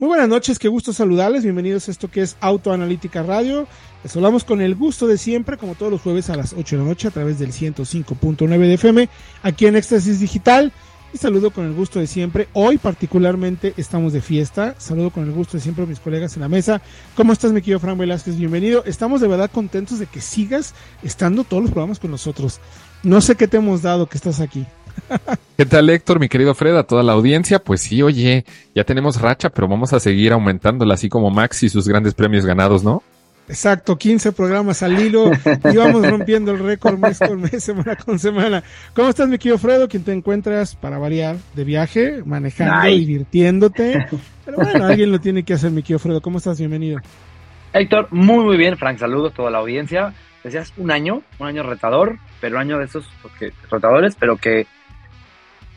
Muy 0.00 0.10
buenas 0.10 0.28
noches, 0.28 0.60
qué 0.60 0.68
gusto 0.68 0.92
saludarles. 0.92 1.42
Bienvenidos 1.42 1.88
a 1.88 1.90
esto 1.90 2.08
que 2.08 2.22
es 2.22 2.36
Autoanalítica 2.38 3.24
Radio. 3.24 3.66
Les 4.04 4.14
hablamos 4.14 4.44
con 4.44 4.60
el 4.60 4.76
gusto 4.76 5.08
de 5.08 5.18
siempre, 5.18 5.56
como 5.56 5.74
todos 5.74 5.90
los 5.90 6.02
jueves 6.02 6.30
a 6.30 6.36
las 6.36 6.52
8 6.52 6.76
de 6.76 6.82
la 6.82 6.88
noche 6.88 7.08
a 7.08 7.10
través 7.10 7.40
del 7.40 7.50
105.9 7.50 8.46
de 8.46 8.74
FM, 8.74 9.08
aquí 9.42 9.66
en 9.66 9.74
Éxtasis 9.74 10.20
Digital. 10.20 10.72
Y 11.12 11.18
saludo 11.18 11.50
con 11.50 11.66
el 11.66 11.74
gusto 11.74 11.98
de 11.98 12.06
siempre. 12.06 12.46
Hoy 12.52 12.78
particularmente 12.78 13.74
estamos 13.76 14.12
de 14.12 14.20
fiesta. 14.20 14.76
Saludo 14.78 15.10
con 15.10 15.24
el 15.24 15.32
gusto 15.32 15.56
de 15.56 15.64
siempre 15.64 15.82
a 15.82 15.88
mis 15.88 15.98
colegas 15.98 16.36
en 16.36 16.42
la 16.42 16.48
mesa. 16.48 16.80
¿Cómo 17.16 17.32
estás, 17.32 17.50
mi 17.50 17.60
querido 17.60 17.80
Fran 17.80 17.98
Velázquez? 17.98 18.36
Bienvenido. 18.36 18.84
Estamos 18.84 19.20
de 19.20 19.26
verdad 19.26 19.50
contentos 19.50 19.98
de 19.98 20.06
que 20.06 20.20
sigas 20.20 20.74
estando 21.02 21.42
todos 21.42 21.64
los 21.64 21.72
programas 21.72 21.98
con 21.98 22.12
nosotros. 22.12 22.60
No 23.02 23.20
sé 23.20 23.34
qué 23.34 23.48
te 23.48 23.56
hemos 23.56 23.82
dado 23.82 24.08
que 24.08 24.16
estás 24.16 24.38
aquí. 24.38 24.64
¿Qué 25.56 25.66
tal 25.66 25.90
Héctor, 25.90 26.20
mi 26.20 26.28
querido 26.28 26.54
Fred, 26.54 26.76
a 26.76 26.84
toda 26.84 27.02
la 27.02 27.12
audiencia? 27.12 27.58
Pues 27.58 27.80
sí, 27.82 28.02
oye, 28.02 28.44
ya 28.74 28.84
tenemos 28.84 29.20
racha, 29.20 29.50
pero 29.50 29.68
vamos 29.68 29.92
a 29.92 30.00
seguir 30.00 30.32
aumentándola, 30.32 30.94
así 30.94 31.08
como 31.08 31.30
Max 31.30 31.62
y 31.62 31.68
sus 31.68 31.88
grandes 31.88 32.14
premios 32.14 32.46
ganados, 32.46 32.84
¿no? 32.84 33.02
Exacto, 33.48 33.96
15 33.96 34.32
programas 34.32 34.82
al 34.82 35.00
hilo 35.00 35.30
y 35.72 35.76
vamos 35.76 36.06
rompiendo 36.06 36.52
el 36.52 36.58
récord 36.58 36.98
mes 36.98 37.18
con 37.18 37.40
mes, 37.40 37.64
semana 37.64 37.96
con 37.96 38.18
semana. 38.18 38.62
¿Cómo 38.94 39.08
estás, 39.08 39.26
mi 39.26 39.38
querido 39.38 39.56
Fredo? 39.56 39.88
¿Quién 39.88 40.04
te 40.04 40.12
encuentras 40.12 40.76
para 40.76 40.98
variar 40.98 41.36
de 41.54 41.64
viaje, 41.64 42.22
manejando, 42.26 42.86
divirtiéndote? 42.88 44.06
Pero 44.44 44.58
bueno, 44.58 44.84
alguien 44.84 45.10
lo 45.10 45.18
tiene 45.18 45.44
que 45.44 45.54
hacer, 45.54 45.70
mi 45.70 45.82
querido 45.82 45.98
Fredo. 45.98 46.20
¿Cómo 46.20 46.38
estás? 46.38 46.58
Bienvenido. 46.58 47.00
Héctor, 47.72 48.08
muy, 48.10 48.44
muy 48.44 48.58
bien. 48.58 48.76
Frank, 48.76 48.98
saludos 48.98 49.32
a 49.32 49.36
toda 49.36 49.50
la 49.50 49.58
audiencia. 49.58 50.12
Decías 50.44 50.72
un 50.76 50.90
año, 50.90 51.22
un 51.38 51.46
año 51.46 51.62
retador, 51.62 52.18
pero 52.42 52.56
un 52.56 52.62
año 52.62 52.78
de 52.78 52.84
esos 52.84 53.06
porque, 53.22 53.52
retadores, 53.70 54.14
pero 54.14 54.36
que 54.36 54.66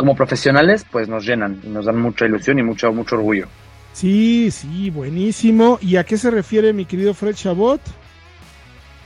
como 0.01 0.15
profesionales, 0.15 0.83
pues 0.89 1.07
nos 1.07 1.23
llenan 1.23 1.61
y 1.63 1.67
nos 1.67 1.85
dan 1.85 1.99
mucha 2.01 2.25
ilusión 2.25 2.57
y 2.57 2.63
mucho, 2.63 2.91
mucho 2.91 3.17
orgullo. 3.17 3.47
Sí, 3.93 4.49
sí, 4.49 4.89
buenísimo. 4.89 5.77
¿Y 5.79 5.97
a 5.97 6.03
qué 6.03 6.17
se 6.17 6.31
refiere 6.31 6.73
mi 6.73 6.85
querido 6.85 7.13
Fred 7.13 7.35
Chabot? 7.35 7.79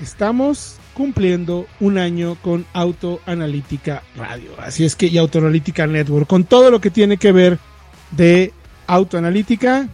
Estamos 0.02 0.78
cumpliendo 0.94 1.68
un 1.82 1.98
año 1.98 2.36
con 2.42 2.66
Autoanalítica 2.72 4.04
Radio. 4.16 4.52
Así 4.58 4.86
es 4.86 4.96
que, 4.96 5.08
y 5.08 5.18
Autoanalítica 5.18 5.86
Network, 5.86 6.28
con 6.28 6.46
todo 6.46 6.72
lo 6.72 6.80
que 6.80 6.92
tiene 6.92 7.18
que 7.18 7.34
ver 7.34 7.60
de 8.12 8.54
autoanalítica, 8.88 9.90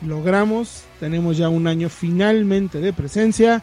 logramos, 0.00 0.84
tenemos 1.00 1.36
ya 1.36 1.50
un 1.50 1.66
año 1.66 1.90
finalmente 1.90 2.80
de 2.80 2.94
presencia 2.94 3.62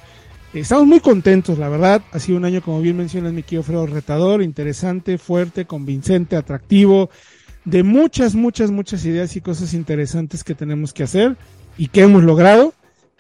Estamos 0.54 0.86
muy 0.86 1.00
contentos, 1.00 1.58
la 1.58 1.68
verdad. 1.68 2.04
Ha 2.12 2.20
sido 2.20 2.38
un 2.38 2.46
año, 2.46 2.62
como 2.62 2.80
bien 2.80 2.96
mencionas, 2.96 3.34
mi 3.34 3.42
querido 3.42 3.88
retador, 3.88 4.44
interesante, 4.44 5.18
fuerte, 5.18 5.66
convincente, 5.66 6.36
atractivo, 6.36 7.10
de 7.66 7.82
muchas, 7.82 8.36
muchas, 8.36 8.70
muchas 8.70 9.04
ideas 9.06 9.36
y 9.36 9.42
cosas 9.42 9.74
interesantes 9.74 10.44
que 10.44 10.54
tenemos 10.54 10.94
que 10.94 11.04
hacer 11.04 11.38
y 11.76 11.88
que 11.88 12.02
hemos 12.02 12.24
logrado. 12.24 12.76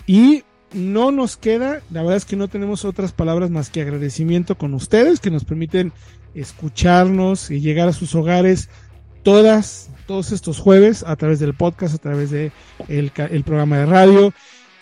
Y 0.05 0.43
no 0.73 1.11
nos 1.11 1.35
queda, 1.35 1.81
la 1.89 2.01
verdad 2.01 2.17
es 2.17 2.25
que 2.25 2.35
no 2.35 2.49
tenemos 2.49 2.85
otras 2.85 3.13
palabras 3.13 3.49
más 3.49 3.71
que 3.71 3.81
agradecimiento 3.81 4.55
con 4.55 4.75
ustedes 4.75 5.19
que 5.19 5.31
nos 5.31 5.43
permiten 5.43 5.91
escucharnos 6.35 7.49
y 7.49 7.61
llegar 7.61 7.87
a 7.87 7.93
sus 7.93 8.13
hogares 8.13 8.69
todas, 9.23 9.89
todos 10.05 10.31
estos 10.31 10.59
jueves 10.59 11.03
a 11.07 11.15
través 11.15 11.39
del 11.39 11.55
podcast, 11.55 11.95
a 11.95 11.99
través 11.99 12.29
de 12.29 12.51
el, 12.89 13.11
el 13.17 13.43
programa 13.43 13.79
de 13.79 13.85
radio 13.87 14.33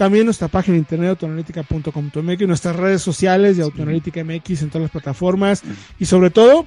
también 0.01 0.25
nuestra 0.25 0.47
página 0.47 0.73
de 0.73 0.79
internet 0.79 1.09
autoanalítica.com.mx, 1.11 2.47
nuestras 2.47 2.75
redes 2.75 3.03
sociales 3.03 3.55
de 3.55 3.61
Autoanalítica 3.61 4.23
MX 4.23 4.63
en 4.63 4.69
todas 4.69 4.81
las 4.81 4.89
plataformas. 4.89 5.61
Y 5.99 6.05
sobre 6.05 6.31
todo, 6.31 6.65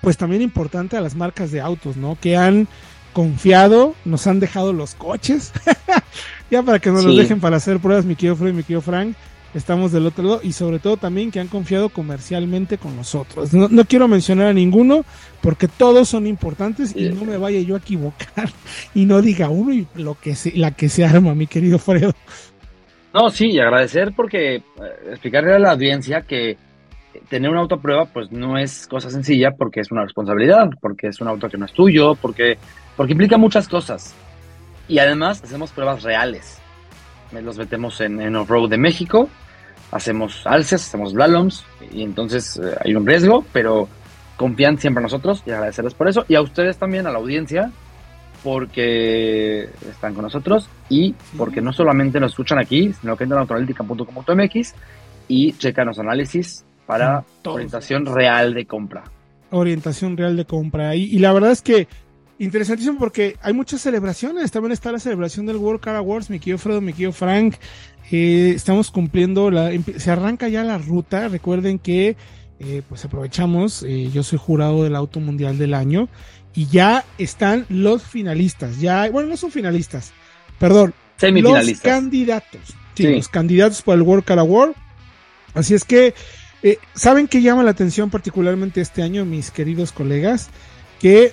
pues 0.00 0.16
también 0.16 0.42
importante 0.42 0.96
a 0.96 1.00
las 1.00 1.14
marcas 1.14 1.52
de 1.52 1.60
autos, 1.60 1.96
¿no? 1.96 2.18
Que 2.20 2.36
han 2.36 2.66
confiado, 3.12 3.94
nos 4.04 4.26
han 4.26 4.40
dejado 4.40 4.72
los 4.72 4.96
coches, 4.96 5.52
ya 6.50 6.64
para 6.64 6.80
que 6.80 6.90
nos 6.90 7.04
los 7.04 7.16
dejen 7.16 7.38
para 7.38 7.58
hacer 7.58 7.78
pruebas, 7.78 8.04
mi 8.04 8.16
querido 8.16 8.34
Fred 8.34 8.50
y 8.50 8.54
mi 8.54 8.62
querido 8.64 8.80
Frank, 8.80 9.14
estamos 9.54 9.92
del 9.92 10.06
otro 10.06 10.24
lado. 10.24 10.40
Y 10.42 10.52
sobre 10.52 10.80
todo 10.80 10.96
también 10.96 11.30
que 11.30 11.38
han 11.38 11.46
confiado 11.46 11.88
comercialmente 11.88 12.78
con 12.78 12.96
nosotros. 12.96 13.52
No, 13.52 13.68
no, 13.68 13.84
quiero 13.84 14.08
mencionar 14.08 14.48
a 14.48 14.52
ninguno 14.52 15.04
porque 15.40 15.68
todos 15.68 16.08
son 16.08 16.26
importantes 16.26 16.96
y 16.96 17.10
no 17.10 17.24
me 17.24 17.36
vaya 17.36 17.60
yo 17.60 17.76
a 17.76 17.78
equivocar. 17.78 18.50
Y 18.94 19.04
no 19.04 19.22
diga 19.22 19.50
uno 19.50 19.72
y 19.72 19.86
lo 19.94 20.18
que 20.18 20.34
se, 20.34 20.52
la 20.56 20.70
que 20.70 20.88
se 20.88 21.04
arma, 21.04 21.34
mi 21.34 21.46
querido 21.46 21.78
Fredo. 21.78 22.14
No, 23.16 23.30
sí, 23.30 23.46
y 23.46 23.58
agradecer 23.58 24.12
porque 24.14 24.56
eh, 24.56 24.62
explicarle 25.08 25.54
a 25.54 25.58
la 25.58 25.72
audiencia 25.72 26.20
que 26.20 26.58
tener 27.30 27.50
una 27.50 27.60
auto 27.60 27.76
a 27.76 27.80
prueba 27.80 28.04
pues 28.04 28.30
no 28.30 28.58
es 28.58 28.86
cosa 28.86 29.08
sencilla 29.08 29.52
porque 29.52 29.80
es 29.80 29.90
una 29.90 30.02
responsabilidad, 30.02 30.68
porque 30.82 31.06
es 31.06 31.18
un 31.22 31.28
auto 31.28 31.48
que 31.48 31.56
no 31.56 31.64
es 31.64 31.72
tuyo, 31.72 32.14
porque, 32.16 32.58
porque 32.94 33.12
implica 33.12 33.38
muchas 33.38 33.68
cosas. 33.68 34.14
Y 34.86 34.98
además 34.98 35.42
hacemos 35.42 35.72
pruebas 35.72 36.02
reales. 36.02 36.58
Los 37.32 37.56
metemos 37.56 38.02
en, 38.02 38.20
en 38.20 38.36
off-road 38.36 38.68
de 38.68 38.76
México, 38.76 39.30
hacemos 39.92 40.46
alces, 40.46 40.86
hacemos 40.86 41.12
slaloms 41.12 41.64
y 41.90 42.02
entonces 42.02 42.60
eh, 42.62 42.76
hay 42.84 42.94
un 42.94 43.06
riesgo, 43.06 43.46
pero 43.50 43.88
confían 44.36 44.76
siempre 44.76 45.00
en 45.00 45.04
nosotros 45.04 45.42
y 45.46 45.52
agradecerles 45.52 45.94
por 45.94 46.06
eso. 46.06 46.26
Y 46.28 46.34
a 46.34 46.42
ustedes 46.42 46.76
también, 46.76 47.06
a 47.06 47.12
la 47.12 47.18
audiencia, 47.18 47.72
porque 48.46 49.64
están 49.90 50.14
con 50.14 50.22
nosotros 50.22 50.70
y 50.88 51.16
porque 51.36 51.60
no 51.60 51.72
solamente 51.72 52.20
nos 52.20 52.30
escuchan 52.30 52.60
aquí, 52.60 52.92
sino 52.92 53.16
que 53.16 53.24
entran 53.24 53.38
a 53.38 53.40
autoanalítica.com.mx 53.40 54.72
y 55.26 55.52
checan 55.54 55.88
los 55.88 55.98
análisis 55.98 56.64
para 56.86 57.24
orientación 57.44 58.06
real 58.06 58.54
de 58.54 58.64
compra. 58.64 59.02
Orientación 59.50 60.16
real 60.16 60.36
de 60.36 60.44
compra. 60.44 60.94
Y, 60.94 61.06
y, 61.06 61.18
la 61.18 61.32
verdad 61.32 61.50
es 61.50 61.60
que 61.60 61.88
interesantísimo 62.38 63.00
porque 63.00 63.34
hay 63.42 63.52
muchas 63.52 63.80
celebraciones. 63.80 64.52
También 64.52 64.70
está 64.70 64.92
la 64.92 65.00
celebración 65.00 65.44
del 65.46 65.56
World 65.56 65.80
Car 65.80 65.96
Awards, 65.96 66.30
mi 66.30 66.38
querido 66.38 66.58
Fredo, 66.58 66.80
mi 66.80 66.92
querido 66.92 67.10
Frank. 67.10 67.56
Eh, 68.12 68.52
estamos 68.54 68.92
cumpliendo, 68.92 69.50
la, 69.50 69.72
se 69.96 70.08
arranca 70.12 70.46
ya 70.46 70.62
la 70.62 70.78
ruta. 70.78 71.26
Recuerden 71.26 71.80
que 71.80 72.16
eh, 72.60 72.82
pues 72.88 73.04
aprovechamos, 73.04 73.82
eh, 73.82 74.08
yo 74.12 74.22
soy 74.22 74.38
jurado 74.38 74.84
del 74.84 74.94
Auto 74.94 75.18
Mundial 75.18 75.58
del 75.58 75.74
Año 75.74 76.08
y 76.56 76.66
ya 76.66 77.04
están 77.18 77.66
los 77.68 78.02
finalistas. 78.02 78.80
Ya, 78.80 79.08
bueno, 79.10 79.28
no 79.28 79.36
son 79.36 79.52
finalistas, 79.52 80.12
perdón, 80.58 80.94
los 81.20 81.80
candidatos. 81.80 82.60
Sí, 82.94 83.06
los 83.06 83.28
candidatos 83.28 83.82
para 83.82 83.96
el 83.96 84.02
World 84.02 84.24
Car 84.24 84.38
Award. 84.38 84.72
Así 85.52 85.74
es 85.74 85.84
que, 85.84 86.14
eh, 86.62 86.78
¿saben 86.94 87.28
qué 87.28 87.42
llama 87.42 87.62
la 87.62 87.70
atención 87.70 88.10
particularmente 88.10 88.80
este 88.80 89.02
año, 89.02 89.26
mis 89.26 89.50
queridos 89.50 89.92
colegas? 89.92 90.48
Que 90.98 91.32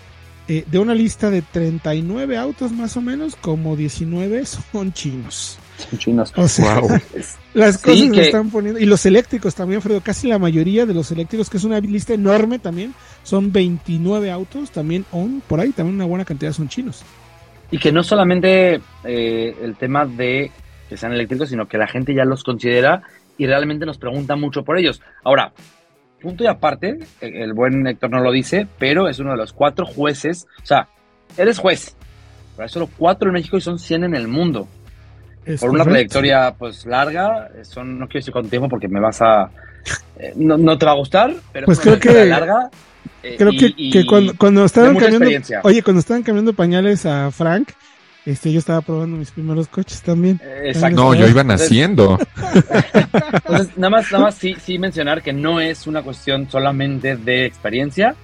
eh, 0.49 0.65
de 0.69 0.79
una 0.79 0.93
lista 0.93 1.29
de 1.29 1.41
39 1.41 2.37
autos 2.37 2.73
más 2.73 2.97
o 2.97 3.01
menos, 3.01 3.37
como 3.37 3.77
19 3.77 4.45
son 4.45 4.91
chinos. 4.91 5.57
Son 5.89 5.99
chinos. 5.99 6.33
O 6.35 6.47
sea, 6.47 6.79
wow. 6.79 6.89
las 7.53 7.77
cosas 7.77 7.99
sí, 7.99 8.11
que... 8.11 8.21
están 8.21 8.49
poniendo. 8.49 8.79
Y 8.79 8.85
los 8.85 9.05
eléctricos 9.05 9.55
también, 9.55 9.81
Fredo, 9.81 10.01
casi 10.01 10.27
la 10.27 10.39
mayoría 10.39 10.85
de 10.85 10.93
los 10.93 11.11
eléctricos, 11.11 11.49
que 11.49 11.57
es 11.57 11.63
una 11.63 11.79
lista 11.79 12.13
enorme 12.13 12.59
también, 12.59 12.93
son 13.23 13.51
29 13.51 14.31
autos, 14.31 14.71
también 14.71 15.05
on, 15.11 15.41
por 15.47 15.59
ahí 15.59 15.71
también 15.71 15.95
una 15.95 16.05
buena 16.05 16.25
cantidad 16.25 16.51
son 16.51 16.69
chinos. 16.69 17.03
Y 17.71 17.77
que 17.77 17.91
no 17.91 18.03
solamente 18.03 18.81
eh, 19.03 19.55
el 19.61 19.75
tema 19.75 20.05
de 20.05 20.51
que 20.89 20.97
sean 20.97 21.13
eléctricos, 21.13 21.49
sino 21.49 21.67
que 21.67 21.77
la 21.77 21.87
gente 21.87 22.13
ya 22.13 22.25
los 22.25 22.43
considera 22.43 23.01
y 23.37 23.47
realmente 23.47 23.85
nos 23.85 23.97
pregunta 23.97 24.35
mucho 24.35 24.63
por 24.63 24.77
ellos. 24.77 25.01
Ahora, 25.23 25.53
punto 26.21 26.43
y 26.43 26.47
aparte, 26.47 26.99
el 27.19 27.53
buen 27.53 27.85
Héctor 27.87 28.11
no 28.11 28.19
lo 28.19 28.31
dice, 28.31 28.67
pero 28.77 29.09
es 29.09 29.19
uno 29.19 29.31
de 29.31 29.37
los 29.37 29.53
cuatro 29.53 29.85
jueces, 29.85 30.47
o 30.61 30.65
sea, 30.65 30.87
eres 31.37 31.57
juez, 31.59 31.95
pero 32.55 32.63
hay 32.63 32.69
solo 32.69 32.89
cuatro 32.97 33.29
en 33.29 33.33
México 33.33 33.57
y 33.57 33.61
son 33.61 33.79
100 33.79 34.05
en 34.05 34.15
el 34.15 34.27
mundo. 34.27 34.67
Es 35.45 35.61
por 35.61 35.71
una 35.71 35.83
trayectoria 35.83 36.53
pues 36.57 36.85
larga, 36.85 37.49
son, 37.63 37.99
no 37.99 38.07
quiero 38.07 38.19
decir 38.19 38.33
con 38.33 38.49
tiempo 38.49 38.69
porque 38.69 38.87
me 38.87 38.99
vas 38.99 39.21
a... 39.21 39.49
Eh, 40.17 40.33
no, 40.35 40.57
no, 40.57 40.77
te 40.77 40.85
va 40.85 40.93
a 40.93 40.95
gustar, 40.95 41.33
pero 41.51 41.65
pues 41.65 41.79
creo 41.79 41.99
que 41.99 42.25
larga. 42.25 42.69
Eh, 43.21 43.35
creo 43.37 43.51
que, 43.51 43.73
y, 43.75 43.91
que 43.91 44.05
cuando, 44.05 44.33
cuando 44.37 44.63
estaban 44.63 44.95
cambiando, 44.95 45.39
oye, 45.63 45.83
cuando 45.83 45.99
estaban 45.99 46.23
cambiando 46.23 46.53
pañales 46.53 47.05
a 47.05 47.31
Frank, 47.31 47.69
este, 48.25 48.53
yo 48.53 48.59
estaba 48.59 48.81
probando 48.81 49.17
mis 49.17 49.31
primeros 49.31 49.67
coches 49.67 50.01
también. 50.01 50.39
Exacto. 50.63 50.95
No, 50.95 51.13
yo 51.13 51.27
iba 51.27 51.43
naciendo. 51.43 52.17
Entonces, 53.33 53.77
nada 53.77 53.89
más, 53.89 54.11
nada 54.11 54.23
más 54.25 54.35
sí, 54.35 54.55
sí 54.63 54.79
mencionar 54.79 55.21
que 55.21 55.33
no 55.33 55.59
es 55.59 55.87
una 55.87 56.01
cuestión 56.01 56.49
solamente 56.49 57.17
de 57.17 57.45
experiencia, 57.45 58.15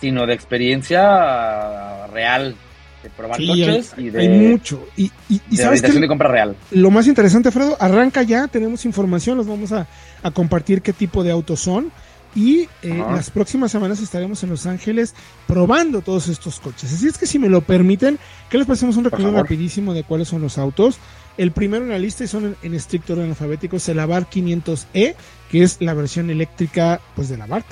sino 0.00 0.26
de 0.26 0.34
experiencia 0.34 2.06
real 2.08 2.54
de 3.02 3.10
probar 3.10 3.36
Sí, 3.38 3.46
coches 3.46 3.92
hay, 3.96 4.06
y 4.06 4.10
de, 4.10 4.20
hay 4.20 4.28
mucho. 4.28 4.86
Y, 4.96 5.04
y, 5.28 5.40
y 5.50 5.56
de 5.56 5.62
sabes 5.62 5.82
que 5.82 5.92
de 5.92 6.08
compra 6.08 6.28
real. 6.28 6.56
lo 6.70 6.90
más 6.90 7.06
interesante, 7.06 7.50
Fredo, 7.50 7.76
arranca 7.80 8.22
ya, 8.22 8.48
tenemos 8.48 8.84
información, 8.84 9.36
los 9.36 9.46
vamos 9.46 9.72
a, 9.72 9.86
a 10.22 10.30
compartir 10.30 10.82
qué 10.82 10.92
tipo 10.92 11.22
de 11.24 11.30
autos 11.30 11.60
son. 11.60 11.92
Y 12.34 12.68
eh, 12.82 13.02
las 13.12 13.30
próximas 13.30 13.72
semanas 13.72 13.98
estaremos 14.02 14.42
en 14.42 14.50
Los 14.50 14.66
Ángeles 14.66 15.14
probando 15.46 16.02
todos 16.02 16.28
estos 16.28 16.60
coches. 16.60 16.92
Así 16.92 17.06
es 17.08 17.16
que 17.16 17.24
si 17.26 17.38
me 17.38 17.48
lo 17.48 17.62
permiten, 17.62 18.18
que 18.50 18.58
les 18.58 18.66
pasemos 18.66 18.96
un 18.98 19.04
recorrido 19.04 19.32
rapidísimo 19.32 19.94
de 19.94 20.04
cuáles 20.04 20.28
son 20.28 20.42
los 20.42 20.58
autos. 20.58 20.98
El 21.38 21.52
primero 21.52 21.84
en 21.84 21.90
la 21.92 21.98
lista 21.98 22.24
y 22.24 22.26
son 22.26 22.44
en, 22.44 22.56
en 22.62 22.74
estricto 22.74 23.14
orden 23.14 23.30
alfabético 23.30 23.76
es 23.76 23.88
el 23.88 23.98
Abarth 24.00 24.30
500E, 24.34 25.14
que 25.50 25.62
es 25.62 25.78
la 25.80 25.94
versión 25.94 26.28
eléctrica 26.28 27.00
pues 27.14 27.30
del 27.30 27.40
Abarth, 27.40 27.64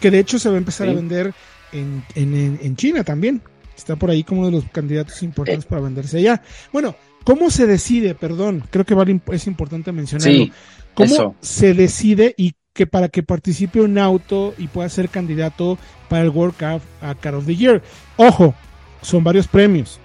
que 0.00 0.10
de 0.10 0.18
hecho 0.18 0.40
se 0.40 0.48
va 0.48 0.56
a 0.56 0.58
empezar 0.58 0.88
Sí. 0.88 0.92
a 0.92 0.96
vender 0.96 1.32
en, 1.70 2.02
en- 2.16 2.34
en- 2.34 2.58
en 2.60 2.74
China 2.76 3.04
también. 3.04 3.40
Está 3.78 3.96
por 3.96 4.10
ahí 4.10 4.24
como 4.24 4.40
uno 4.40 4.50
de 4.50 4.56
los 4.62 4.70
candidatos 4.70 5.22
importantes 5.22 5.64
Eh. 5.64 5.68
para 5.70 5.80
venderse 5.82 6.18
allá. 6.18 6.42
Bueno, 6.72 6.94
¿cómo 7.24 7.48
se 7.50 7.66
decide? 7.66 8.14
Perdón, 8.14 8.64
creo 8.70 8.84
que 8.84 8.94
vale, 8.94 9.18
es 9.32 9.46
importante 9.46 9.92
mencionarlo. 9.92 10.32
Sí, 10.34 10.52
¿Cómo 10.94 11.14
eso. 11.14 11.34
se 11.40 11.72
decide 11.74 12.34
y 12.36 12.54
que 12.74 12.86
para 12.86 13.08
que 13.08 13.22
participe 13.22 13.80
un 13.80 13.96
auto 13.98 14.54
y 14.58 14.66
pueda 14.66 14.88
ser 14.88 15.08
candidato 15.08 15.78
para 16.08 16.22
el 16.24 16.30
World 16.30 16.56
Car, 16.56 16.80
a 17.00 17.14
Car 17.14 17.36
of 17.36 17.46
the 17.46 17.56
Year? 17.56 17.82
Ojo, 18.16 18.54
son 19.00 19.22
varios 19.24 19.46
premios. 19.48 20.00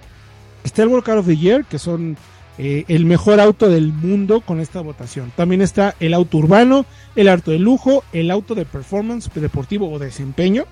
Está 0.62 0.82
el 0.82 0.88
World 0.88 1.04
Car 1.04 1.18
of 1.18 1.26
the 1.26 1.36
Year, 1.36 1.64
que 1.64 1.78
son 1.78 2.16
eh, 2.58 2.84
el 2.88 3.04
mejor 3.04 3.40
auto 3.40 3.68
del 3.68 3.92
mundo 3.92 4.40
con 4.40 4.60
esta 4.60 4.80
votación. 4.80 5.32
También 5.36 5.60
está 5.62 5.96
el 5.98 6.14
auto 6.14 6.38
urbano, 6.38 6.86
el 7.16 7.28
auto 7.28 7.50
de 7.50 7.58
lujo, 7.58 8.04
el 8.12 8.30
auto 8.30 8.54
de 8.54 8.64
performance 8.64 9.28
deportivo 9.34 9.90
o 9.90 9.98
desempeño, 9.98 10.64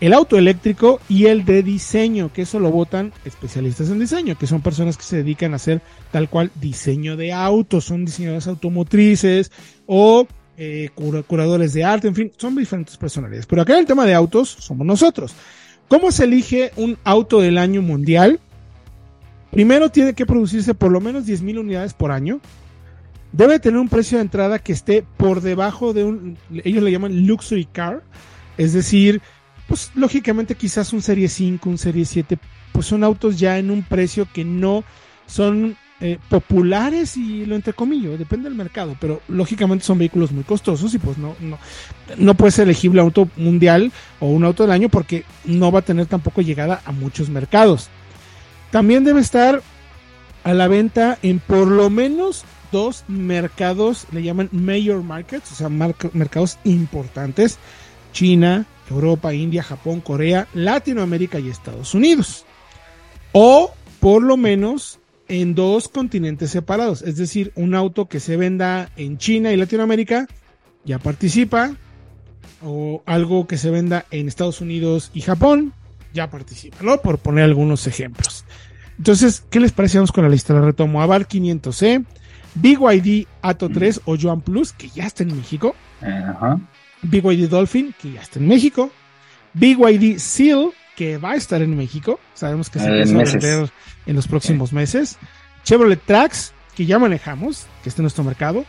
el 0.00 0.12
auto 0.12 0.36
eléctrico 0.38 1.00
y 1.08 1.26
el 1.26 1.44
de 1.44 1.62
diseño, 1.62 2.32
que 2.32 2.42
eso 2.42 2.60
lo 2.60 2.70
votan 2.70 3.12
especialistas 3.24 3.90
en 3.90 3.98
diseño, 3.98 4.38
que 4.38 4.46
son 4.46 4.62
personas 4.62 4.96
que 4.96 5.02
se 5.02 5.16
dedican 5.16 5.52
a 5.52 5.56
hacer 5.56 5.80
tal 6.12 6.28
cual 6.28 6.50
diseño 6.60 7.16
de 7.16 7.32
autos, 7.32 7.84
son 7.84 8.04
diseñadores 8.04 8.46
automotrices 8.46 9.50
o 9.86 10.26
eh, 10.56 10.90
cura- 10.94 11.22
curadores 11.22 11.72
de 11.72 11.84
arte, 11.84 12.08
en 12.08 12.14
fin, 12.14 12.32
son 12.36 12.54
diferentes 12.56 12.96
personalidades. 12.96 13.46
Pero 13.46 13.62
acá 13.62 13.74
en 13.74 13.80
el 13.80 13.86
tema 13.86 14.06
de 14.06 14.14
autos 14.14 14.48
somos 14.48 14.86
nosotros. 14.86 15.34
¿Cómo 15.88 16.12
se 16.12 16.24
elige 16.24 16.70
un 16.76 16.98
auto 17.04 17.40
del 17.40 17.58
año 17.58 17.80
mundial? 17.82 18.40
Primero 19.50 19.90
tiene 19.90 20.12
que 20.14 20.26
producirse 20.26 20.74
por 20.74 20.92
lo 20.92 21.00
menos 21.00 21.26
10.000 21.26 21.58
unidades 21.58 21.94
por 21.94 22.12
año. 22.12 22.40
Debe 23.32 23.58
tener 23.58 23.78
un 23.78 23.88
precio 23.88 24.18
de 24.18 24.22
entrada 24.22 24.58
que 24.58 24.72
esté 24.72 25.04
por 25.16 25.40
debajo 25.40 25.92
de 25.92 26.04
un, 26.04 26.36
ellos 26.64 26.82
le 26.82 26.90
llaman 26.92 27.26
luxury 27.26 27.64
car, 27.66 28.02
es 28.56 28.72
decir, 28.72 29.22
pues 29.68 29.92
lógicamente 29.94 30.54
quizás 30.54 30.92
un 30.92 31.02
Serie 31.02 31.28
5, 31.28 31.68
un 31.68 31.78
Serie 31.78 32.04
7, 32.04 32.38
pues 32.72 32.86
son 32.86 33.04
autos 33.04 33.38
ya 33.38 33.58
en 33.58 33.70
un 33.70 33.82
precio 33.82 34.26
que 34.32 34.44
no 34.44 34.82
son 35.26 35.76
eh, 36.00 36.18
populares 36.28 37.16
y 37.16 37.44
lo 37.44 37.54
entrecomillo, 37.54 38.16
depende 38.16 38.48
del 38.48 38.56
mercado, 38.56 38.96
pero 38.98 39.20
lógicamente 39.28 39.84
son 39.84 39.98
vehículos 39.98 40.32
muy 40.32 40.44
costosos 40.44 40.94
y 40.94 40.98
pues 40.98 41.18
no, 41.18 41.36
no, 41.40 41.58
no 42.16 42.34
puede 42.34 42.52
ser 42.52 42.64
elegible 42.64 43.00
auto 43.00 43.28
mundial 43.36 43.92
o 44.20 44.26
un 44.26 44.44
auto 44.44 44.62
del 44.62 44.72
año 44.72 44.88
porque 44.88 45.24
no 45.44 45.70
va 45.70 45.80
a 45.80 45.84
tener 45.84 46.06
tampoco 46.06 46.40
llegada 46.40 46.80
a 46.84 46.92
muchos 46.92 47.28
mercados. 47.28 47.88
También 48.70 49.04
debe 49.04 49.20
estar 49.20 49.60
a 50.44 50.54
la 50.54 50.68
venta 50.68 51.18
en 51.22 51.40
por 51.40 51.68
lo 51.68 51.90
menos 51.90 52.44
dos 52.72 53.04
mercados, 53.08 54.06
le 54.12 54.22
llaman 54.22 54.48
major 54.52 55.02
markets, 55.02 55.52
o 55.52 55.54
sea, 55.54 55.68
mercados 55.68 56.58
importantes, 56.64 57.58
China, 58.12 58.66
Europa, 58.90 59.34
India, 59.34 59.62
Japón, 59.62 60.00
Corea, 60.00 60.48
Latinoamérica 60.54 61.38
y 61.38 61.48
Estados 61.48 61.94
Unidos. 61.94 62.44
O 63.32 63.72
por 64.00 64.22
lo 64.22 64.36
menos 64.36 65.00
en 65.28 65.54
dos 65.54 65.88
continentes 65.88 66.50
separados, 66.50 67.02
es 67.02 67.16
decir, 67.16 67.52
un 67.54 67.74
auto 67.74 68.08
que 68.08 68.20
se 68.20 68.36
venda 68.36 68.90
en 68.96 69.18
China 69.18 69.52
y 69.52 69.56
Latinoamérica 69.56 70.26
ya 70.84 70.98
participa, 70.98 71.76
o 72.62 73.02
algo 73.06 73.46
que 73.46 73.58
se 73.58 73.70
venda 73.70 74.06
en 74.10 74.26
Estados 74.26 74.60
Unidos 74.60 75.10
y 75.14 75.20
Japón 75.20 75.72
ya 76.12 76.30
participa, 76.30 76.78
¿no? 76.82 77.00
Por 77.00 77.18
poner 77.18 77.44
algunos 77.44 77.86
ejemplos. 77.86 78.44
Entonces, 78.96 79.44
¿qué 79.50 79.60
les 79.60 79.72
parece? 79.72 79.98
Vamos 79.98 80.12
con 80.12 80.24
la 80.24 80.30
lista, 80.30 80.54
la 80.54 80.60
retomo. 80.60 81.02
Avar 81.02 81.28
500C, 81.28 82.04
BYD 82.54 83.26
Ato 83.42 83.68
3 83.68 84.02
o 84.06 84.16
Joan 84.20 84.40
Plus, 84.40 84.72
que 84.72 84.88
ya 84.88 85.06
está 85.06 85.22
en 85.22 85.36
México. 85.36 85.76
Ajá. 86.00 86.58
BYD 87.02 87.48
Dolphin, 87.48 87.94
que 88.00 88.12
ya 88.12 88.20
está 88.20 88.38
en 88.38 88.48
México. 88.48 88.90
BYD 89.54 90.18
Seal, 90.18 90.70
que 90.96 91.18
va 91.18 91.32
a 91.32 91.36
estar 91.36 91.62
en 91.62 91.76
México. 91.76 92.20
Sabemos 92.34 92.70
que 92.70 92.78
se 92.78 92.86
empieza 92.86 93.12
a 93.12 93.24
vender 93.24 93.70
en 94.06 94.16
los 94.16 94.26
próximos 94.26 94.72
meses. 94.72 95.18
Chevrolet 95.64 96.00
Trax, 96.04 96.52
que 96.74 96.86
ya 96.86 96.98
manejamos, 96.98 97.66
que 97.82 97.88
está 97.88 98.02
en 98.02 98.04
nuestro 98.04 98.24
mercado. 98.24 98.64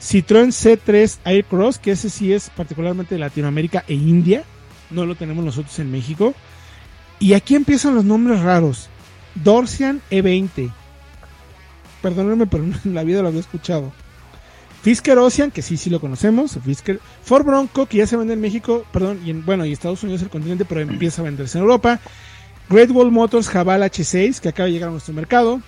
Citroën 0.00 0.48
C3 0.48 1.18
Aircross, 1.24 1.78
que 1.78 1.92
ese 1.92 2.10
sí 2.10 2.32
es 2.32 2.50
particularmente 2.50 3.14
de 3.14 3.20
Latinoamérica 3.20 3.84
e 3.86 3.94
India. 3.94 4.44
No 4.90 5.06
lo 5.06 5.14
tenemos 5.14 5.44
nosotros 5.44 5.78
en 5.78 5.90
México. 5.90 6.34
Y 7.20 7.34
aquí 7.34 7.54
empiezan 7.54 7.94
los 7.94 8.04
nombres 8.04 8.40
raros. 8.40 8.88
Dorsian 9.36 10.02
E20. 10.10 10.72
Perdónenme, 12.02 12.46
pero 12.46 12.64
en 12.64 12.80
la 12.94 13.04
vida 13.04 13.22
lo 13.22 13.28
había 13.28 13.40
escuchado. 13.40 13.92
Fisker 14.82 15.16
Ocean, 15.18 15.52
que 15.52 15.62
sí, 15.62 15.76
sí 15.76 15.90
lo 15.90 16.00
conocemos. 16.00 16.58
Fisker. 16.64 16.98
Ford 17.22 17.46
Bronco, 17.46 17.86
que 17.86 17.98
ya 17.98 18.06
se 18.06 18.16
vende 18.16 18.34
en 18.34 18.40
México, 18.40 18.84
perdón, 18.92 19.20
y 19.24 19.30
en, 19.30 19.44
bueno, 19.44 19.64
y 19.64 19.72
Estados 19.72 20.02
Unidos 20.02 20.22
el 20.22 20.28
continente, 20.28 20.64
pero 20.64 20.80
empieza 20.80 21.22
a 21.22 21.24
venderse 21.24 21.58
en 21.58 21.62
Europa. 21.62 22.00
Great 22.68 22.90
Wall 22.90 23.12
Motors 23.12 23.48
Javal 23.48 23.82
H6, 23.82 24.40
que 24.40 24.48
acaba 24.48 24.66
de 24.66 24.72
llegar 24.72 24.88
a 24.88 24.92
nuestro 24.92 25.14
mercado. 25.14 25.60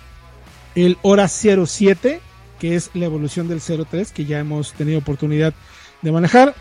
El 0.75 0.97
Hora 1.01 1.29
07, 1.29 2.19
que 2.59 2.75
es 2.75 2.91
la 2.93 3.05
evolución 3.05 3.47
del 3.47 3.61
03, 3.61 4.11
que 4.11 4.25
ya 4.25 4.39
hemos 4.39 4.73
tenido 4.73 4.99
oportunidad 4.99 5.53
de 6.01 6.11
manejar. 6.11 6.53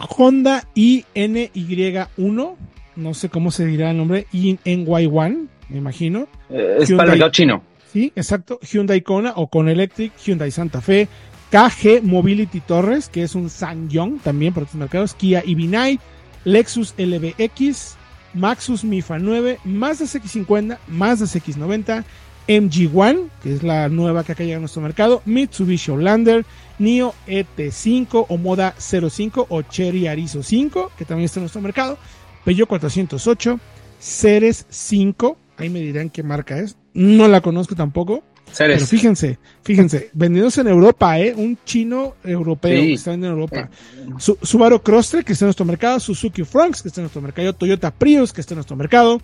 Honda 0.00 0.64
INY1, 0.74 2.56
no 2.96 3.14
sé 3.14 3.28
cómo 3.28 3.52
se 3.52 3.66
dirá 3.66 3.92
el 3.92 3.96
nombre, 3.96 4.26
INY1, 4.32 5.46
me 5.68 5.78
imagino. 5.78 6.26
Eh, 6.50 6.78
es 6.80 6.88
Hyundai. 6.88 6.96
para 6.96 7.12
el 7.12 7.18
mercado 7.18 7.30
chino. 7.30 7.62
Sí, 7.92 8.12
exacto. 8.16 8.58
Hyundai 8.60 9.00
Kona 9.00 9.32
o 9.36 9.48
Con 9.48 9.68
Electric, 9.68 10.12
Hyundai 10.18 10.50
Santa 10.50 10.80
Fe, 10.80 11.08
KG 11.50 12.02
Mobility 12.02 12.60
Torres, 12.60 13.08
que 13.08 13.22
es 13.22 13.34
un 13.34 13.48
Sangyong 13.48 14.18
también 14.18 14.52
para 14.52 14.64
otros 14.64 14.78
mercados, 14.78 15.14
Kia 15.14 15.42
EV9, 15.42 15.98
Lexus 16.44 16.94
LBX, 16.98 17.96
Maxus 18.34 18.84
Mifa 18.84 19.18
9, 19.18 19.60
Mazda 19.64 20.04
CX50, 20.04 20.78
Mazda 20.88 21.26
CX90, 21.26 22.04
MG1, 22.48 23.28
que 23.42 23.54
es 23.54 23.62
la 23.62 23.88
nueva 23.88 24.24
que 24.24 24.32
acá 24.32 24.44
llega 24.44 24.56
a 24.56 24.60
nuestro 24.60 24.82
mercado, 24.82 25.22
Mitsubishi 25.26 25.90
Outlander, 25.90 26.44
NIO 26.78 27.14
ET5 27.26 28.26
o 28.28 28.36
Moda 28.38 28.74
05 28.78 29.46
o 29.48 29.62
Cherry 29.62 30.06
Arizo 30.06 30.42
5, 30.42 30.92
que 30.96 31.04
también 31.04 31.26
está 31.26 31.40
en 31.40 31.44
nuestro 31.44 31.60
mercado, 31.60 31.98
Peugeot 32.44 32.68
408, 32.68 33.60
Ceres 34.00 34.66
5, 34.70 35.36
ahí 35.58 35.68
me 35.68 35.80
dirán 35.80 36.08
qué 36.08 36.22
marca 36.22 36.58
es, 36.58 36.76
no 36.94 37.28
la 37.28 37.42
conozco 37.42 37.74
tampoco, 37.74 38.22
pero 38.56 38.86
fíjense, 38.86 39.38
fíjense, 39.62 40.10
vendidos 40.12 40.56
en 40.58 40.68
Europa, 40.68 41.18
¿eh? 41.18 41.34
Un 41.36 41.58
chino 41.64 42.14
europeo 42.24 42.80
Sí. 42.80 42.86
que 42.88 42.92
está 42.94 43.10
vendiendo 43.12 43.36
en 43.36 43.42
Europa. 43.42 43.70
Su- 44.18 44.38
Subaru 44.42 44.80
Crosstrek, 44.80 45.24
que 45.26 45.32
está 45.34 45.44
en 45.44 45.48
nuestro 45.48 45.64
mercado. 45.66 46.00
Suzuki 46.00 46.44
Fronx, 46.44 46.82
que 46.82 46.88
está 46.88 47.00
en 47.00 47.04
nuestro 47.04 47.22
mercado. 47.22 47.52
Toyota 47.52 47.90
Prius, 47.90 48.32
que 48.32 48.40
está 48.40 48.54
en 48.54 48.58
nuestro 48.58 48.76
mercado. 48.76 49.20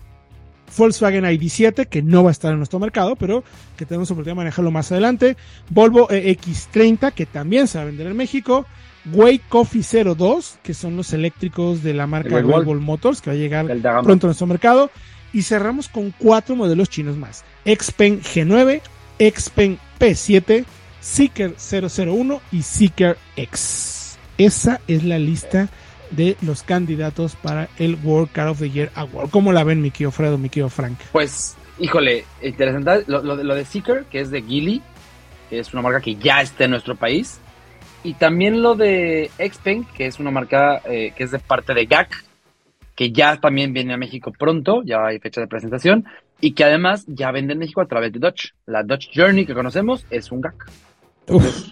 Volkswagen 0.77 1.23
ID7, 1.25 1.87
que 1.87 2.01
no 2.01 2.23
va 2.23 2.29
a 2.29 2.31
estar 2.31 2.51
en 2.51 2.57
nuestro 2.57 2.79
mercado, 2.79 3.15
pero 3.15 3.43
que 3.77 3.85
tenemos 3.85 4.09
oportunidad 4.11 4.31
de 4.31 4.37
manejarlo 4.37 4.71
más 4.71 4.91
adelante. 4.91 5.37
Volvo 5.69 6.07
EX30, 6.09 7.11
que 7.13 7.25
también 7.25 7.67
se 7.67 7.77
va 7.77 7.83
a 7.83 7.85
vender 7.85 8.07
en 8.07 8.17
México. 8.17 8.65
Way 9.13 9.39
Coffee 9.49 9.83
02, 9.83 10.57
que 10.63 10.73
son 10.73 10.97
los 10.97 11.13
eléctricos 11.13 11.83
de 11.83 11.93
la 11.93 12.07
marca 12.07 12.41
Bull 12.41 12.81
Motors, 12.81 13.21
que 13.21 13.29
va 13.29 13.35
a 13.35 13.37
llegar 13.39 13.67
pronto 14.03 14.25
a 14.25 14.29
nuestro 14.29 14.47
mercado. 14.47 14.89
Y 15.31 15.43
cerramos 15.43 15.87
con 15.89 16.11
cuatro 16.17 16.55
modelos 16.55 16.89
chinos 16.89 17.15
más. 17.17 17.43
Xpeng 17.65 18.21
G9, 18.21 18.81
Xpeng 19.19 19.77
P7, 19.99 20.65
Seeker 20.99 21.55
001 21.57 22.41
y 22.51 22.61
Seeker 22.61 23.17
X. 23.35 24.17
Esa 24.37 24.81
es 24.87 25.03
la 25.03 25.17
lista 25.19 25.69
de 26.11 26.37
los 26.41 26.63
candidatos 26.63 27.35
para 27.35 27.69
el 27.77 27.97
World 28.03 28.31
Car 28.31 28.47
of 28.49 28.59
the 28.59 28.69
Year 28.69 28.91
Award. 28.95 29.29
¿Cómo 29.29 29.51
la 29.51 29.63
ven, 29.63 29.81
mi 29.81 29.91
querido 29.91 30.11
Fredo, 30.11 30.37
mi 30.37 30.49
Frank? 30.49 30.97
Pues, 31.11 31.55
híjole, 31.79 32.25
interesante. 32.41 33.03
Lo, 33.07 33.35
de- 33.35 33.65
Seeker, 33.65 34.05
que 34.05 34.21
es 34.21 34.31
de 34.31 34.41
Geely, 34.41 34.81
que 35.49 35.59
es 35.59 35.73
una 35.73 35.81
marca 35.81 36.01
que 36.01 36.15
ya 36.15 36.41
está 36.41 36.65
en 36.65 36.71
nuestro 36.71 36.95
país. 36.95 37.39
Y 38.03 38.13
también 38.13 38.61
lo 38.61 38.75
de 38.75 39.31
Xpeng, 39.37 39.85
que 39.85 40.05
es 40.05 40.19
una 40.19 40.31
marca 40.31 40.81
eh, 40.85 41.11
que 41.15 41.23
es 41.23 41.31
de 41.31 41.39
parte 41.39 41.73
de 41.73 41.85
GAC, 41.85 42.23
que 42.95 43.11
ya 43.11 43.37
también 43.37 43.73
viene 43.73 43.93
a 43.93 43.97
México 43.97 44.31
pronto, 44.37 44.83
ya 44.85 45.05
hay 45.05 45.19
fecha 45.19 45.41
de 45.41 45.47
presentación. 45.47 46.05
Y 46.41 46.51
que 46.53 46.63
además 46.63 47.05
ya 47.07 47.31
vende 47.31 47.53
en 47.53 47.59
México 47.59 47.81
a 47.81 47.87
través 47.87 48.11
de 48.13 48.19
Dodge. 48.19 48.53
La 48.65 48.83
Dodge 48.83 49.09
Journey 49.15 49.45
que 49.45 49.53
conocemos 49.53 50.05
es 50.09 50.31
un 50.31 50.41
GAC. 50.41 50.69
Uf. 51.27 51.69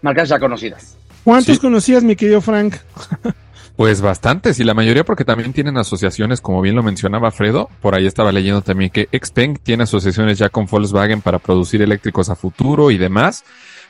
Marcas 0.00 0.28
ya 0.28 0.38
conocidas. 0.38 0.96
¿Cuántos 1.24 1.56
Sí. 1.56 1.60
conocías, 1.60 2.02
mi 2.02 2.16
querido 2.16 2.40
Frank? 2.40 2.76
Pues 3.74 4.02
bastantes, 4.02 4.60
y 4.60 4.64
la 4.64 4.74
mayoría 4.74 5.02
porque 5.02 5.24
también 5.24 5.54
tienen 5.54 5.78
asociaciones, 5.78 6.42
como 6.42 6.60
bien 6.60 6.76
lo 6.76 6.82
mencionaba 6.82 7.30
Fredo. 7.30 7.70
Por 7.80 7.94
ahí 7.94 8.06
estaba 8.06 8.30
leyendo 8.30 8.60
también 8.60 8.90
que 8.90 9.08
Xpeng 9.10 9.56
tiene 9.56 9.84
asociaciones 9.84 10.36
ya 10.36 10.50
con 10.50 10.66
Volkswagen 10.66 11.22
para 11.22 11.38
producir 11.38 11.80
eléctricos 11.80 12.28
a 12.28 12.36
futuro 12.36 12.90
y 12.90 12.98
demás. 12.98 13.44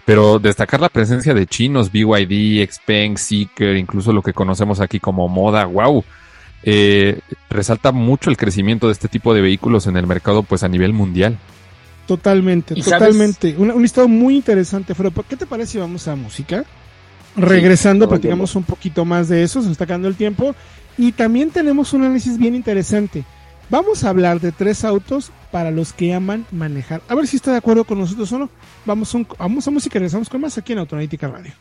Pero 0.04 0.38
destacar 0.38 0.80
la 0.80 0.88
presencia 0.88 1.34
de 1.34 1.46
chinos, 1.46 1.90
BYD, 1.90 2.64
Xpeng, 2.70 3.18
Seeker, 3.18 3.76
incluso 3.76 4.12
lo 4.12 4.22
que 4.22 4.32
conocemos 4.32 4.78
aquí 4.80 5.00
como 5.00 5.26
Moda, 5.26 5.64
wow. 5.64 6.04
Eh, 6.64 7.20
resalta 7.50 7.92
mucho 7.92 8.30
el 8.30 8.36
crecimiento 8.36 8.86
de 8.86 8.92
este 8.92 9.08
tipo 9.08 9.34
de 9.34 9.40
vehículos 9.40 9.86
en 9.86 9.96
el 9.96 10.06
mercado, 10.06 10.42
pues 10.42 10.62
a 10.62 10.68
nivel 10.68 10.92
mundial. 10.92 11.38
Totalmente, 12.06 12.74
totalmente. 12.74 13.54
Un, 13.56 13.70
un, 13.70 13.82
listado 13.82 14.08
muy 14.08 14.36
interesante, 14.36 14.94
Fredo. 14.94 15.12
¿Qué 15.28 15.36
te 15.36 15.46
parece 15.46 15.72
si 15.72 15.78
vamos 15.78 16.06
a 16.08 16.16
música? 16.16 16.64
Regresando, 17.36 18.04
sí, 18.04 18.10
platicamos 18.10 18.54
un 18.56 18.64
poquito 18.64 19.04
más 19.04 19.28
de 19.28 19.42
eso, 19.42 19.62
se 19.62 19.70
está 19.70 19.84
acabando 19.84 20.08
el 20.08 20.16
tiempo. 20.16 20.54
Y 20.98 21.12
también 21.12 21.50
tenemos 21.50 21.92
un 21.92 22.02
análisis 22.02 22.36
bien 22.36 22.54
interesante. 22.54 23.24
Vamos 23.70 24.04
a 24.04 24.10
hablar 24.10 24.40
de 24.40 24.52
tres 24.52 24.84
autos 24.84 25.32
para 25.50 25.70
los 25.70 25.92
que 25.92 26.12
aman 26.12 26.44
manejar. 26.52 27.00
A 27.08 27.14
ver 27.14 27.26
si 27.26 27.36
está 27.36 27.52
de 27.52 27.58
acuerdo 27.58 27.84
con 27.84 27.98
nosotros 27.98 28.30
o 28.32 28.38
no. 28.38 28.50
Vamos 28.84 29.14
a, 29.14 29.18
un, 29.18 29.26
vamos 29.38 29.66
a 29.66 29.70
música 29.70 29.96
y 29.96 30.00
regresamos 30.00 30.28
con 30.28 30.40
más 30.42 30.58
aquí 30.58 30.74
en 30.74 30.80
Autonáutica 30.80 31.28
Radio. 31.28 31.52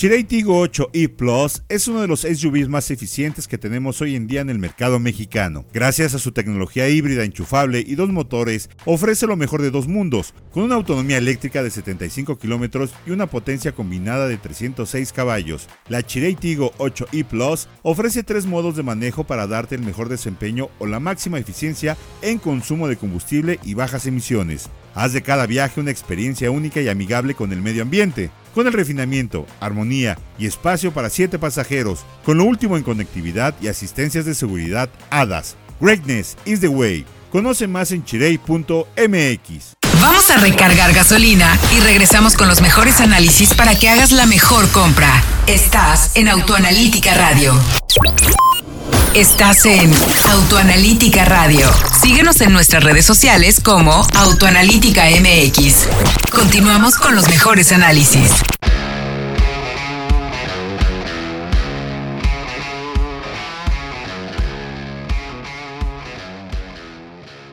Chirey 0.00 0.24
Tigo 0.24 0.58
8 0.58 0.92
e 0.94 1.10
Plus 1.10 1.62
es 1.68 1.86
uno 1.86 2.00
de 2.00 2.08
los 2.08 2.20
SUVs 2.20 2.70
más 2.70 2.90
eficientes 2.90 3.46
que 3.46 3.58
tenemos 3.58 4.00
hoy 4.00 4.16
en 4.16 4.26
día 4.26 4.40
en 4.40 4.48
el 4.48 4.58
mercado 4.58 4.98
mexicano. 4.98 5.66
Gracias 5.74 6.14
a 6.14 6.18
su 6.18 6.32
tecnología 6.32 6.88
híbrida 6.88 7.22
enchufable 7.22 7.84
y 7.86 7.96
dos 7.96 8.08
motores, 8.08 8.70
ofrece 8.86 9.26
lo 9.26 9.36
mejor 9.36 9.60
de 9.60 9.70
dos 9.70 9.88
mundos, 9.88 10.32
con 10.52 10.62
una 10.62 10.76
autonomía 10.76 11.18
eléctrica 11.18 11.62
de 11.62 11.70
75 11.70 12.38
kilómetros 12.38 12.92
y 13.06 13.10
una 13.10 13.26
potencia 13.26 13.72
combinada 13.72 14.26
de 14.26 14.38
306 14.38 15.12
caballos. 15.12 15.68
La 15.90 16.02
Chirey 16.02 16.34
Tigo 16.34 16.72
8 16.78 17.08
e 17.12 17.24
Plus 17.24 17.68
ofrece 17.82 18.22
tres 18.22 18.46
modos 18.46 18.76
de 18.76 18.82
manejo 18.82 19.24
para 19.24 19.46
darte 19.46 19.74
el 19.74 19.82
mejor 19.82 20.08
desempeño 20.08 20.70
o 20.78 20.86
la 20.86 20.98
máxima 20.98 21.38
eficiencia 21.38 21.98
en 22.22 22.38
consumo 22.38 22.88
de 22.88 22.96
combustible 22.96 23.60
y 23.64 23.74
bajas 23.74 24.06
emisiones. 24.06 24.70
Haz 24.94 25.12
de 25.12 25.22
cada 25.22 25.46
viaje 25.46 25.80
una 25.80 25.90
experiencia 25.90 26.50
única 26.50 26.80
y 26.80 26.88
amigable 26.88 27.34
con 27.34 27.52
el 27.52 27.62
medio 27.62 27.82
ambiente, 27.82 28.30
con 28.54 28.66
el 28.66 28.72
refinamiento, 28.72 29.46
armonía 29.60 30.18
y 30.38 30.46
espacio 30.46 30.92
para 30.92 31.10
7 31.10 31.38
pasajeros, 31.38 32.04
con 32.24 32.38
lo 32.38 32.44
último 32.44 32.76
en 32.76 32.82
conectividad 32.82 33.54
y 33.60 33.68
asistencias 33.68 34.24
de 34.24 34.34
seguridad 34.34 34.88
HADAS. 35.10 35.56
Greatness 35.80 36.36
is 36.44 36.60
the 36.60 36.68
way. 36.68 37.06
Conoce 37.30 37.66
más 37.66 37.92
en 37.92 38.04
chirey.mx. 38.04 39.74
Vamos 40.00 40.30
a 40.30 40.38
recargar 40.38 40.92
gasolina 40.92 41.58
y 41.76 41.80
regresamos 41.80 42.34
con 42.34 42.48
los 42.48 42.60
mejores 42.60 43.00
análisis 43.00 43.54
para 43.54 43.78
que 43.78 43.88
hagas 43.88 44.12
la 44.12 44.26
mejor 44.26 44.68
compra. 44.70 45.22
Estás 45.46 46.16
en 46.16 46.28
Autoanalítica 46.28 47.14
Radio. 47.14 47.54
Estás 49.14 49.66
en 49.66 49.90
Autoanalítica 50.30 51.24
Radio. 51.24 51.66
Síguenos 52.00 52.40
en 52.42 52.52
nuestras 52.52 52.84
redes 52.84 53.04
sociales 53.04 53.58
como 53.60 53.90
Autoanalítica 54.16 55.06
MX. 55.06 55.88
Continuamos 56.30 56.94
con 56.94 57.16
los 57.16 57.28
mejores 57.28 57.72
análisis. 57.72 58.40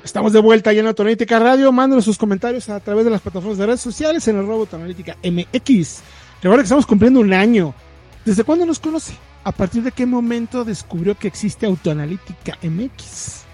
Estamos 0.04 0.34
de 0.34 0.40
vuelta 0.40 0.72
ya 0.74 0.82
en 0.82 0.88
Autoanalítica 0.88 1.40
Radio. 1.40 1.72
Mándenos 1.72 2.06
sus 2.06 2.20
comentarios 2.20 2.70
a 2.70 2.80
través 2.82 3.04
de 3.04 3.10
las 3.10 3.22
plataformas 3.22 3.58
de 3.58 3.66
redes 3.66 3.82
sociales 3.82 4.28
en 4.28 4.38
el 4.38 4.46
robot 4.46 4.72
Autoanalítica 4.72 5.18
MX. 5.24 6.02
Recuerda 6.44 6.62
que 6.62 6.68
estamos 6.68 6.86
cumpliendo 6.86 7.20
un 7.20 7.34
año. 7.34 7.74
¿Desde 8.24 8.44
cuándo 8.44 8.64
nos 8.64 8.78
conoce? 8.78 9.16
¿A 9.48 9.54
partir 9.54 9.82
de 9.82 9.94
qué 9.94 10.06
momento 10.06 10.66
descubrió 10.66 11.16
que 11.16 11.30
existe 11.30 11.66
Autoanalítica 11.66 12.58
MX? 12.62 13.46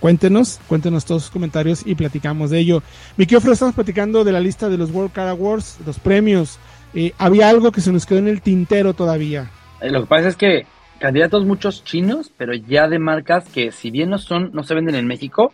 Cuéntenos, 0.00 0.58
cuéntenos 0.66 1.04
todos 1.04 1.24
sus 1.24 1.30
comentarios 1.30 1.82
y 1.84 1.94
platicamos 1.94 2.48
de 2.48 2.60
ello. 2.60 2.82
Mi 3.18 3.26
Fred, 3.26 3.52
estamos 3.52 3.74
platicando 3.74 4.24
de 4.24 4.32
la 4.32 4.40
lista 4.40 4.70
de 4.70 4.78
los 4.78 4.90
World 4.90 5.12
Car 5.12 5.28
Awards, 5.28 5.78
los 5.84 5.98
premios. 5.98 6.58
Eh, 6.94 7.12
había 7.18 7.50
algo 7.50 7.70
que 7.70 7.82
se 7.82 7.92
nos 7.92 8.06
quedó 8.06 8.20
en 8.20 8.28
el 8.28 8.40
tintero 8.40 8.94
todavía. 8.94 9.50
Eh, 9.82 9.90
lo 9.90 10.00
que 10.00 10.06
pasa 10.06 10.28
es 10.28 10.36
que 10.36 10.64
candidatos 10.98 11.44
muchos 11.44 11.84
chinos, 11.84 12.32
pero 12.38 12.54
ya 12.54 12.88
de 12.88 12.98
marcas 12.98 13.46
que 13.50 13.72
si 13.72 13.90
bien 13.90 14.08
no 14.08 14.16
son, 14.16 14.52
no 14.54 14.62
se 14.62 14.74
venden 14.74 14.94
en 14.94 15.06
México, 15.06 15.52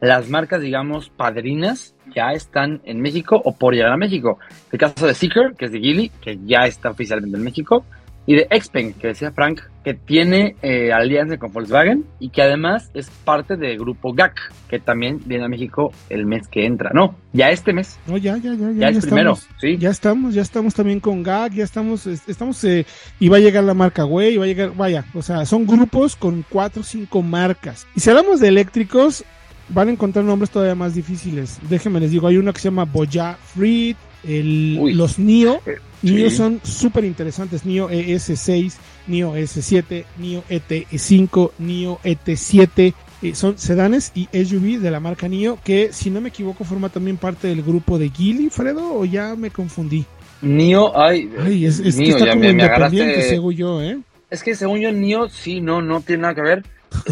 las 0.00 0.28
marcas, 0.28 0.60
digamos, 0.60 1.08
padrinas 1.08 1.96
ya 2.14 2.30
están 2.30 2.80
en 2.84 3.00
México 3.00 3.42
o 3.44 3.56
por 3.56 3.74
llegar 3.74 3.90
a 3.90 3.96
México. 3.96 4.38
El 4.70 4.78
caso 4.78 5.04
de 5.04 5.14
Seeker, 5.14 5.54
que 5.58 5.64
es 5.64 5.72
de 5.72 5.80
Geely, 5.80 6.10
que 6.20 6.38
ya 6.44 6.60
está 6.66 6.90
oficialmente 6.90 7.36
en 7.36 7.42
México 7.42 7.84
y 8.26 8.36
de 8.36 8.48
Xpeng, 8.50 8.92
que 8.94 9.08
decía 9.08 9.32
Frank, 9.32 9.60
que 9.84 9.94
tiene 9.94 10.54
eh, 10.62 10.92
alianza 10.92 11.38
con 11.38 11.52
Volkswagen 11.52 12.04
y 12.20 12.28
que 12.28 12.42
además 12.42 12.90
es 12.94 13.10
parte 13.10 13.56
del 13.56 13.78
grupo 13.78 14.12
GAC, 14.12 14.52
que 14.68 14.78
también 14.78 15.20
viene 15.24 15.44
a 15.44 15.48
México 15.48 15.92
el 16.08 16.24
mes 16.24 16.46
que 16.46 16.64
entra. 16.64 16.90
No, 16.94 17.16
ya 17.32 17.50
este 17.50 17.72
mes. 17.72 17.98
No, 18.06 18.16
ya, 18.16 18.36
ya, 18.36 18.54
ya. 18.54 18.70
Ya, 18.70 18.72
ya 18.72 18.88
es 18.88 18.96
estamos, 18.98 19.06
primero, 19.06 19.38
sí. 19.60 19.76
Ya 19.78 19.90
estamos, 19.90 20.34
ya 20.34 20.42
estamos 20.42 20.74
también 20.74 21.00
con 21.00 21.22
GAC, 21.22 21.54
ya 21.54 21.64
estamos, 21.64 22.06
estamos, 22.06 22.62
eh, 22.64 22.86
y 23.18 23.28
va 23.28 23.38
a 23.38 23.40
llegar 23.40 23.64
la 23.64 23.74
marca 23.74 24.04
Way, 24.04 24.34
y 24.34 24.36
va 24.36 24.44
a 24.44 24.48
llegar, 24.48 24.72
vaya, 24.76 25.04
o 25.14 25.22
sea, 25.22 25.44
son 25.44 25.66
grupos 25.66 26.14
con 26.14 26.44
cuatro 26.48 26.82
o 26.82 26.84
cinco 26.84 27.22
marcas. 27.22 27.88
Y 27.96 28.00
si 28.00 28.10
hablamos 28.10 28.38
de 28.38 28.48
eléctricos, 28.48 29.24
van 29.68 29.88
a 29.88 29.92
encontrar 29.92 30.24
nombres 30.24 30.50
todavía 30.50 30.76
más 30.76 30.94
difíciles. 30.94 31.58
Déjenme 31.68 31.98
les 31.98 32.12
digo, 32.12 32.28
hay 32.28 32.36
uno 32.36 32.52
que 32.52 32.60
se 32.60 32.68
llama 32.68 32.84
Boya 32.84 33.34
Freed, 33.34 33.96
el, 34.22 34.96
los 34.96 35.18
NIO. 35.18 35.60
NIO 35.66 35.91
sí. 36.02 36.30
son 36.30 36.60
súper 36.62 37.04
interesantes. 37.04 37.64
NIO 37.64 37.90
ES6, 37.90 38.74
NIO 39.06 39.36
ES7, 39.36 40.04
NIO 40.18 40.44
ET5, 40.48 41.50
NIO 41.58 41.98
ET7. 42.02 42.94
Eh, 43.22 43.34
son 43.34 43.56
sedanes 43.56 44.10
y 44.14 44.28
SUV 44.32 44.80
de 44.80 44.90
la 44.90 44.98
marca 44.98 45.28
NIO 45.28 45.58
que, 45.62 45.92
si 45.92 46.10
no 46.10 46.20
me 46.20 46.30
equivoco, 46.30 46.64
forma 46.64 46.88
también 46.88 47.16
parte 47.16 47.46
del 47.48 47.62
grupo 47.62 47.98
de 47.98 48.10
Geely, 48.10 48.50
Fredo, 48.50 48.94
o 48.94 49.04
ya 49.04 49.36
me 49.36 49.50
confundí. 49.50 50.04
NIO, 50.42 50.98
ay, 50.98 51.30
ay 51.38 51.66
es, 51.66 51.78
es 51.78 51.96
NIO, 51.96 52.04
que 52.04 52.10
está 52.10 52.26
ya 52.26 52.32
como 52.32 52.40
me, 52.40 52.52
me 52.52 52.62
independiente, 52.64 53.04
agarraste... 53.04 53.28
según 53.28 53.54
yo, 53.54 53.80
¿eh? 53.80 53.98
Es 54.28 54.42
que 54.42 54.56
según 54.56 54.80
yo, 54.80 54.90
NIO, 54.90 55.28
sí, 55.28 55.60
no, 55.60 55.80
no 55.80 56.00
tiene 56.00 56.22
nada 56.22 56.34
que 56.34 56.42
ver. 56.42 56.64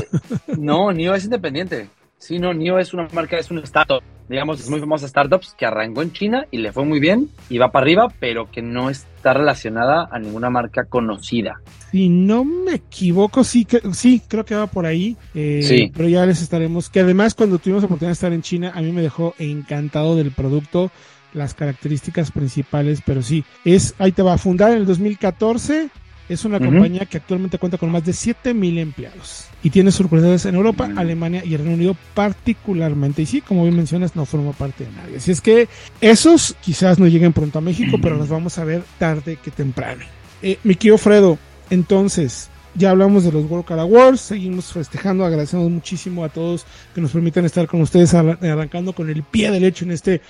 no, 0.59 0.93
NIO 0.93 1.15
es 1.15 1.25
independiente. 1.25 1.89
Sí, 2.21 2.39
no, 2.39 2.53
NIO 2.53 2.79
es 2.79 2.93
una 2.93 3.09
marca, 3.15 3.39
es 3.39 3.51
un 3.51 3.59
startup. 3.61 4.03
Digamos, 4.29 4.61
es 4.61 4.69
muy 4.69 4.79
famosa 4.79 5.09
startups 5.09 5.55
que 5.59 5.65
arrancó 5.65 6.03
en 6.03 6.13
China 6.13 6.47
y 6.51 6.59
le 6.59 6.71
fue 6.71 6.85
muy 6.85 7.01
bien 7.01 7.31
y 7.49 7.57
va 7.57 7.73
para 7.73 7.85
arriba, 7.85 8.13
pero 8.21 8.51
que 8.51 8.61
no 8.61 8.91
está 8.91 9.33
relacionada 9.33 10.07
a 10.13 10.19
ninguna 10.19 10.51
marca 10.51 10.85
conocida. 10.85 11.63
Si 11.91 12.11
no 12.11 12.45
me 12.45 12.75
equivoco, 12.75 13.43
sí, 13.43 13.65
que, 13.65 13.81
sí 13.95 14.21
creo 14.29 14.45
que 14.45 14.55
va 14.55 14.67
por 14.67 14.85
ahí. 14.85 15.17
Eh, 15.35 15.63
Sí. 15.65 15.91
Pero 15.97 16.11
ya 16.11 16.27
les 16.27 16.43
estaremos. 16.43 16.91
Que 16.91 17.01
además, 17.01 17.35
cuando 17.35 17.59
tuvimos 17.59 17.83
la 17.83 17.87
oportunidad 17.87 18.11
de 18.11 18.13
estar 18.13 18.33
en 18.35 18.43
China, 18.43 18.73
a 18.75 18.83
mí 18.83 18.93
me 18.93 19.01
dejó 19.01 19.35
encantado 19.39 20.15
del 20.15 20.31
producto, 20.31 20.91
las 21.33 21.55
características 21.55 22.33
principales. 22.33 23.03
Pero 23.05 23.23
sí, 23.23 23.45
es 23.65 23.95
ahí 23.99 24.13
te 24.13 24.23
va 24.23 24.35
a 24.35 24.39
fundar 24.39 24.73
en 24.73 24.77
el 24.77 24.87
2014. 24.87 25.89
Es 26.31 26.45
una 26.45 26.59
compañía 26.61 27.07
que 27.07 27.17
actualmente 27.19 27.59
cuenta 27.59 27.77
con 27.77 27.91
más 27.91 28.05
de 28.05 28.13
7000 28.13 28.79
empleados 28.79 29.47
y 29.63 29.71
tiene 29.71 29.91
sucursales 29.91 30.47
en 30.47 30.55
Europa. 30.55 30.89
Alemania 30.97 31.43
y 31.45 31.53
el 31.55 31.59
Reino 31.61 31.75
Unido 31.75 31.97
particularmente. 32.15 33.23
Y 33.23 33.27
sí, 33.27 33.41
como 33.41 33.65
bien 33.65 33.77
mencionas, 33.77 34.15
no 34.17 34.25
forma 34.25 34.53
parte 34.53 34.85
de 34.85 34.93
nadie. 34.93 35.17
Así 35.17 35.31
es 35.33 35.41
que 35.41 35.69
esos 36.01 36.57
quizás 36.61 36.99
no 36.99 37.07
lleguen 37.07 37.33
pronto 37.33 37.59
a 37.59 37.63
México, 37.63 37.99
pero 38.01 38.17
los 38.17 38.29
vamos 38.29 38.57
a 38.59 38.65
ver 38.65 38.83
tarde 38.99 39.39
que 39.43 39.51
temprano. 39.51 40.05
Eh, 40.43 40.59
mi 40.65 40.75
querido 40.77 40.99
Fredo, 40.99 41.39
entonces, 41.69 42.49
ya 42.75 42.91
hablamos 42.91 43.25
de 43.25 43.33
los 43.33 43.51
World 43.51 43.67
Car 43.67 43.79
Awards, 43.81 44.21
seguimos 44.21 44.73
festejando, 44.73 45.25
agradecemos 45.25 45.71
muchísimo 45.71 46.25
a 46.25 46.29
todos 46.29 46.65
que 46.95 47.01
nos 47.01 47.11
permitan 47.11 47.45
estar 47.45 47.67
con 47.67 47.81
ustedes 47.83 48.15
arran- 48.15 48.43
arrancando 48.45 48.93
con 48.93 49.11
el 49.11 49.23
pie 49.23 49.51
derecho 49.51 49.85
en 49.85 49.91
este 49.91 50.21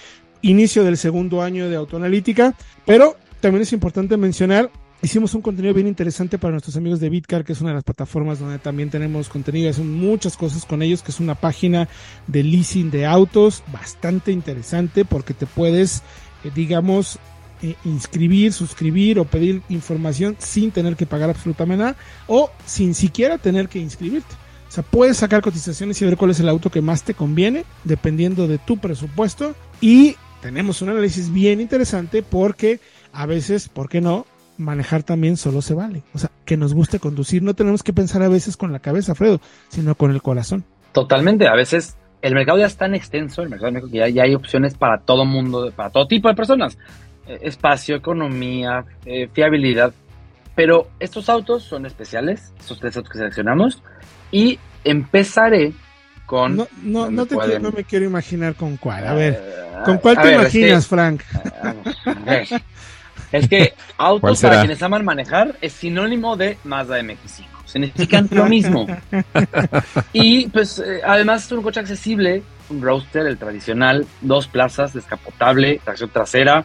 inicio 0.43 0.83
del 0.85 0.97
segundo 0.97 1.43
año 1.43 1.69
de 1.69 1.77
autoanalítica, 1.77 2.55
pero 2.87 3.17
también 3.41 3.63
es 3.63 3.73
importante 3.73 4.17
mencionar 4.17 4.71
Hicimos 5.03 5.33
un 5.35 5.41
contenido 5.41 5.73
bien 5.73 5.87
interesante 5.87 6.37
para 6.37 6.53
nuestros 6.53 6.77
amigos 6.77 7.01
de 7.01 7.09
Bitcar, 7.09 7.43
que 7.43 7.55
es 7.55 7.61
una 7.63 7.71
de 7.71 7.77
las 7.77 7.85
plataformas 7.85 8.39
donde 8.39 8.59
también 8.59 8.91
tenemos 8.91 9.31
contenido 9.31 9.67
y 9.67 9.71
hacemos 9.71 9.91
muchas 9.91 10.37
cosas 10.37 10.67
con 10.67 10.83
ellos, 10.83 11.03
que 11.03 11.11
es 11.11 11.21
una 11.21 11.35
página 11.35 11.89
de 12.27 12.43
leasing 12.43 12.91
de 12.91 13.07
autos 13.07 13.63
bastante 13.73 14.31
interesante 14.31 15.07
porque 15.07 15.33
te 15.33 15.47
puedes, 15.47 16.03
eh, 16.45 16.51
digamos, 16.55 17.19
eh, 17.63 17.77
inscribir, 17.87 18.53
suscribir 18.53 19.19
o 19.19 19.25
pedir 19.25 19.63
información 19.71 20.37
sin 20.39 20.71
tener 20.71 20.97
que 20.97 21.07
pagar 21.07 21.31
absolutamente 21.31 21.83
nada 21.83 21.97
o 22.27 22.51
sin 22.67 22.95
siquiera 22.95 23.39
tener 23.39 23.71
que 23.71 23.79
inscribirte. 23.79 24.35
O 24.69 24.71
sea, 24.71 24.85
puedes 24.85 25.17
sacar 25.17 25.41
cotizaciones 25.41 26.01
y 26.01 26.05
ver 26.05 26.19
cuál 26.19 26.33
es 26.33 26.41
el 26.41 26.49
auto 26.49 26.71
que 26.71 26.83
más 26.83 27.05
te 27.05 27.15
conviene, 27.15 27.65
dependiendo 27.85 28.47
de 28.47 28.59
tu 28.59 28.77
presupuesto. 28.77 29.55
Y 29.81 30.17
tenemos 30.43 30.83
un 30.83 30.91
análisis 30.91 31.33
bien 31.33 31.59
interesante 31.59 32.23
porque 32.23 32.81
a 33.13 33.25
veces, 33.25 33.71
¿por 33.71 33.89
qué 33.89 34.03
no? 34.03 34.27
Manejar 34.61 35.03
también 35.03 35.37
solo 35.37 35.63
se 35.63 35.75
vale. 35.75 36.03
O 36.15 36.19
sea, 36.19 36.31
que 36.45 36.57
nos 36.57 36.75
guste 36.75 36.99
conducir. 37.01 37.43
No 37.43 37.55
tenemos 37.55 37.83
que 37.83 37.93
pensar 37.93 38.23
a 38.23 38.29
veces 38.29 38.57
con 38.57 38.73
la 38.73 38.79
cabeza, 38.81 39.15
Fredo, 39.15 39.41
sino 39.69 39.95
con 39.95 40.11
el 40.11 40.21
corazón. 40.23 40.65
Totalmente, 40.93 41.49
a 41.49 41.55
veces 41.55 41.97
el 42.23 42.35
mercado 42.35 42.59
ya 42.59 42.67
es 42.67 42.77
tan 42.77 42.95
extenso, 42.95 43.43
el 43.43 43.49
mercado 43.49 43.67
de 43.69 43.73
México, 43.73 43.91
que 43.91 43.99
ya, 43.99 44.09
ya 44.09 44.23
hay 44.25 44.35
opciones 44.35 44.75
para 44.75 44.99
todo 45.01 45.25
mundo, 45.25 45.73
para 45.75 45.89
todo 45.91 46.07
tipo 46.07 46.29
de 46.29 46.35
personas. 46.35 46.77
Eh, 47.27 47.39
espacio, 47.43 47.97
economía, 47.97 48.85
eh, 49.07 49.29
fiabilidad, 49.33 49.93
Pero 50.57 50.89
estos 50.99 51.29
autos 51.31 51.63
son 51.63 51.87
especiales, 51.87 52.53
estos 52.59 52.79
tres 52.81 52.95
autos 52.97 53.11
que 53.13 53.19
seleccionamos, 53.19 53.83
y 54.31 54.59
empezaré 54.85 55.73
con... 56.27 56.57
No, 56.57 56.67
no, 56.83 57.11
no, 57.11 57.25
te 57.25 57.35
pueden- 57.37 57.51
quiero- 57.53 57.71
no 57.71 57.77
me 57.77 57.85
quiero 57.85 58.05
imaginar 58.05 58.55
con 58.57 58.77
cuál. 58.77 59.07
A 59.07 59.15
ver, 59.15 59.35
Eh, 59.43 59.83
¿con 59.87 59.99
cuál 59.99 60.19
a 60.19 60.23
te 60.23 60.29
ver, 60.29 60.41
es 60.41 60.53
que- 60.53 60.59
imaginas, 60.59 60.87
Frank? 60.87 61.23
a 62.05 62.13
ver, 62.25 62.49
Es 63.33 63.49
que 63.49 63.75
¿Cuál 63.97 64.09
autos 64.09 64.41
para 64.43 64.61
quienes 64.61 64.83
aman 64.83 65.05
manejar 65.05 65.57
es 65.61 65.73
sinónimo 65.73 66.37
de 66.37 66.59
Mazda 66.65 67.01
MX5. 67.01 67.45
Significan 67.67 68.29
lo 68.31 68.47
mismo. 68.47 68.87
Y 70.13 70.49
pues 70.49 70.79
eh, 70.79 71.01
además 71.07 71.45
es 71.47 71.53
un 71.53 71.63
coche 71.63 71.81
accesible, 71.81 72.43
un 72.69 72.83
roadster, 72.83 73.27
el 73.27 73.39
tradicional, 73.39 74.07
dos 74.21 74.49
plazas, 74.49 74.93
descapotable, 74.93 75.81
tracción 75.85 76.11
trasera. 76.11 76.65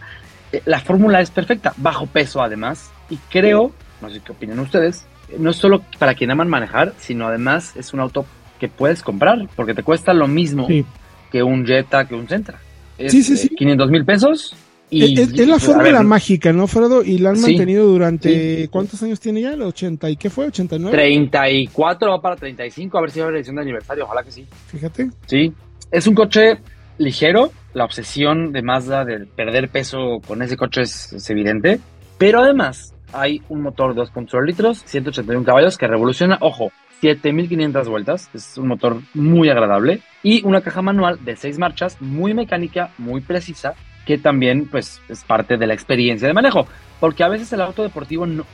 Eh, 0.51 0.61
La 0.65 0.79
fórmula 0.79 1.21
es 1.21 1.29
perfecta, 1.29 1.73
bajo 1.77 2.07
peso 2.07 2.41
además. 2.41 2.89
Y 3.09 3.17
creo, 3.29 3.71
no 4.01 4.09
sé 4.09 4.19
qué 4.25 4.31
opinan 4.31 4.59
ustedes, 4.59 5.05
eh, 5.29 5.35
no 5.39 5.51
es 5.51 5.57
solo 5.57 5.83
para 5.99 6.15
quien 6.15 6.31
aman 6.31 6.49
manejar, 6.49 6.93
sino 6.99 7.27
además 7.27 7.73
es 7.75 7.93
un 7.93 7.99
auto 7.99 8.25
que 8.59 8.67
puedes 8.67 9.03
comprar, 9.03 9.47
porque 9.55 9.73
te 9.73 9.83
cuesta 9.83 10.13
lo 10.13 10.27
mismo 10.27 10.65
Sí. 10.67 10.85
que 11.31 11.43
un 11.43 11.65
Jetta, 11.65 12.07
que 12.07 12.15
un 12.15 12.27
Sentra. 12.27 12.57
Es, 12.97 13.11
Sí, 13.11 13.21
sí, 13.21 13.33
eh, 13.33 13.37
sí. 13.37 13.49
500 13.49 13.91
mil 13.91 14.05
pesos. 14.05 14.55
Y, 14.89 15.19
es, 15.19 15.33
es 15.33 15.47
la 15.47 15.57
fórmula 15.59 16.03
mágica, 16.03 16.53
¿no, 16.53 16.67
Fredo? 16.67 17.03
Y 17.03 17.17
la 17.17 17.29
han 17.31 17.37
Sí. 17.37 17.51
mantenido 17.51 17.85
durante. 17.87 18.61
Sí. 18.63 18.67
¿Cuántos 18.67 19.01
años 19.03 19.19
tiene 19.19 19.41
ya? 19.41 19.53
¿El 19.53 19.63
80 19.63 20.09
y 20.11 20.15
qué 20.15 20.29
fue? 20.29 20.47
¿89? 20.47 20.91
34 20.91 22.11
va 22.11 22.21
para 22.21 22.35
35, 22.35 22.97
a 22.97 23.01
ver 23.01 23.11
si 23.11 23.19
va 23.19 23.25
a 23.25 23.27
haber 23.29 23.37
edición 23.39 23.55
de 23.55 23.61
aniversario, 23.63 24.03
ojalá 24.05 24.23
que 24.23 24.31
sí. 24.31 24.45
Fíjate. 24.67 25.09
Sí, 25.25 25.51
es 25.91 26.07
un 26.07 26.13
coche 26.15 26.59
ligero, 26.97 27.51
la 27.73 27.83
obsesión 27.85 28.51
de 28.53 28.61
Mazda 28.61 29.03
de 29.03 29.25
perder 29.25 29.69
peso 29.69 30.21
con 30.25 30.41
ese 30.41 30.55
coche 30.55 30.81
es, 30.81 31.11
es 31.13 31.29
evidente, 31.29 31.79
pero 32.17 32.39
además 32.39 32.93
hay 33.11 33.41
un 33.49 33.61
motor 33.61 33.95
2.0 33.95 34.45
litros, 34.45 34.83
181 34.85 35.43
caballos 35.43 35.77
que 35.77 35.87
revoluciona, 35.87 36.37
ojo, 36.41 36.71
7500 37.01 37.89
vueltas, 37.89 38.29
es 38.33 38.57
un 38.57 38.67
motor 38.67 39.01
muy 39.13 39.49
agradable 39.49 40.01
y 40.23 40.45
una 40.45 40.61
caja 40.61 40.81
manual 40.81 41.19
de 41.25 41.35
6 41.35 41.57
marchas, 41.59 41.97
muy 42.01 42.33
mecánica, 42.33 42.91
muy 42.97 43.21
precisa, 43.21 43.73
que 44.05 44.17
también 44.17 44.67
pues 44.67 45.01
es 45.09 45.23
parte 45.23 45.57
de 45.57 45.67
la 45.67 45.73
experiencia 45.73 46.27
de 46.27 46.33
manejo, 46.33 46.67
porque 46.99 47.23
a 47.23 47.27
veces 47.29 47.51
el 47.53 47.61
auto 47.61 47.83
deportivo, 47.83 48.25
no- 48.25 48.45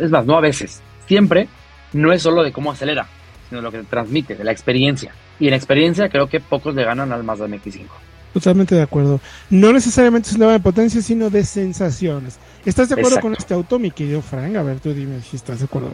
es 0.00 0.10
más, 0.10 0.24
no 0.26 0.36
a 0.36 0.40
veces, 0.40 0.80
siempre 1.06 1.48
no 1.92 2.12
es 2.12 2.22
solo 2.22 2.42
de 2.42 2.52
cómo 2.52 2.70
acelera, 2.72 3.06
sino 3.48 3.60
lo 3.60 3.70
que 3.70 3.78
te 3.78 3.84
transmite, 3.84 4.34
de 4.34 4.44
la 4.44 4.52
experiencia. 4.52 5.12
Y 5.40 5.48
en 5.48 5.54
experiencia 5.54 6.08
creo 6.08 6.28
que 6.28 6.40
pocos 6.40 6.74
le 6.74 6.84
ganan 6.84 7.12
al 7.12 7.24
Mazda 7.24 7.46
MX-5. 7.48 7.86
Totalmente 8.32 8.74
de 8.74 8.82
acuerdo. 8.82 9.20
No 9.50 9.72
necesariamente 9.74 10.28
es 10.28 10.34
un 10.34 10.40
tema 10.40 10.52
de 10.52 10.60
potencia, 10.60 11.02
sino 11.02 11.28
de 11.28 11.44
sensaciones. 11.44 12.38
¿Estás 12.64 12.88
de 12.88 12.94
acuerdo 12.94 13.16
Exacto. 13.16 13.26
con 13.28 13.36
este 13.36 13.52
auto, 13.54 13.78
mi 13.78 13.90
querido 13.90 14.22
Frank? 14.22 14.56
A 14.56 14.62
ver, 14.62 14.80
tú 14.80 14.94
dime 14.94 15.20
si 15.20 15.36
estás 15.36 15.58
de 15.58 15.66
acuerdo. 15.66 15.92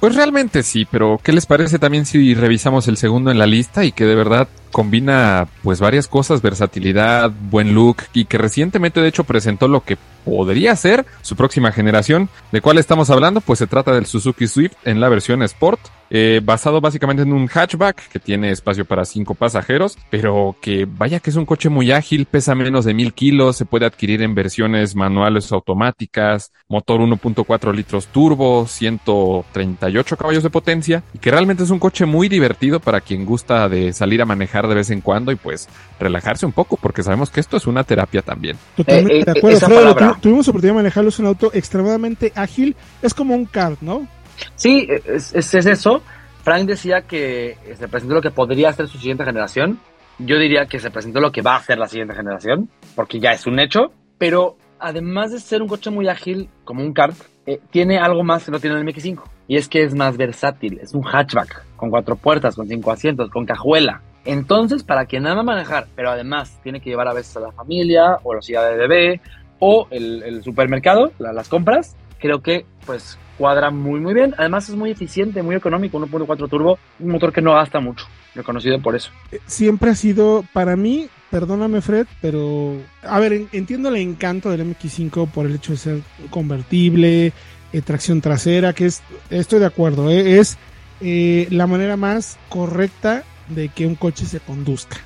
Pues 0.00 0.14
realmente 0.14 0.62
sí, 0.62 0.86
pero 0.88 1.18
¿qué 1.22 1.32
les 1.32 1.46
parece 1.46 1.80
también 1.80 2.06
si 2.06 2.32
revisamos 2.34 2.86
el 2.86 2.96
segundo 2.96 3.32
en 3.32 3.38
la 3.38 3.46
lista 3.46 3.84
y 3.84 3.90
que 3.90 4.04
de 4.04 4.14
verdad 4.14 4.46
combina 4.70 5.48
pues 5.64 5.80
varias 5.80 6.06
cosas, 6.06 6.40
versatilidad, 6.40 7.32
buen 7.50 7.74
look 7.74 7.96
y 8.12 8.26
que 8.26 8.38
recientemente 8.38 9.00
de 9.00 9.08
hecho 9.08 9.24
presentó 9.24 9.66
lo 9.66 9.82
que 9.82 9.98
podría 10.24 10.76
ser 10.76 11.04
su 11.22 11.34
próxima 11.34 11.72
generación. 11.72 12.28
¿De 12.52 12.60
cuál 12.60 12.78
estamos 12.78 13.10
hablando? 13.10 13.40
Pues 13.40 13.58
se 13.58 13.66
trata 13.66 13.92
del 13.92 14.06
Suzuki 14.06 14.46
Swift 14.46 14.74
en 14.84 15.00
la 15.00 15.08
versión 15.08 15.42
Sport, 15.42 15.80
eh, 16.10 16.40
basado 16.42 16.80
básicamente 16.80 17.22
en 17.22 17.32
un 17.32 17.46
hatchback 17.46 18.08
que 18.08 18.18
tiene 18.18 18.50
espacio 18.50 18.84
para 18.84 19.04
cinco 19.04 19.34
pasajeros, 19.34 19.98
pero 20.10 20.56
que 20.60 20.86
vaya 20.86 21.20
que 21.20 21.30
es 21.30 21.36
un 21.36 21.46
coche 21.46 21.68
muy 21.68 21.92
ágil, 21.92 22.26
pesa 22.26 22.54
menos 22.54 22.84
de 22.84 22.94
mil 22.94 23.12
kilos, 23.12 23.56
se 23.56 23.64
puede 23.64 23.86
adquirir 23.86 24.22
en 24.22 24.34
versiones 24.34 24.94
manuales 24.94 25.50
o 25.52 25.56
automáticas, 25.56 26.52
motor 26.68 27.00
1.4 27.00 27.74
litros 27.74 28.06
turbo, 28.06 28.66
138 28.66 30.16
caballos 30.16 30.42
de 30.42 30.50
potencia, 30.50 31.02
y 31.12 31.18
que 31.18 31.30
realmente 31.30 31.64
es 31.64 31.70
un 31.70 31.78
coche 31.78 32.06
muy 32.06 32.28
divertido 32.28 32.80
para 32.80 33.00
quien 33.00 33.24
gusta 33.24 33.68
de 33.68 33.92
salir 33.92 34.22
a 34.22 34.26
manejar 34.26 34.68
de 34.68 34.74
vez 34.74 34.90
en 34.90 35.00
cuando 35.00 35.32
y 35.32 35.36
pues 35.36 35.68
relajarse 35.98 36.46
un 36.46 36.52
poco, 36.52 36.76
porque 36.76 37.02
sabemos 37.02 37.30
que 37.30 37.40
esto 37.40 37.56
es 37.56 37.66
una 37.66 37.84
terapia 37.84 38.22
también. 38.22 38.56
Totalmente 38.76 39.08
Eh, 39.08 39.20
eh, 39.20 39.24
de 39.24 39.30
acuerdo. 39.30 39.56
esa 39.56 39.66
Fredo, 39.66 40.16
tuvimos 40.20 40.48
oportunidad 40.48 40.74
de 40.74 40.82
manejarlo, 40.82 41.08
es 41.08 41.18
un 41.18 41.26
auto 41.26 41.50
extremadamente 41.52 42.32
ágil. 42.34 42.76
Es 43.02 43.14
como 43.14 43.34
un 43.34 43.44
kart, 43.44 43.80
¿no? 43.80 44.06
Sí, 44.56 44.86
es, 44.88 45.34
es- 45.34 45.54
es 45.54 45.66
eso. 45.66 46.02
Frank 46.42 46.66
decía 46.66 47.02
que 47.02 47.56
se 47.76 47.88
presentó 47.88 48.14
lo 48.14 48.22
que 48.22 48.30
podría 48.30 48.72
ser 48.72 48.88
su 48.88 48.98
siguiente 48.98 49.24
generación. 49.24 49.78
Yo 50.18 50.38
diría 50.38 50.66
que 50.66 50.78
se 50.80 50.90
presentó 50.90 51.20
lo 51.20 51.30
que 51.30 51.42
va 51.42 51.56
a 51.56 51.62
ser 51.62 51.78
la 51.78 51.86
siguiente 51.88 52.14
generación, 52.14 52.68
porque 52.96 53.20
ya 53.20 53.30
es 53.32 53.46
un 53.46 53.58
hecho. 53.60 53.92
Pero 54.18 54.56
además 54.80 55.30
de 55.32 55.40
ser 55.40 55.62
un 55.62 55.68
coche 55.68 55.90
muy 55.90 56.08
ágil, 56.08 56.48
como 56.64 56.82
un 56.82 56.92
kart, 56.92 57.16
eh, 57.46 57.60
tiene 57.70 57.98
algo 57.98 58.24
más 58.24 58.44
que 58.44 58.50
no 58.50 58.58
tiene 58.60 58.76
el 58.76 58.84
MX5. 58.86 59.22
Y 59.46 59.56
es 59.56 59.68
que 59.68 59.82
es 59.82 59.94
más 59.94 60.16
versátil. 60.16 60.78
Es 60.82 60.92
un 60.94 61.02
hatchback, 61.02 61.64
con 61.76 61.90
cuatro 61.90 62.16
puertas, 62.16 62.56
con 62.56 62.66
cinco 62.68 62.90
asientos, 62.90 63.30
con 63.30 63.46
cajuela. 63.46 64.02
Entonces, 64.24 64.82
para 64.82 65.06
quien 65.06 65.26
ama 65.26 65.42
manejar, 65.42 65.86
pero 65.94 66.10
además 66.10 66.58
tiene 66.62 66.80
que 66.80 66.90
llevar 66.90 67.08
a 67.08 67.14
veces 67.14 67.36
a 67.36 67.40
la 67.40 67.52
familia, 67.52 68.18
o 68.24 68.34
la 68.34 68.42
ciudad 68.42 68.68
de 68.70 68.76
bebé, 68.76 69.20
o 69.58 69.86
el, 69.90 70.22
el 70.22 70.42
supermercado, 70.42 71.12
la- 71.18 71.32
las 71.32 71.48
compras, 71.48 71.96
creo 72.18 72.42
que 72.42 72.66
pues 72.84 73.18
cuadra 73.38 73.70
muy 73.70 74.00
muy 74.00 74.12
bien. 74.12 74.34
Además 74.36 74.68
es 74.68 74.74
muy 74.74 74.90
eficiente, 74.90 75.42
muy 75.42 75.56
económico, 75.56 75.98
1.4 75.98 76.48
turbo, 76.50 76.78
un 76.98 77.10
motor 77.12 77.32
que 77.32 77.40
no 77.40 77.54
gasta 77.54 77.80
mucho, 77.80 78.04
reconocido 78.34 78.80
por 78.82 78.96
eso. 78.96 79.10
Eh, 79.32 79.38
Siempre 79.46 79.90
ha 79.90 79.94
sido, 79.94 80.44
para 80.52 80.76
mí, 80.76 81.08
perdóname 81.30 81.80
Fred, 81.80 82.06
pero... 82.20 82.74
A 83.02 83.18
ver, 83.20 83.32
en- 83.32 83.48
entiendo 83.52 83.88
el 83.88 83.96
encanto 83.96 84.50
del 84.50 84.66
MX5 84.66 85.30
por 85.30 85.46
el 85.46 85.54
hecho 85.54 85.72
de 85.72 85.78
ser 85.78 86.00
convertible, 86.30 87.32
eh, 87.72 87.82
tracción 87.82 88.20
trasera, 88.20 88.72
que 88.72 88.86
es, 88.86 89.02
estoy 89.30 89.60
de 89.60 89.66
acuerdo, 89.66 90.10
eh, 90.10 90.38
es 90.38 90.58
eh, 91.00 91.46
la 91.50 91.66
manera 91.66 91.96
más 91.96 92.38
correcta 92.48 93.22
de 93.48 93.68
que 93.68 93.86
un 93.86 93.94
coche 93.94 94.26
se 94.26 94.40
conduzca. 94.40 94.96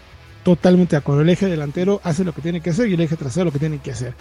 Totalmente 0.42 0.96
de 0.96 0.98
acuerdo. 0.98 1.22
El 1.22 1.28
eje 1.28 1.46
delantero 1.46 2.00
hace 2.02 2.24
lo 2.24 2.32
que 2.32 2.40
tiene 2.42 2.60
que 2.60 2.70
hacer 2.70 2.88
y 2.88 2.94
el 2.94 3.00
eje 3.00 3.16
trasero 3.16 3.44
lo 3.46 3.52
que 3.52 3.60
tiene 3.60 3.78
que 3.78 3.92
hacer. 3.92 4.14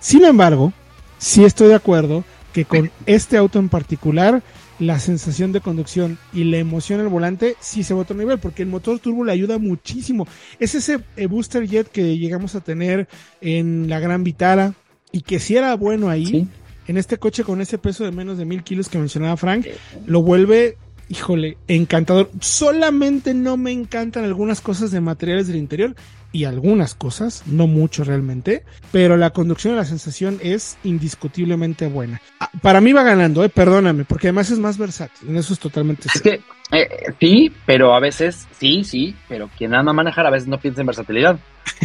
Sin 0.00 0.24
embargo, 0.24 0.72
sí 1.18 1.44
estoy 1.44 1.68
de 1.68 1.74
acuerdo 1.76 2.24
que 2.52 2.64
con 2.64 2.90
este 3.06 3.36
auto 3.36 3.58
en 3.58 3.68
particular, 3.68 4.42
la 4.78 4.98
sensación 5.00 5.52
de 5.52 5.60
conducción 5.60 6.18
y 6.32 6.44
la 6.44 6.58
emoción 6.58 7.00
al 7.00 7.08
volante 7.08 7.56
sí 7.60 7.82
se 7.82 7.94
va 7.94 8.00
a 8.00 8.02
otro 8.04 8.16
nivel, 8.16 8.38
porque 8.38 8.62
el 8.62 8.68
motor 8.68 8.98
turbo 9.00 9.24
le 9.24 9.32
ayuda 9.32 9.58
muchísimo. 9.58 10.26
Es 10.60 10.74
ese 10.74 11.00
eh, 11.16 11.26
booster 11.26 11.66
jet 11.66 11.88
que 11.90 12.16
llegamos 12.16 12.54
a 12.54 12.60
tener 12.60 13.08
en 13.40 13.88
la 13.88 13.98
Gran 14.00 14.22
Vitara 14.24 14.74
y 15.10 15.22
que 15.22 15.40
si 15.40 15.56
era 15.56 15.74
bueno 15.74 16.08
ahí, 16.08 16.26
Sí. 16.26 16.48
en 16.86 16.96
este 16.96 17.18
coche 17.18 17.44
con 17.44 17.60
ese 17.60 17.76
peso 17.78 18.04
de 18.04 18.12
menos 18.12 18.38
de 18.38 18.44
mil 18.44 18.62
kilos 18.62 18.88
que 18.88 18.98
mencionaba 18.98 19.36
Frank, 19.36 19.66
lo 20.06 20.22
vuelve, 20.22 20.76
híjole, 21.08 21.58
encantador. 21.66 22.30
Solamente 22.40 23.34
no 23.34 23.56
me 23.56 23.72
encantan 23.72 24.24
algunas 24.24 24.60
cosas 24.60 24.90
de 24.90 25.00
materiales 25.00 25.48
del 25.48 25.56
interior 25.56 25.96
y 26.30 26.44
algunas 26.44 26.94
cosas, 26.94 27.42
no 27.46 27.66
mucho 27.66 28.04
realmente, 28.04 28.62
pero 28.92 29.16
la 29.16 29.30
conducción 29.30 29.74
y 29.74 29.76
la 29.76 29.84
sensación 29.84 30.38
es 30.42 30.76
indiscutiblemente 30.84 31.86
buena. 31.86 32.20
Ah, 32.40 32.50
Para 32.60 32.80
mí 32.80 32.92
va 32.92 33.02
ganando, 33.02 33.42
eh, 33.44 33.48
perdóname, 33.48 34.04
porque 34.04 34.28
además 34.28 34.50
es 34.50 34.58
más 34.58 34.76
versátil, 34.78 35.30
en 35.30 35.36
eso 35.36 35.52
es 35.54 35.58
totalmente 35.58 36.08
Es 36.12 36.20
cierto. 36.20 36.44
que 36.70 36.78
eh, 36.78 36.88
sí, 37.18 37.50
pero 37.64 37.94
a 37.94 38.00
veces 38.00 38.46
sí, 38.60 38.84
sí, 38.84 39.16
pero 39.28 39.48
quien 39.56 39.74
ama 39.74 39.92
manejar 39.94 40.26
a 40.26 40.30
veces 40.30 40.48
no 40.48 40.58
piensa 40.58 40.82
en 40.82 40.86
versatilidad, 40.88 41.38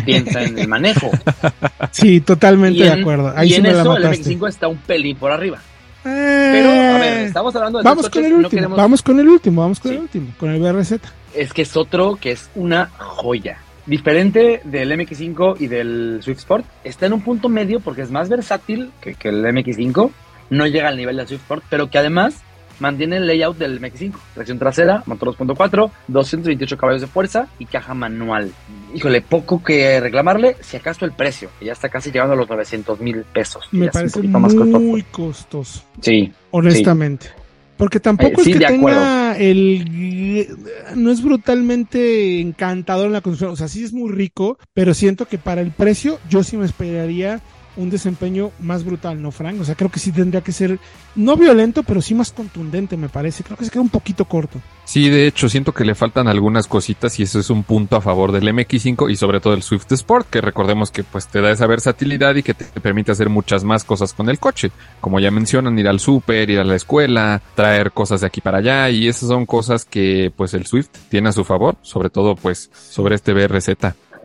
piensa 0.06 0.44
en 0.44 0.60
el 0.60 0.68
manejo. 0.68 1.10
Sí, 1.92 2.22
totalmente 2.22 2.84
de 2.84 2.92
acuerdo. 2.92 3.32
Ahí 3.36 3.48
y 3.50 3.52
sí 3.52 3.56
en 3.58 3.64
me 3.64 3.74
la 3.74 3.82
eso 3.82 3.96
el 3.98 4.04
mataste. 4.04 4.36
MX5 4.36 4.50
está 4.50 4.68
un 4.68 4.78
pelín 4.78 5.16
por 5.16 5.32
arriba. 5.32 5.60
Eh, 6.06 6.50
Pero, 6.52 6.70
a 6.70 6.98
ver, 7.00 7.20
estamos 7.28 7.56
hablando 7.56 7.78
de 7.80 7.84
vamos 7.84 8.10
con 8.10 8.26
el 8.26 8.32
no 8.32 8.38
último, 8.38 8.50
queremos- 8.50 8.78
vamos 8.78 9.02
con 9.02 9.20
el 9.20 9.30
último, 9.30 9.62
vamos 9.62 9.80
con 9.80 9.92
el 9.94 10.00
último, 10.00 10.34
con 10.40 10.50
el 10.50 10.60
BRZ. 10.60 11.00
Es 11.36 11.54
que 11.54 11.62
es 11.62 11.78
otro 11.78 12.18
que 12.20 12.32
es 12.32 12.50
una 12.56 12.90
joya. 12.98 13.58
Diferente 13.86 14.62
del 14.64 14.92
MX5 14.92 15.58
y 15.60 15.68
del 15.68 16.20
Swift 16.22 16.40
Sport, 16.40 16.66
está 16.84 17.06
en 17.06 17.14
un 17.14 17.22
punto 17.22 17.50
medio 17.50 17.80
porque 17.80 18.02
es 18.02 18.12
más 18.12 18.30
versátil 18.30 18.92
que, 19.02 19.16
que 19.16 19.30
el 19.30 19.44
MX5, 19.44 20.12
no 20.50 20.68
llega 20.68 20.88
al 20.88 20.98
nivel 20.98 21.18
del 21.18 21.28
Swift 21.28 21.42
Sport, 21.42 21.64
pero 21.70 21.90
que 21.90 21.98
además 21.98 22.42
mantiene 22.80 23.18
el 23.18 23.28
layout 23.28 23.58
del 23.58 23.82
MX5. 23.82 24.14
Tracción 24.34 24.60
trasera, 24.60 25.04
motor 25.06 25.36
2.4, 25.36 25.92
228 26.08 26.78
caballos 26.78 27.02
de 27.02 27.08
fuerza 27.08 27.48
y 27.60 27.66
caja 27.66 27.94
manual. 27.94 28.52
Híjole, 28.94 29.22
poco 29.22 29.64
que 29.64 30.00
reclamarle, 30.00 30.58
si 30.62 30.78
acaso 30.78 31.06
el 31.06 31.12
precio, 31.14 31.50
que 31.60 31.66
ya 31.66 31.74
está 31.74 31.90
casi 31.90 32.12
llegando 32.12 32.34
a 32.34 32.38
los 32.38 32.50
900 32.50 33.00
mil 33.00 33.24
pesos. 33.24 33.68
Me 33.72 33.90
parece 33.90 34.20
poquito 34.20 34.40
más 34.40 34.54
costoso. 34.54 34.80
muy 34.80 35.04
costoso, 35.04 35.84
Sí, 36.02 36.32
honestamente. 36.52 37.30
Porque 37.78 38.00
tampoco 38.00 38.42
Eh, 38.42 38.44
sí, 38.44 38.52
es 38.52 38.58
que 38.60 38.66
tenga 38.66 39.38
el... 39.38 40.48
No 40.96 41.12
es 41.12 41.24
brutalmente 41.24 42.40
encantador 42.40 43.08
en 43.08 43.14
la 43.14 43.22
construcción. 43.22 43.52
O 43.52 43.56
sea, 43.56 43.68
sí 43.68 43.84
es 43.84 43.94
muy 43.94 44.12
rico, 44.12 44.58
pero 44.74 44.94
siento 44.94 45.28
que 45.28 45.38
para 45.38 45.62
el 45.62 45.72
precio 45.72 46.20
yo 46.30 46.44
sí 46.44 46.58
me 46.58 46.66
esperaría 46.66 47.42
un 47.76 47.90
desempeño 47.90 48.52
más 48.60 48.84
brutal, 48.84 49.22
¿no, 49.22 49.32
Frank? 49.32 49.60
O 49.60 49.66
sea, 49.66 49.76
creo 49.76 49.90
que 49.90 50.00
sí 50.00 50.12
tendría 50.12 50.42
que 50.42 50.52
ser, 50.52 50.80
no 51.16 51.36
violento, 51.36 51.84
pero 51.84 52.02
sí 52.02 52.14
más 52.14 52.32
contundente, 52.32 52.98
me 52.98 53.10
parece. 53.10 53.44
Creo 53.44 53.58
que 53.58 53.66
se 53.66 53.72
queda 53.72 53.82
un 53.82 53.90
poquito 53.90 54.26
corto. 54.26 54.60
Sí, 54.86 55.10
de 55.10 55.28
hecho, 55.28 55.50
siento 55.50 55.74
que 55.74 55.86
le 55.86 55.96
faltan 55.96 56.28
algunas 56.28 56.68
cositas 56.68 57.20
y 57.20 57.24
eso 57.24 57.40
es 57.40 57.50
un 57.50 57.64
punto 57.64 57.96
a 57.96 58.02
favor 58.02 58.32
del 58.32 58.44
MX5 58.44 59.12
y 59.12 59.16
sobre 59.16 59.40
todo 59.40 59.54
el 59.54 59.64
Swift 59.64 59.92
Sport, 59.92 60.30
que 60.30 60.42
recordemos 60.42 60.92
que 60.92 61.04
pues 61.04 61.28
te 61.28 61.42
da 61.42 61.52
esa 61.52 61.68
versatilidad 61.68 62.36
y 62.36 62.44
que 62.44 62.54
te 62.54 62.66
permite 62.82 63.12
hacer 63.12 63.30
muchas 63.30 63.64
más 63.64 63.84
cosas 63.84 64.14
con 64.14 64.30
el 64.30 64.40
coche. 64.40 64.72
Como 65.00 65.20
ya 65.20 65.32
mencionan, 65.32 65.78
ir 65.80 65.88
al 65.88 66.00
súper, 66.00 66.50
ir 66.50 66.60
a 66.60 66.64
la 66.64 66.76
escuela, 66.76 67.42
traer 67.56 67.92
cosas 67.92 68.22
de 68.22 68.28
aquí 68.28 68.42
para 68.42 68.60
allá 68.60 68.90
y 68.90 69.08
esas 69.08 69.30
son 69.30 69.46
cosas 69.46 69.86
que 69.86 70.32
pues 70.36 70.54
el 70.54 70.66
Swift 70.66 70.90
tiene 71.10 71.30
a 71.30 71.34
su 71.34 71.44
favor, 71.44 71.76
sobre 71.82 72.10
todo 72.10 72.36
pues 72.36 72.70
sobre 72.74 73.16
este 73.16 73.34
BRZ. 73.34 73.70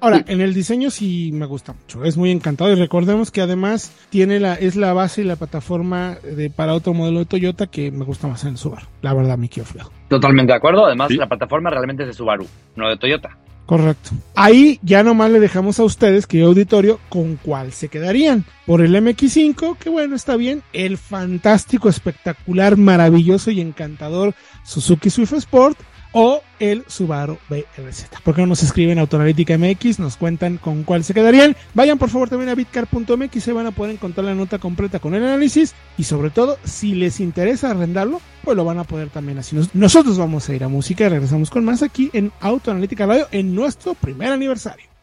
Ahora, 0.00 0.24
en 0.26 0.40
el 0.40 0.54
diseño 0.54 0.90
sí 0.90 1.30
me 1.32 1.46
gusta 1.46 1.72
mucho, 1.72 2.04
es 2.04 2.16
muy 2.16 2.30
encantado 2.30 2.70
y 2.70 2.74
recordemos 2.74 3.30
que 3.30 3.40
además 3.40 3.92
tiene 4.11 4.40
la 4.40 4.54
es 4.54 4.76
la 4.76 4.92
base 4.92 5.22
y 5.22 5.24
la 5.24 5.37
plataforma 5.37 6.16
de 6.22 6.50
para 6.50 6.74
otro 6.74 6.94
modelo 6.94 7.20
de 7.20 7.26
Toyota 7.26 7.66
que 7.66 7.90
me 7.90 8.04
gusta 8.04 8.28
más 8.28 8.44
en 8.44 8.50
el 8.50 8.58
Subaru. 8.58 8.87
La 9.02 9.14
verdad, 9.14 9.37
mi 9.37 9.48
Frío. 9.48 9.90
Totalmente 10.08 10.52
de 10.52 10.56
acuerdo, 10.56 10.87
además 10.87 11.11
la 11.11 11.28
plataforma 11.28 11.70
realmente 11.70 12.04
es 12.04 12.08
de 12.08 12.14
Subaru, 12.14 12.46
no 12.76 12.88
de 12.88 12.96
Toyota. 12.96 13.37
Correcto. 13.68 14.12
Ahí 14.34 14.80
ya 14.82 15.02
nomás 15.02 15.30
le 15.30 15.40
dejamos 15.40 15.78
a 15.78 15.84
ustedes, 15.84 16.26
que 16.26 16.42
auditorio, 16.42 16.98
con 17.11 17.37
cuál 17.37 17.72
se 17.72 17.88
quedarían. 17.88 18.46
Por 18.64 18.80
el 18.80 18.94
MX5, 18.94 19.76
que 19.76 19.90
bueno, 19.90 20.16
está 20.16 20.37
bien. 20.37 20.62
El 20.72 20.96
fantástico, 20.96 21.90
espectacular, 21.90 22.78
maravilloso 22.78 23.50
y 23.50 23.61
encantador 23.61 24.34
Suzuki 24.64 25.11
Swift 25.11 25.34
Sport 25.34 25.78
o 26.12 26.42
el 26.59 26.85
Subaru 26.88 27.38
BRZ. 27.49 28.07
¿Por 28.25 28.35
qué 28.35 28.40
no 28.42 28.49
nos 28.49 28.62
escriben 28.62 28.99
Autoanalítica 28.99 29.57
MX? 29.59 29.99
Nos 29.99 30.16
cuentan 30.16 30.57
con 30.57 30.83
cuál 30.85 31.05
se 31.05 31.14
quedarían. 31.14 31.57
Vayan 31.75 31.99
por 31.99 32.11
favor 32.11 32.29
también 32.29 32.49
a 32.49 32.55
bitcar.mx, 32.55 33.42
se 33.42 33.53
van 33.53 33.66
a 33.66 33.71
poder 33.71 33.92
encontrar 33.92 34.25
la 34.25 34.35
nota 34.35 34.59
completa 34.59 34.99
con 34.99 35.14
el 35.14 35.25
análisis 35.25 35.75
y 35.97 36.05
sobre 36.05 36.31
todo, 36.31 36.59
si 36.64 36.94
les 36.94 37.21
interesa 37.21 37.71
arrendarlo, 37.71 38.21
pues 38.42 38.57
lo 38.57 38.64
van 38.64 38.79
a 38.79 38.85
poder 38.85 39.11
también 39.11 39.38
así. 39.38 39.57
Nosotros 39.75 40.18
vamos 40.18 40.49
a 40.49 40.55
ir 40.55 40.64
a 40.64 40.68
música 40.68 41.05
y 41.05 41.09
regresamos 41.09 41.51
con 41.51 41.64
más 41.64 41.83
aquí 41.83 42.11
en 42.12 42.33
Autoanalítica 42.40 43.07
Radio 43.07 43.29
en 43.31 43.55
nuestro 43.55 43.94
primer 43.94 44.33
aniversario. 44.33 44.97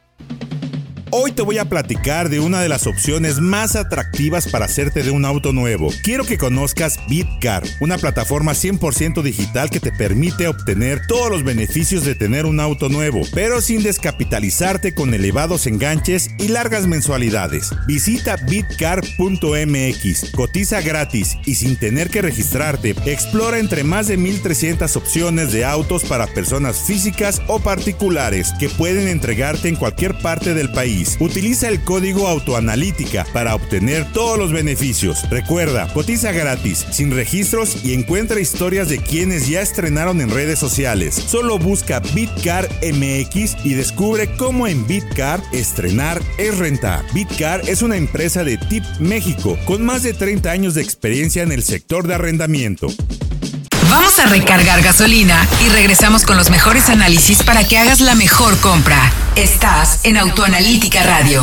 Hoy 1.12 1.32
te 1.32 1.44
voy 1.44 1.60
a 1.60 1.70
platicar 1.70 2.30
de 2.30 2.40
una 2.40 2.62
de 2.62 2.70
las 2.70 2.88
opciones 2.88 3.40
más 3.40 3.76
atractivas 3.76 4.48
para 4.48 4.66
hacerte 4.66 5.04
de 5.04 5.12
un 5.12 5.24
auto 5.24 5.54
nuevo. 5.54 5.92
Quiero 6.02 6.26
que 6.26 6.40
conozcas 6.40 7.00
Bitcar, 7.08 7.64
una 7.80 8.00
plataforma 8.00 8.54
100% 8.54 9.22
digital 9.22 9.70
que 9.70 9.80
te 9.80 9.92
permite 9.92 10.48
obtener 10.48 11.06
todos 11.08 11.30
los 11.30 11.44
beneficios 11.44 12.06
de 12.06 12.16
tener 12.16 12.48
un 12.48 12.60
auto 12.60 12.90
nuevo, 12.90 13.22
pero 13.34 13.62
sin 13.62 13.84
descapitalizarte 13.84 14.96
con 14.96 15.14
elevados 15.14 15.68
enganches 15.68 16.32
y 16.40 16.48
largas 16.48 16.88
mensualidades. 16.88 17.70
Visita 17.86 18.38
bitcar.mx, 18.38 20.32
cotiza 20.32 20.82
gratis 20.82 21.38
y 21.46 21.56
sin 21.56 21.78
tener 21.78 22.10
que 22.10 22.24
registrarte. 22.24 22.96
Explora 23.06 23.60
entre 23.60 23.84
más 23.84 24.08
de 24.08 24.18
1300 24.18 24.96
opciones 24.96 25.52
de 25.52 25.66
autos 25.66 26.04
para 26.04 26.26
personas 26.28 26.78
físicas 26.78 27.42
o 27.48 27.60
particulares 27.60 28.54
que 28.60 28.70
pueden 28.70 29.08
entregarte 29.08 29.70
en 29.70 29.76
cualquier 29.76 30.18
parte 30.18 30.56
del 30.56 30.72
país. 30.72 30.95
Utiliza 31.20 31.68
el 31.70 31.84
código 31.84 32.28
autoanalítica 32.28 33.26
para 33.34 33.56
obtener 33.56 34.12
todos 34.14 34.38
los 34.38 34.52
beneficios. 34.52 35.30
Recuerda, 35.30 35.92
cotiza 35.94 36.32
gratis, 36.32 36.86
sin 36.92 37.12
registros 37.12 37.84
y 37.84 37.94
encuentra 37.94 38.40
historias 38.40 38.90
de 38.90 39.00
quienes 39.00 39.48
ya 39.48 39.62
estrenaron 39.62 40.22
en 40.22 40.30
redes 40.30 40.60
sociales. 40.60 41.16
Solo 41.16 41.60
busca 41.60 42.00
Bitcar 42.00 42.70
MX 42.82 43.66
y 43.66 43.74
descubre 43.74 44.30
cómo 44.38 44.68
en 44.68 44.88
Bitcar 44.88 45.42
estrenar 45.52 46.22
es 46.38 46.58
rentar. 46.58 47.04
Bitcar 47.14 47.62
es 47.68 47.82
una 47.82 47.98
empresa 47.98 48.44
de 48.44 48.58
Tip 48.58 48.84
México 49.00 49.58
con 49.66 49.86
más 49.86 50.04
de 50.04 50.14
30 50.14 50.50
años 50.50 50.74
de 50.76 50.82
experiencia 50.82 51.44
en 51.44 51.52
el 51.52 51.64
sector 51.64 52.08
de 52.08 52.16
arrendamiento. 52.16 52.88
Vamos 53.98 54.20
a 54.20 54.26
recargar 54.26 54.82
gasolina 54.82 55.48
y 55.66 55.70
regresamos 55.70 56.24
con 56.24 56.36
los 56.36 56.50
mejores 56.50 56.90
análisis 56.90 57.44
para 57.44 57.66
que 57.66 57.78
hagas 57.78 58.02
la 58.02 58.14
mejor 58.14 58.60
compra. 58.60 59.00
Estás 59.38 60.00
en 60.04 60.18
Autoanalítica 60.18 61.02
Radio. 61.04 61.42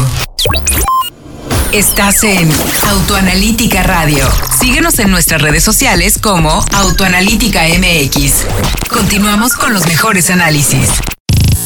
Estás 1.73 2.23
en 2.25 2.53
Autoanalítica 2.91 3.83
Radio. 3.85 4.29
Síguenos 4.61 4.99
en 4.99 5.11
nuestras 5.11 5.41
redes 5.41 5.65
sociales 5.65 6.19
como 6.21 6.63
Autoanalítica 6.75 7.63
MX. 7.69 8.45
Continuamos 8.91 9.55
con 9.55 9.73
los 9.73 9.87
mejores 9.87 10.29
análisis. 10.29 10.91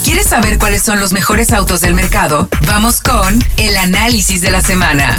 ¿Quieres 0.04 0.28
saber 0.28 0.56
cuáles 0.56 0.84
son 0.84 1.00
los 1.00 1.12
mejores 1.12 1.52
autos 1.52 1.80
del 1.80 1.94
mercado? 1.94 2.48
Vamos 2.68 3.00
con 3.00 3.44
el 3.56 3.76
análisis 3.76 4.40
de 4.40 4.52
la 4.52 4.60
semana. 4.60 5.18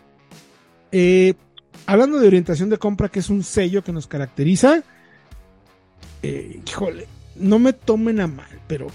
eh, 0.96 1.34
hablando 1.86 2.20
de 2.20 2.28
orientación 2.28 2.70
de 2.70 2.78
compra, 2.78 3.08
que 3.08 3.18
es 3.18 3.28
un 3.28 3.42
sello 3.42 3.82
que 3.82 3.90
nos 3.90 4.06
caracteriza, 4.06 4.84
eh, 6.22 6.60
híjole, 6.64 7.08
no 7.34 7.58
me 7.58 7.72
tomen 7.72 8.20
a 8.20 8.28
mal, 8.28 8.60
pero 8.68 8.86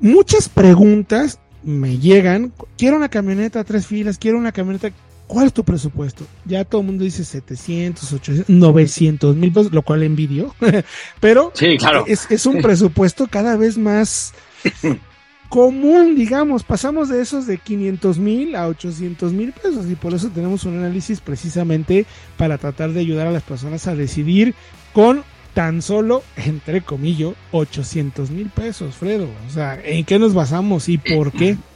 muchas 0.00 0.50
preguntas 0.50 1.40
me 1.62 1.96
llegan. 1.96 2.52
Quiero 2.76 2.98
una 2.98 3.08
camioneta 3.08 3.64
tres 3.64 3.86
filas, 3.86 4.18
quiero 4.18 4.36
una 4.36 4.52
camioneta. 4.52 4.90
¿Cuál 5.26 5.46
es 5.46 5.54
tu 5.54 5.64
presupuesto? 5.64 6.26
Ya 6.44 6.66
todo 6.66 6.82
el 6.82 6.88
mundo 6.88 7.04
dice 7.04 7.24
700, 7.24 8.12
800, 8.12 8.48
900 8.50 9.34
mil 9.34 9.50
pesos, 9.50 9.72
lo 9.72 9.80
cual 9.80 10.02
envidio. 10.02 10.54
Pero 11.20 11.52
sí, 11.54 11.78
claro. 11.78 12.04
es, 12.06 12.30
es 12.30 12.44
un 12.44 12.60
presupuesto 12.60 13.28
cada 13.28 13.56
vez 13.56 13.78
más 13.78 14.34
común, 15.48 16.14
digamos, 16.14 16.62
pasamos 16.62 17.08
de 17.08 17.20
esos 17.20 17.46
de 17.46 17.58
500 17.58 18.18
mil 18.18 18.56
a 18.56 18.68
800 18.68 19.32
mil 19.32 19.52
pesos 19.52 19.86
y 19.90 19.94
por 19.94 20.12
eso 20.14 20.28
tenemos 20.28 20.64
un 20.64 20.78
análisis 20.78 21.20
precisamente 21.20 22.06
para 22.36 22.58
tratar 22.58 22.90
de 22.92 23.00
ayudar 23.00 23.26
a 23.26 23.32
las 23.32 23.42
personas 23.42 23.86
a 23.86 23.94
decidir 23.94 24.54
con 24.92 25.24
tan 25.54 25.82
solo, 25.82 26.22
entre 26.36 26.82
comillas, 26.82 27.32
800 27.52 28.30
mil 28.30 28.50
pesos, 28.50 28.94
Fredo. 28.94 29.28
O 29.48 29.50
sea, 29.50 29.78
¿en 29.82 30.04
qué 30.04 30.18
nos 30.18 30.34
basamos 30.34 30.88
y 30.88 30.98
por 30.98 31.32
qué? 31.32 31.56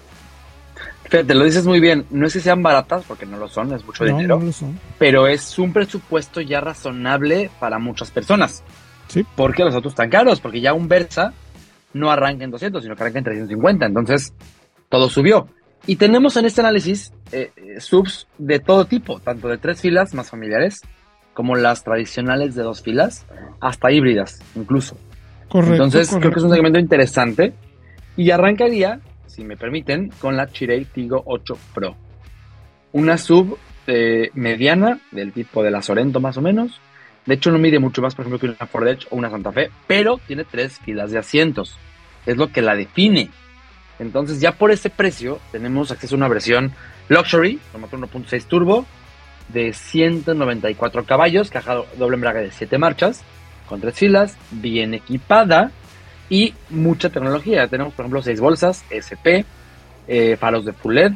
Te 1.08 1.34
lo 1.34 1.44
dices 1.44 1.66
muy 1.66 1.80
bien, 1.80 2.06
no 2.10 2.26
es 2.26 2.32
que 2.32 2.40
sean 2.40 2.62
baratas, 2.62 3.04
porque 3.06 3.26
no 3.26 3.36
lo 3.36 3.48
son, 3.48 3.72
es 3.74 3.84
mucho 3.84 4.04
dinero, 4.04 4.38
no 4.38 4.46
lo 4.46 4.52
son. 4.52 4.78
pero 4.98 5.26
es 5.26 5.58
un 5.58 5.72
presupuesto 5.72 6.40
ya 6.40 6.60
razonable 6.60 7.50
para 7.60 7.78
muchas 7.78 8.10
personas. 8.10 8.62
Sí. 9.08 9.26
Porque 9.36 9.62
los 9.62 9.74
autos 9.74 9.92
están 9.92 10.08
caros, 10.08 10.40
porque 10.40 10.60
ya 10.60 10.72
un 10.72 10.88
Versa 10.88 11.34
no 11.94 12.10
arranca 12.10 12.44
en 12.44 12.50
200, 12.50 12.82
sino 12.82 12.96
que 12.96 13.02
arranca 13.02 13.18
en 13.18 13.24
350. 13.24 13.86
Entonces, 13.86 14.34
todo 14.88 15.08
subió. 15.08 15.48
Y 15.86 15.96
tenemos 15.96 16.36
en 16.36 16.44
este 16.44 16.60
análisis 16.60 17.12
eh, 17.32 17.50
subs 17.78 18.28
de 18.38 18.60
todo 18.60 18.84
tipo, 18.84 19.18
tanto 19.20 19.48
de 19.48 19.58
tres 19.58 19.80
filas 19.80 20.14
más 20.14 20.30
familiares, 20.30 20.82
como 21.34 21.56
las 21.56 21.82
tradicionales 21.82 22.54
de 22.54 22.62
dos 22.62 22.82
filas, 22.82 23.26
hasta 23.60 23.90
híbridas 23.90 24.40
incluso. 24.54 24.96
Correcto. 25.48 25.74
Entonces, 25.74 26.08
correcto. 26.08 26.20
creo 26.20 26.32
que 26.32 26.38
es 26.38 26.44
un 26.44 26.52
segmento 26.52 26.78
interesante. 26.78 27.52
Y 28.16 28.30
arrancaría, 28.30 29.00
si 29.26 29.42
me 29.44 29.56
permiten, 29.56 30.10
con 30.20 30.36
la 30.36 30.46
Chirei 30.48 30.84
Tigo 30.84 31.22
8 31.26 31.58
Pro. 31.74 31.96
Una 32.92 33.16
sub 33.16 33.58
eh, 33.86 34.30
mediana, 34.34 35.00
del 35.10 35.32
tipo 35.32 35.62
de 35.62 35.70
la 35.70 35.82
Sorento 35.82 36.20
más 36.20 36.36
o 36.36 36.42
menos. 36.42 36.80
De 37.26 37.34
hecho, 37.34 37.50
no 37.50 37.58
mide 37.58 37.78
mucho 37.78 38.02
más, 38.02 38.14
por 38.14 38.24
ejemplo, 38.24 38.38
que 38.38 38.46
una 38.46 38.66
Ford 38.66 38.88
Edge 38.88 39.06
o 39.10 39.16
una 39.16 39.30
Santa 39.30 39.52
Fe, 39.52 39.70
pero 39.86 40.18
tiene 40.26 40.44
tres 40.44 40.78
filas 40.78 41.10
de 41.10 41.18
asientos. 41.18 41.78
Es 42.26 42.36
lo 42.36 42.50
que 42.50 42.62
la 42.62 42.74
define. 42.74 43.30
Entonces, 43.98 44.40
ya 44.40 44.52
por 44.52 44.72
ese 44.72 44.90
precio, 44.90 45.38
tenemos 45.52 45.90
acceso 45.90 46.14
a 46.14 46.18
una 46.18 46.28
versión 46.28 46.72
Luxury, 47.08 47.60
motor 47.78 48.00
1.6 48.00 48.44
turbo, 48.46 48.86
de 49.48 49.72
194 49.72 51.04
caballos, 51.04 51.50
caja 51.50 51.82
doble 51.96 52.14
embrague 52.14 52.40
de 52.40 52.50
7 52.50 52.78
marchas, 52.78 53.22
con 53.68 53.80
tres 53.80 53.94
filas, 53.94 54.36
bien 54.50 54.94
equipada 54.94 55.70
y 56.28 56.54
mucha 56.70 57.10
tecnología. 57.10 57.68
Tenemos, 57.68 57.94
por 57.94 58.04
ejemplo, 58.04 58.22
6 58.22 58.40
bolsas, 58.40 58.84
SP, 58.90 59.44
eh, 60.08 60.36
faros 60.36 60.64
de 60.64 60.72
full 60.72 60.94
LED, 60.94 61.12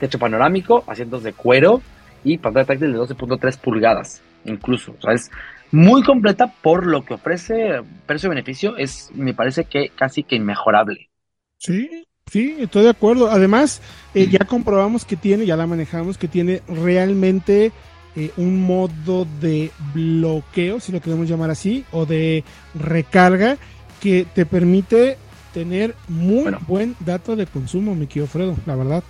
techo 0.00 0.18
panorámico, 0.18 0.84
asientos 0.86 1.22
de 1.22 1.32
cuero 1.32 1.82
y 2.24 2.38
pantalla 2.38 2.66
táctil 2.66 2.92
de 2.92 2.98
12.3 2.98 3.58
pulgadas, 3.58 4.22
incluso. 4.44 4.94
O 4.98 5.02
sea, 5.02 5.12
es 5.12 5.30
muy 5.70 6.02
completa 6.02 6.52
por 6.62 6.86
lo 6.86 7.04
que 7.04 7.14
ofrece 7.14 7.82
precio-beneficio, 8.06 8.76
es, 8.76 9.10
me 9.14 9.34
parece 9.34 9.64
que 9.64 9.90
casi 9.90 10.22
que 10.22 10.36
inmejorable. 10.36 11.10
Sí, 11.58 12.04
sí, 12.30 12.56
estoy 12.58 12.84
de 12.84 12.90
acuerdo. 12.90 13.30
Además, 13.30 13.82
eh, 14.14 14.28
ya 14.28 14.44
comprobamos 14.46 15.04
que 15.04 15.16
tiene, 15.16 15.46
ya 15.46 15.56
la 15.56 15.66
manejamos, 15.66 16.16
que 16.16 16.28
tiene 16.28 16.62
realmente 16.68 17.72
eh, 18.16 18.30
un 18.36 18.62
modo 18.62 19.26
de 19.40 19.70
bloqueo, 19.94 20.80
si 20.80 20.92
lo 20.92 21.00
queremos 21.00 21.28
llamar 21.28 21.50
así, 21.50 21.84
o 21.92 22.06
de 22.06 22.44
recarga 22.74 23.58
que 24.00 24.26
te 24.34 24.46
permite 24.46 25.18
tener 25.52 25.94
muy 26.08 26.54
buen 26.66 26.96
dato 27.00 27.36
de 27.36 27.46
consumo, 27.46 27.94
mi 27.94 28.06
querido 28.06 28.26
Fredo, 28.26 28.56
la 28.66 28.76
verdad. 28.76 29.02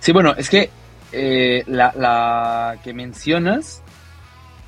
Sí, 0.00 0.12
bueno, 0.12 0.34
es 0.36 0.50
que 0.50 0.70
eh, 1.12 1.64
la, 1.66 1.92
la, 1.96 2.78
que 2.84 2.92
mencionas 2.92 3.82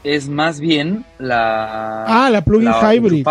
es 0.04 0.28
más 0.28 0.60
bien 0.60 1.04
la. 1.18 2.04
Ah, 2.04 2.30
la 2.30 2.42
plugin 2.42 2.70
hybrid. 2.70 3.26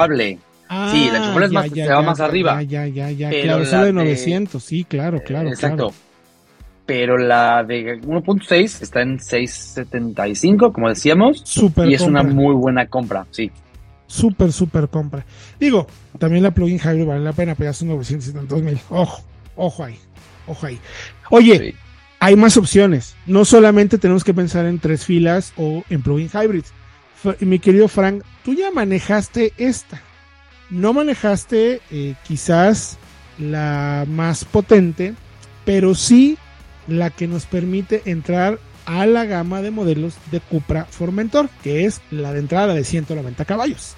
Ah, 0.69 0.89
sí, 0.91 1.09
la 1.09 1.17
enchufable 1.19 1.45
es 1.45 1.51
más, 1.51 1.69
se 1.69 1.87
va 1.87 2.01
más 2.01 2.19
arriba. 2.19 2.61
Ya, 2.63 2.85
ya, 2.87 3.09
ya, 3.09 3.29
claro, 3.29 3.63
eso 3.63 3.83
de 3.83 3.93
900, 3.93 4.61
sí, 4.61 4.83
claro, 4.83 5.21
claro. 5.23 5.49
Exacto. 5.49 5.93
Pero 6.85 7.17
la 7.17 7.63
de 7.63 8.01
1.6 8.01 8.81
está 8.81 9.01
en 9.01 9.17
6.75, 9.19 10.71
como 10.71 10.89
decíamos. 10.89 11.41
Super 11.45 11.89
y 11.89 11.95
es 11.95 12.01
una 12.01 12.23
muy 12.23 12.53
buena 12.53 12.87
compra, 12.87 13.25
sí. 13.31 13.51
Súper, 14.07 14.53
súper 14.53 14.87
compra. 14.87 15.25
Digo, 15.59 15.85
también 16.17 16.43
la 16.43 16.51
plugin 16.51 16.79
hybrid 16.79 17.05
vale 17.05 17.23
la 17.23 17.33
pena, 17.33 17.55
pero 17.55 17.69
ya 17.69 17.73
son 17.73 17.89
972 17.89 18.61
mil. 18.61 18.79
Ojo, 18.89 19.21
ojo 19.57 19.83
ahí, 19.83 19.99
ojo 20.47 20.65
ahí. 20.65 20.79
Oye, 21.29 21.75
hay 22.19 22.35
más 22.35 22.57
opciones. 22.57 23.15
No 23.25 23.45
solamente 23.45 23.97
tenemos 23.97 24.23
que 24.23 24.33
pensar 24.33 24.65
en 24.65 24.79
tres 24.79 25.05
filas 25.05 25.53
o 25.57 25.83
en 25.89 26.01
plugin 26.01 26.29
hybrid. 26.29 26.63
Mi 27.39 27.59
querido 27.59 27.87
Frank, 27.87 28.23
tú 28.43 28.53
ya 28.53 28.71
manejaste 28.71 29.53
esta. 29.57 30.01
No 30.69 30.93
manejaste 30.93 31.81
eh, 31.91 32.15
quizás 32.27 32.97
la 33.39 34.05
más 34.07 34.45
potente, 34.45 35.13
pero 35.65 35.95
sí 35.95 36.37
la 36.87 37.09
que 37.09 37.27
nos 37.27 37.45
permite 37.45 38.01
entrar 38.05 38.59
a 38.85 39.05
la 39.05 39.25
gama 39.25 39.61
de 39.61 39.71
modelos 39.71 40.15
de 40.31 40.39
Cupra 40.39 40.85
Formentor, 40.85 41.49
que 41.61 41.85
es 41.85 42.01
la 42.09 42.33
de 42.33 42.39
entrada 42.39 42.73
de 42.73 42.83
190 42.83 43.43
caballos. 43.45 43.95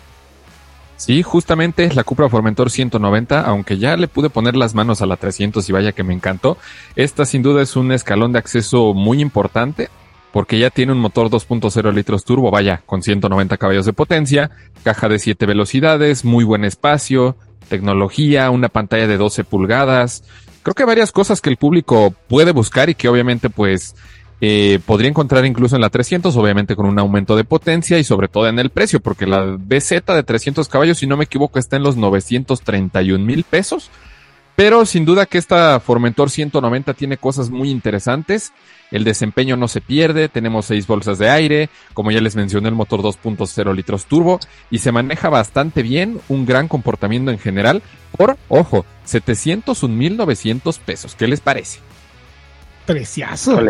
Sí, 1.00 1.24
justamente 1.24 1.90
la 1.94 2.04
Cupra 2.04 2.28
Formentor 2.28 2.70
190, 2.70 3.40
aunque 3.40 3.78
ya 3.78 3.96
le 3.96 4.10
pude 4.10 4.30
poner 4.30 4.58
las 4.58 4.76
manos 4.76 5.02
a 5.02 5.06
la 5.06 5.16
300 5.16 5.68
y 5.70 5.72
vaya 5.72 5.94
que 5.94 6.04
me 6.04 6.14
encantó. 6.14 6.58
Esta 6.98 7.24
sin 7.24 7.42
duda 7.42 7.62
es 7.62 7.78
un 7.78 7.94
escalón 7.94 8.34
de 8.34 8.40
acceso 8.40 8.94
muy 8.94 9.22
importante 9.22 9.88
porque 10.34 10.60
ya 10.60 10.70
tiene 10.70 10.92
un 10.92 11.00
motor 11.00 11.30
2.0 11.30 11.94
litros 11.94 12.26
turbo, 12.26 12.52
vaya, 12.52 12.84
con 12.86 13.02
190 13.02 13.56
caballos 13.56 13.86
de 13.86 13.94
potencia, 13.94 14.52
caja 14.84 15.08
de 15.08 15.20
7 15.20 15.46
velocidades, 15.46 16.26
muy 16.26 16.44
buen 16.44 16.66
espacio, 16.66 17.38
tecnología, 17.70 18.50
una 18.50 18.68
pantalla 18.68 19.08
de 19.08 19.16
12 19.16 19.46
pulgadas. 19.46 20.26
Creo 20.64 20.76
que 20.76 20.84
varias 20.84 21.14
cosas 21.14 21.40
que 21.40 21.50
el 21.50 21.56
público 21.56 22.14
puede 22.28 22.52
buscar 22.52 22.90
y 22.90 22.96
que 22.96 23.08
obviamente 23.08 23.50
pues 23.50 23.96
eh, 24.41 24.80
podría 24.86 25.10
encontrar 25.10 25.45
incluso 25.45 25.75
en 25.75 25.82
la 25.82 25.89
300, 25.89 26.36
obviamente 26.38 26.75
con 26.75 26.86
un 26.86 26.97
aumento 26.99 27.36
de 27.36 27.43
potencia 27.43 27.99
y 27.99 28.04
sobre 28.04 28.28
todo 28.28 28.47
en 28.47 28.60
el 28.60 28.69
precio, 28.69 28.99
porque 28.99 29.28
la 29.28 29.58
BZ 29.60 30.06
de 30.06 30.23
300 30.23 30.67
caballos, 30.69 30.97
si 30.97 31.08
no 31.08 31.17
me 31.17 31.25
equivoco, 31.25 31.60
está 31.60 31.75
en 31.75 31.84
los 31.84 31.97
931 31.97 33.23
mil 33.23 33.43
pesos. 33.43 33.89
Pero 34.56 34.86
sin 34.86 35.06
duda 35.06 35.25
que 35.25 35.38
esta 35.38 35.80
Formentor 35.80 36.30
190 36.30 36.93
tiene 36.93 37.15
cosas 37.15 37.49
muy 37.49 37.69
interesantes. 37.69 38.52
El 38.91 39.06
desempeño 39.06 39.56
no 39.56 39.69
se 39.69 39.80
pierde, 39.80 40.28
tenemos 40.28 40.65
seis 40.65 40.86
bolsas 40.86 41.17
de 41.17 41.30
aire, 41.30 41.69
como 41.93 42.12
ya 42.12 42.19
les 42.19 42.36
mencioné 42.36 42.67
el 42.67 42.75
motor 42.75 43.02
2.0 43.02 43.73
litros 43.73 44.06
turbo 44.06 44.38
y 44.69 44.80
se 44.80 44.91
maneja 44.91 45.30
bastante 45.30 45.82
bien, 45.82 46.19
un 46.28 46.45
gran 46.45 46.67
comportamiento 46.67 47.32
en 47.32 47.39
general 47.39 47.82
por, 48.17 48.36
ojo, 48.49 48.86
701.900 49.08 50.80
pesos. 50.80 51.15
¿Qué 51.15 51.28
les 51.30 51.39
parece? 51.39 51.80
Preciazo. 52.86 53.62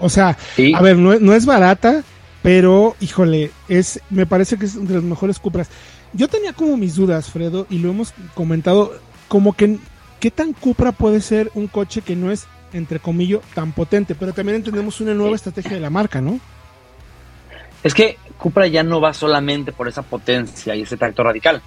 O 0.00 0.08
sea, 0.08 0.36
a 0.74 0.82
ver, 0.82 0.96
no, 0.96 1.34
es 1.34 1.46
barata, 1.46 2.02
pero 2.42 2.96
híjole, 3.00 3.50
es, 3.68 4.00
me 4.10 4.26
parece 4.26 4.56
que 4.56 4.64
es 4.64 4.88
de 4.88 4.94
las 4.94 5.02
mejores 5.02 5.38
Cupras. 5.38 5.68
Yo 6.12 6.28
tenía 6.28 6.52
como 6.52 6.76
mis 6.76 6.96
dudas, 6.96 7.30
Fredo, 7.30 7.66
y 7.70 7.78
lo 7.78 7.90
hemos 7.90 8.12
comentado, 8.34 8.92
como 9.28 9.52
que 9.52 9.78
qué 10.18 10.30
tan 10.30 10.52
Cupra 10.52 10.92
puede 10.92 11.20
ser 11.20 11.50
un 11.54 11.68
coche 11.68 12.02
que 12.02 12.16
no 12.16 12.30
es, 12.30 12.46
entre 12.72 12.98
comillas, 12.98 13.40
tan 13.54 13.72
potente, 13.72 14.14
pero 14.14 14.32
también 14.32 14.56
entendemos 14.56 15.00
una 15.00 15.14
nueva 15.14 15.36
estrategia 15.36 15.72
de 15.72 15.80
la 15.80 15.90
marca, 15.90 16.20
¿no? 16.20 16.40
Es 17.82 17.94
que 17.94 18.18
Cupra 18.38 18.66
ya 18.66 18.82
no 18.82 19.00
va 19.00 19.14
solamente 19.14 19.72
por 19.72 19.88
esa 19.88 20.02
potencia 20.02 20.74
y 20.74 20.82
ese 20.82 20.96
tracto 20.96 21.22
radical. 21.22 21.62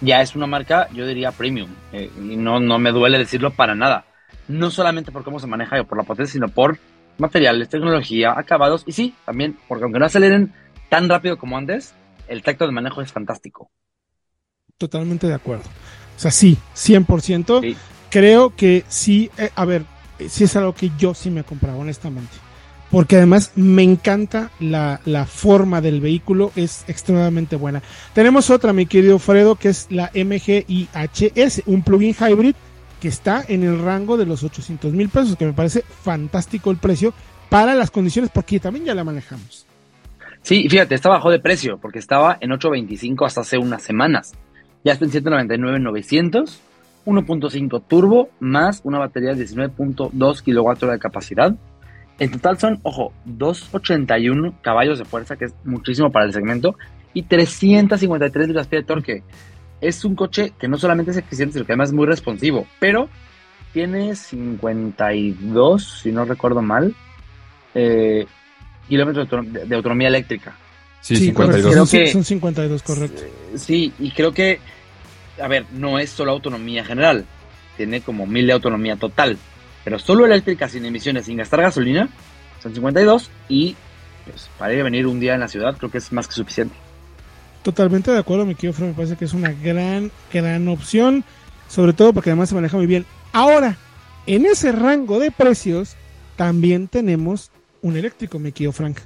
Ya 0.00 0.20
es 0.20 0.34
una 0.34 0.46
marca, 0.46 0.88
yo 0.92 1.06
diría, 1.06 1.32
premium. 1.32 1.70
Eh, 1.92 2.10
y 2.16 2.36
no, 2.36 2.60
no 2.60 2.78
me 2.78 2.92
duele 2.92 3.18
decirlo 3.18 3.52
para 3.52 3.74
nada. 3.74 4.04
No 4.48 4.70
solamente 4.70 5.12
por 5.12 5.24
cómo 5.24 5.38
se 5.38 5.46
maneja 5.46 5.80
o 5.80 5.84
por 5.84 5.96
la 5.96 6.04
potencia, 6.04 6.32
sino 6.32 6.48
por 6.48 6.78
materiales, 7.18 7.68
tecnología, 7.68 8.34
acabados 8.36 8.84
y 8.86 8.92
sí, 8.92 9.14
también, 9.24 9.56
porque 9.68 9.84
aunque 9.84 9.98
no 9.98 10.06
aceleren 10.06 10.52
tan 10.88 11.08
rápido 11.08 11.38
como 11.38 11.56
antes, 11.56 11.94
el 12.28 12.42
tacto 12.42 12.66
de 12.66 12.72
manejo 12.72 13.02
es 13.02 13.12
fantástico. 13.12 13.70
Totalmente 14.78 15.26
de 15.26 15.34
acuerdo. 15.34 15.64
O 16.16 16.20
sea, 16.20 16.30
sí, 16.30 16.58
100%. 16.74 17.76
Creo 18.10 18.54
que 18.54 18.84
sí, 18.88 19.30
eh, 19.38 19.50
a 19.54 19.64
ver, 19.64 19.84
eh, 20.18 20.28
sí 20.28 20.44
es 20.44 20.56
algo 20.56 20.74
que 20.74 20.90
yo 20.98 21.14
sí 21.14 21.30
me 21.30 21.40
he 21.40 21.44
comprado, 21.44 21.78
honestamente. 21.78 22.32
Porque 22.90 23.16
además 23.16 23.52
me 23.56 23.82
encanta 23.82 24.50
la, 24.60 25.00
la, 25.04 25.26
forma 25.26 25.80
del 25.80 26.00
vehículo, 26.00 26.52
es 26.54 26.84
extremadamente 26.86 27.56
buena. 27.56 27.82
Tenemos 28.12 28.50
otra, 28.50 28.72
mi 28.72 28.86
querido 28.86 29.18
Fredo, 29.18 29.56
que 29.56 29.70
es 29.70 29.88
la 29.90 30.12
MGIHS, 30.14 31.62
un 31.66 31.82
plugin 31.82 32.14
hybrid 32.14 32.54
que 33.00 33.08
está 33.08 33.44
en 33.46 33.62
el 33.62 33.78
rango 33.80 34.16
de 34.16 34.26
los 34.26 34.42
800 34.42 34.92
mil 34.92 35.08
pesos, 35.08 35.36
que 35.36 35.46
me 35.46 35.52
parece 35.52 35.82
fantástico 35.82 36.70
el 36.70 36.76
precio 36.76 37.12
para 37.48 37.74
las 37.74 37.90
condiciones, 37.90 38.30
porque 38.32 38.60
también 38.60 38.84
ya 38.84 38.94
la 38.94 39.04
manejamos. 39.04 39.66
Sí, 40.42 40.68
fíjate, 40.68 40.94
está 40.94 41.08
bajó 41.08 41.30
de 41.30 41.38
precio, 41.38 41.78
porque 41.78 41.98
estaba 41.98 42.36
en 42.40 42.50
8.25 42.50 43.26
hasta 43.26 43.40
hace 43.40 43.56
unas 43.58 43.82
semanas. 43.82 44.34
Ya 44.84 44.92
está 44.92 45.06
en 45.06 45.12
199.900, 45.12 46.58
1.5 47.06 47.82
turbo, 47.88 48.28
más 48.40 48.80
una 48.84 48.98
batería 48.98 49.34
de 49.34 49.44
19.2 49.46 50.42
kilowatts 50.42 50.80
de 50.80 50.98
capacidad. 50.98 51.54
En 52.18 52.30
total 52.30 52.58
son, 52.58 52.80
ojo, 52.82 53.12
281 53.24 54.58
caballos 54.60 54.98
de 54.98 55.04
fuerza, 55.04 55.36
que 55.36 55.46
es 55.46 55.54
muchísimo 55.64 56.12
para 56.12 56.26
el 56.26 56.32
segmento, 56.32 56.76
y 57.14 57.22
353 57.22 58.48
libras-pie 58.48 58.80
de 58.80 58.84
torque 58.84 59.22
es 59.88 60.04
un 60.04 60.14
coche 60.14 60.52
que 60.58 60.68
no 60.68 60.78
solamente 60.78 61.10
es 61.10 61.16
eficiente, 61.18 61.54
sino 61.54 61.66
que 61.66 61.72
además 61.72 61.90
es 61.90 61.94
muy 61.94 62.06
responsivo, 62.06 62.66
pero 62.78 63.08
tiene 63.72 64.14
52, 64.14 66.00
si 66.02 66.12
no 66.12 66.24
recuerdo 66.24 66.62
mal, 66.62 66.94
eh, 67.74 68.26
kilómetros 68.88 69.28
de, 69.68 69.74
autonomía 69.74 70.08
eléctrica. 70.08 70.56
Sí, 71.00 71.16
52. 71.16 71.90
son 72.10 72.24
52, 72.24 72.82
correcto. 72.82 73.22
Sí, 73.56 73.92
y 73.98 74.10
creo 74.12 74.32
que, 74.32 74.60
a 75.42 75.48
ver, 75.48 75.66
no 75.72 75.98
es 75.98 76.10
solo 76.10 76.32
autonomía 76.32 76.84
general, 76.84 77.26
tiene 77.76 78.00
como 78.00 78.26
mil 78.26 78.46
de 78.46 78.52
autonomía 78.52 78.96
total, 78.96 79.36
pero 79.82 79.98
solo 79.98 80.24
eléctrica 80.24 80.68
sin 80.68 80.84
emisiones, 80.86 81.26
sin 81.26 81.36
gastar 81.36 81.60
gasolina, 81.60 82.08
son 82.62 82.72
52 82.72 83.30
y 83.48 83.76
pues, 84.24 84.48
para 84.58 84.72
ir 84.72 84.80
a 84.80 84.84
venir 84.84 85.06
un 85.06 85.20
día 85.20 85.34
en 85.34 85.40
la 85.40 85.48
ciudad 85.48 85.76
creo 85.76 85.90
que 85.90 85.98
es 85.98 86.12
más 86.12 86.26
que 86.26 86.34
suficiente. 86.34 86.74
Totalmente 87.64 88.10
de 88.10 88.18
acuerdo, 88.18 88.44
mi 88.44 88.54
querido 88.54 88.74
me 88.84 88.92
parece 88.92 89.16
que 89.16 89.24
es 89.24 89.32
una 89.32 89.50
gran, 89.50 90.12
gran 90.30 90.68
opción, 90.68 91.24
sobre 91.66 91.94
todo 91.94 92.12
porque 92.12 92.28
además 92.28 92.50
se 92.50 92.54
maneja 92.54 92.76
muy 92.76 92.86
bien. 92.86 93.06
Ahora, 93.32 93.78
en 94.26 94.44
ese 94.44 94.70
rango 94.70 95.18
de 95.18 95.30
precios, 95.30 95.96
también 96.36 96.88
tenemos 96.88 97.50
un 97.80 97.96
eléctrico, 97.96 98.38
mi 98.38 98.52
querido 98.52 98.72
Frank. 98.72 98.98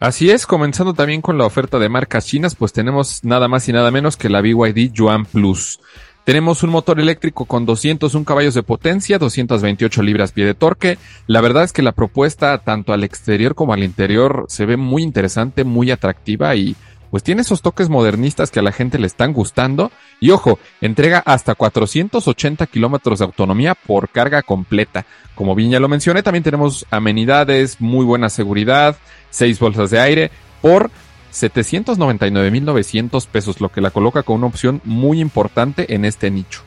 Así 0.00 0.30
es, 0.30 0.46
comenzando 0.46 0.94
también 0.94 1.20
con 1.20 1.36
la 1.36 1.44
oferta 1.44 1.78
de 1.78 1.90
marcas 1.90 2.24
chinas, 2.24 2.54
pues 2.54 2.72
tenemos 2.72 3.22
nada 3.22 3.48
más 3.48 3.68
y 3.68 3.72
nada 3.74 3.90
menos 3.90 4.16
que 4.16 4.30
la 4.30 4.40
BYD 4.40 4.90
Yuan 4.90 5.26
Plus. 5.26 5.78
Tenemos 6.24 6.62
un 6.62 6.70
motor 6.70 6.98
eléctrico 7.00 7.44
con 7.44 7.66
201 7.66 8.24
caballos 8.24 8.54
de 8.54 8.62
potencia, 8.62 9.18
228 9.18 10.02
libras 10.02 10.32
pie 10.32 10.46
de 10.46 10.54
torque. 10.54 10.96
La 11.26 11.42
verdad 11.42 11.64
es 11.64 11.74
que 11.74 11.82
la 11.82 11.92
propuesta 11.92 12.56
tanto 12.56 12.94
al 12.94 13.04
exterior 13.04 13.54
como 13.54 13.74
al 13.74 13.84
interior 13.84 14.46
se 14.48 14.64
ve 14.64 14.78
muy 14.78 15.02
interesante, 15.02 15.64
muy 15.64 15.90
atractiva 15.90 16.56
y 16.56 16.76
pues 17.14 17.22
tiene 17.22 17.42
esos 17.42 17.62
toques 17.62 17.88
modernistas 17.88 18.50
que 18.50 18.58
a 18.58 18.62
la 18.64 18.72
gente 18.72 18.98
le 18.98 19.06
están 19.06 19.32
gustando. 19.32 19.92
Y 20.18 20.32
ojo, 20.32 20.58
entrega 20.80 21.22
hasta 21.24 21.54
480 21.54 22.66
kilómetros 22.66 23.20
de 23.20 23.24
autonomía 23.24 23.76
por 23.76 24.08
carga 24.08 24.42
completa. 24.42 25.06
Como 25.36 25.54
bien 25.54 25.70
ya 25.70 25.78
lo 25.78 25.86
mencioné, 25.86 26.24
también 26.24 26.42
tenemos 26.42 26.84
amenidades, 26.90 27.80
muy 27.80 28.04
buena 28.04 28.30
seguridad, 28.30 28.96
seis 29.30 29.60
bolsas 29.60 29.92
de 29.92 30.00
aire 30.00 30.32
por 30.60 30.90
799.900 31.32 33.28
pesos, 33.28 33.60
lo 33.60 33.68
que 33.68 33.80
la 33.80 33.92
coloca 33.92 34.24
con 34.24 34.38
una 34.38 34.48
opción 34.48 34.80
muy 34.82 35.20
importante 35.20 35.94
en 35.94 36.04
este 36.04 36.32
nicho. 36.32 36.62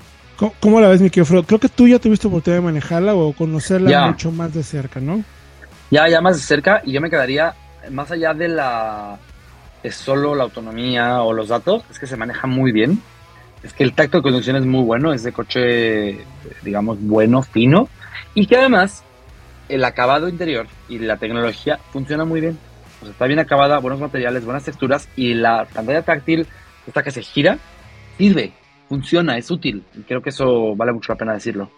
¿Cómo, 0.62 0.80
la 0.80 0.88
ves, 0.88 1.02
mi 1.02 1.10
querido 1.10 1.44
Creo 1.44 1.60
que 1.60 1.68
tú 1.68 1.90
ya 1.90 2.00
tuviste 2.00 2.30
oportunidad 2.30 2.62
de 2.62 2.66
manejarla 2.68 3.16
o 3.16 3.34
conocerla 3.34 4.08
mucho 4.08 4.32
más 4.32 4.54
de 4.54 4.64
cerca, 4.64 5.02
¿no? 5.02 5.26
Ya, 5.92 6.08
ya 6.08 6.22
más 6.22 6.38
de 6.38 6.44
cerca 6.44 6.82
y 6.86 6.94
yo 6.94 7.02
me 7.02 7.10
quedaría 7.10 7.54
más 7.92 8.12
allá 8.12 8.34
de 8.34 8.48
la 8.48 9.20
es 9.88 9.96
solo 9.96 10.36
la 10.36 10.44
autonomía 10.44 11.22
o 11.22 11.34
los 11.34 11.50
datos, 11.50 11.84
es 11.90 12.00
que 12.00 12.08
se 12.08 12.18
maneja 12.18 12.48
muy 12.48 12.72
bien. 12.72 13.02
Es 13.64 13.74
que 13.74 13.84
el 13.84 13.94
tacto 13.94 14.18
de 14.18 14.24
conducción 14.24 14.56
es 14.56 14.66
muy 14.66 14.84
bueno, 14.84 15.14
es 15.14 15.24
de 15.24 15.32
coche, 15.32 16.20
digamos, 16.64 16.98
bueno, 17.02 17.42
fino. 17.42 17.90
Y 18.34 18.46
que 18.46 18.58
además 18.58 19.04
el 19.70 19.84
acabado 19.84 20.30
interior 20.30 20.68
y 20.88 21.00
la 21.00 21.18
tecnología 21.18 21.80
funciona 21.92 22.24
muy 22.24 22.42
bien. 22.42 22.58
Está 23.08 23.26
bien 23.26 23.40
acabada, 23.40 23.80
buenos 23.80 24.00
materiales, 24.00 24.46
buenas 24.46 24.64
texturas 24.64 25.08
y 25.16 25.34
la 25.34 25.68
pantalla 25.74 26.02
táctil, 26.02 26.48
esta 26.86 27.04
que 27.04 27.12
se 27.12 27.22
gira, 27.22 27.58
sirve, 28.18 28.54
funciona, 28.90 29.38
es 29.38 29.50
útil. 29.52 29.84
Creo 30.08 30.22
que 30.22 30.30
eso 30.30 30.76
vale 30.76 30.94
mucho 30.94 31.14
la 31.14 31.18
pena 31.18 31.34
decirlo. 31.34 31.70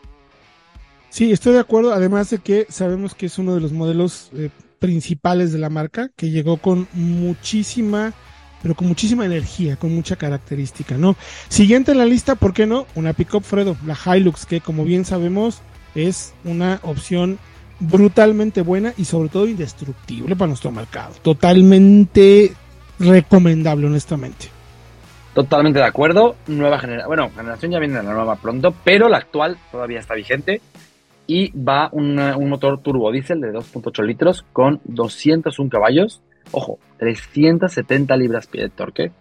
Sí, 1.09 1.31
estoy 1.31 1.53
de 1.53 1.59
acuerdo. 1.59 1.93
Además 1.93 2.29
de 2.29 2.39
que 2.39 2.67
sabemos 2.69 3.15
que 3.15 3.25
es 3.25 3.37
uno 3.37 3.55
de 3.55 3.61
los 3.61 3.71
modelos 3.71 4.29
eh, 4.35 4.49
principales 4.79 5.51
de 5.51 5.59
la 5.59 5.69
marca, 5.69 6.09
que 6.15 6.29
llegó 6.29 6.57
con 6.57 6.87
muchísima, 6.93 8.13
pero 8.61 8.75
con 8.75 8.87
muchísima 8.87 9.25
energía, 9.25 9.75
con 9.75 9.93
mucha 9.93 10.15
característica, 10.15 10.97
¿no? 10.97 11.15
Siguiente 11.47 11.91
en 11.91 11.97
la 11.97 12.05
lista, 12.05 12.35
¿por 12.35 12.53
qué 12.53 12.65
no? 12.65 12.87
Una 12.95 13.13
pickup 13.13 13.43
Fredo, 13.43 13.77
la 13.85 13.97
Hilux, 14.15 14.45
que 14.45 14.61
como 14.61 14.83
bien 14.83 15.05
sabemos 15.05 15.61
es 15.95 16.33
una 16.43 16.79
opción 16.83 17.39
brutalmente 17.79 18.61
buena 18.61 18.93
y 18.97 19.05
sobre 19.05 19.29
todo 19.29 19.47
indestructible 19.47 20.35
para 20.35 20.47
nuestro 20.47 20.71
mercado. 20.71 21.13
Totalmente 21.21 22.53
recomendable, 22.99 23.87
honestamente. 23.87 24.49
Totalmente 25.33 25.79
de 25.79 25.85
acuerdo. 25.85 26.35
Nueva 26.47 26.79
generación. 26.79 27.07
Bueno, 27.07 27.31
generación 27.35 27.71
ya 27.71 27.79
viene 27.79 27.95
la 27.95 28.03
nueva 28.03 28.35
pronto, 28.35 28.73
pero 28.83 29.07
la 29.07 29.17
actual 29.17 29.57
todavía 29.71 29.99
está 29.99 30.15
vigente. 30.15 30.61
Y 31.29 31.51
va 31.51 31.91
un 31.91 32.49
motor 32.49 32.81
turbo 32.81 33.11
diésel 33.11 33.39
de 33.39 33.53
2.8 33.53 34.03
litros 34.03 34.43
con 34.51 34.81
201 34.85 35.69
caballos. 35.69 36.23
Ojo, 36.49 36.79
370 36.97 38.17
libras-pie 38.17 38.63
de 38.63 38.69
torque. 38.69 39.11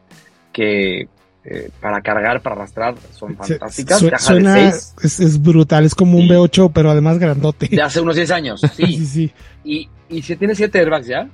Que 0.50 1.06
eh, 1.44 1.70
para 1.82 2.00
cargar, 2.00 2.40
para 2.40 2.56
arrastrar, 2.56 2.94
son 3.12 3.36
fantásticas. 3.36 4.00
suena, 4.22 4.68
es, 4.68 5.42
brutal, 5.42 5.84
es 5.84 5.94
como 5.94 6.16
un 6.16 6.26
V8, 6.26 6.72
pero 6.72 6.90
además 6.90 7.18
grandote. 7.18 7.68
De 7.68 7.82
hace 7.82 8.00
unos 8.00 8.16
10 8.16 8.30
años, 8.30 8.62
sí. 8.72 9.04
sí, 9.04 9.32
Y, 9.62 9.90
y 10.08 10.22
si 10.22 10.34
tiene 10.36 10.54
7 10.54 10.78
airbags 10.78 11.08
ya, 11.08 11.28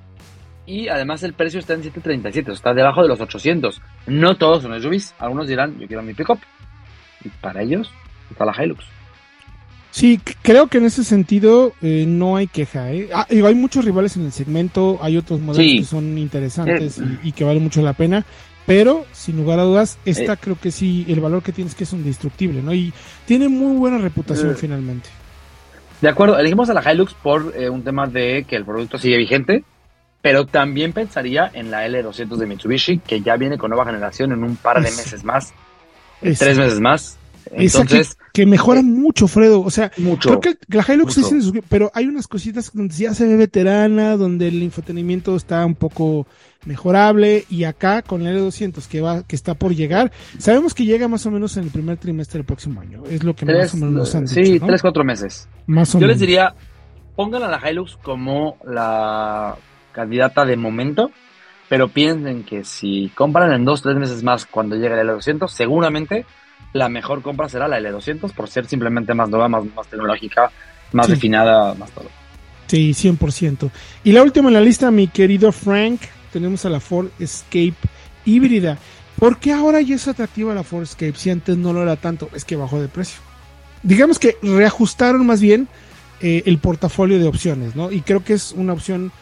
y 0.67 0.89
además 0.89 1.23
el 1.23 1.35
precio 1.35 1.61
está 1.61 1.75
en 1.75 1.85
737, 1.85 2.51
está 2.51 2.75
debajo 2.75 3.01
de 3.01 3.09
los 3.09 3.21
800. 3.21 3.81
No 4.09 4.37
todos 4.37 4.65
son 4.65 4.83
SUVs, 4.83 5.15
algunos 5.21 5.47
dirán, 5.47 5.79
yo 5.79 5.87
quiero 5.87 6.03
mi 6.03 6.15
pickup. 6.15 6.41
Y 7.25 7.29
para 7.29 7.63
ellos 7.63 7.93
está 8.29 8.45
la 8.45 8.55
Hilux. 8.61 8.85
Sí, 9.95 10.21
creo 10.43 10.67
que 10.67 10.79
en 10.79 10.87
ese 10.87 11.05
sentido 11.05 11.73
eh, 11.81 12.05
no 12.05 12.35
hay 12.35 12.49
queja. 12.49 12.91
¿eh? 12.91 13.11
Ah, 13.15 13.29
hay 13.31 13.55
muchos 13.55 13.85
rivales 13.85 14.17
en 14.17 14.25
el 14.25 14.33
segmento, 14.33 14.99
hay 15.01 15.17
otros 15.17 15.41
modelos 15.41 15.81
que 15.83 15.85
son 15.85 16.19
interesantes 16.19 16.99
y, 16.99 17.29
y, 17.29 17.31
que 17.31 17.45
valen 17.45 17.63
mucho 17.63 17.81
la 17.81 17.93
pena, 17.93 18.27
pero 18.67 19.07
sin 19.13 19.37
lugar 19.37 19.61
a 19.61 19.63
dudas, 19.63 20.01
esta 20.05 20.33
eh. 20.33 20.39
creo 20.41 20.59
que 20.61 20.73
sí, 20.73 21.05
el 21.07 21.21
valor 21.21 21.45
que 21.45 21.53
tiene 21.53 21.71
es 21.71 21.77
que 21.77 21.85
es 21.85 21.93
indestructible, 21.93 22.61
¿no? 22.61 22.75
Y 22.75 22.93
tiene 23.25 23.49
muy 23.49 23.77
buena 23.77 23.99
reputación 23.99 24.51
eh. 24.51 24.55
finalmente. 24.57 25.09
De 26.01 26.09
acuerdo, 26.09 26.37
elegimos 26.41 26.69
a 26.71 26.75
la 26.75 26.93
Hilux 26.93 27.15
por 27.15 27.55
eh, 27.57 27.71
un 27.71 27.85
tema 27.85 28.09
de 28.09 28.45
que 28.49 28.57
el 28.57 28.65
producto 28.65 28.99
sigue 28.99 29.17
vigente, 29.17 29.63
pero 30.21 30.45
también 30.45 30.93
pensaría 30.93 31.49
en 31.55 31.71
la 31.71 31.87
L200 31.87 32.35
de 32.35 32.47
Mitsubishi, 32.47 32.99
que 32.99 33.21
ya 33.21 33.37
viene 33.37 33.59
con 33.59 33.71
nueva 33.71 33.85
generación 33.85 34.33
en 34.33 34.43
un 34.43 34.57
par 34.57 34.79
de 34.79 34.91
meses 34.91 35.23
más, 35.23 35.55
tres 36.21 36.59
meses 36.59 36.81
más. 36.81 37.17
Entonces, 37.53 38.17
que, 38.33 38.47
mejora 38.47 38.83
mucho, 38.83 39.29
Fredo. 39.29 39.61
O 39.61 39.71
sea, 39.71 39.93
mucho, 39.99 40.41
creo 40.41 40.41
que 40.41 40.77
la 40.77 40.85
Hilux 40.87 41.19
es 41.19 41.53
pero 41.69 41.91
hay 41.95 42.07
unas 42.07 42.27
cositas 42.27 42.71
donde 42.73 42.95
ya 42.95 43.15
se 43.15 43.27
ve 43.27 43.37
veterana, 43.37 44.17
donde 44.17 44.49
el 44.49 44.63
infotenimiento 44.63 45.37
está 45.37 45.65
un 45.65 45.75
poco 45.75 46.27
mejorable 46.67 47.45
y 47.51 47.65
acá 47.65 48.03
con 48.03 48.27
el 48.27 48.39
L200 48.39 48.87
que 48.89 49.01
va 49.01 49.23
que 49.27 49.37
está 49.37 49.55
por 49.55 49.75
llegar, 49.75 50.13
sabemos 50.39 50.75
que 50.75 50.85
llega 50.85 51.09
más 51.09 51.27
o 51.27 51.31
menos 51.31 51.57
en 51.57 51.65
el 51.65 51.71
primer 51.71 51.99
trimestre 51.99 52.39
del 52.39 52.47
próximo 52.47 52.81
año, 52.81 53.03
es 53.11 53.23
lo 53.23 53.35
que 53.35 53.45
más 53.45 53.75
o 53.75 53.77
menos 53.77 53.93
nos 53.93 54.15
han 54.15 54.25
dicho, 54.25 54.35
Sí, 54.35 54.61
tres, 54.61 54.81
cuatro 54.81 55.05
meses. 55.05 55.49
Más 55.67 55.95
o 55.95 56.01
Yo 56.01 56.07
les 56.07 56.19
diría, 56.19 56.55
pongan 57.17 57.43
a 57.43 57.49
la 57.49 57.71
Hilux 57.71 57.97
como 57.97 58.57
la 58.65 59.57
candidata 59.93 60.45
de 60.45 60.57
momento, 60.57 61.11
pero 61.69 61.89
piensen 61.89 62.45
que 62.45 62.65
si 62.65 63.11
compran 63.15 63.53
en 63.53 63.65
dos, 63.65 63.83
tres 63.83 63.97
meses 63.97 64.23
más 64.23 64.47
cuando 64.47 64.77
llegue 64.77 64.99
el 65.01 65.09
L200, 65.09 65.49
seguramente 65.49 66.25
la 66.73 66.89
mejor 66.89 67.23
compra 67.23 67.49
será 67.49 67.69
la 67.69 67.79
L200 67.79 68.33
por 68.33 68.49
ser 68.49 68.67
simplemente 68.67 69.15
más 69.15 69.29
nueva, 69.29 69.49
más, 69.49 69.65
más 69.75 69.87
tecnológica, 69.87 70.51
más 70.93 71.09
refinada, 71.09 71.75
más 71.75 71.91
todo. 71.91 72.09
Sí, 72.67 72.93
100%. 72.93 73.71
Y 74.05 74.13
la 74.13 74.23
última 74.23 74.49
en 74.49 74.55
la 74.55 74.61
lista, 74.61 74.91
mi 74.91 75.09
querido 75.09 75.53
Frank, 75.53 76.01
tenemos 76.33 76.65
a 76.65 76.71
la 76.71 76.81
Ford 76.81 77.09
Escape 77.19 77.75
híbrida. 78.25 78.79
¿Por 79.19 79.39
qué 79.39 79.53
ahora 79.53 79.81
ya 79.81 79.95
es 79.95 80.09
atractiva 80.09 80.55
la 80.55 80.65
Ford 80.65 80.83
Escape 80.83 81.15
si 81.17 81.31
antes 81.31 81.57
no 81.57 81.73
lo 81.73 81.83
era 81.83 81.97
tanto? 81.97 82.31
Es 82.35 82.45
que 82.45 82.57
bajó 82.57 82.81
de 82.81 82.89
precio. 82.89 83.21
Digamos 83.83 84.19
que 84.19 84.37
reajustaron 84.43 85.27
más 85.27 85.41
bien 85.41 85.69
eh, 86.21 86.43
el 86.47 86.59
portafolio 86.59 87.19
de 87.19 87.27
opciones, 87.27 87.77
¿no? 87.77 87.93
Y 87.93 88.01
creo 88.01 88.25
que 88.25 88.33
es 88.33 88.53
una 88.53 88.73
opción 88.73 89.13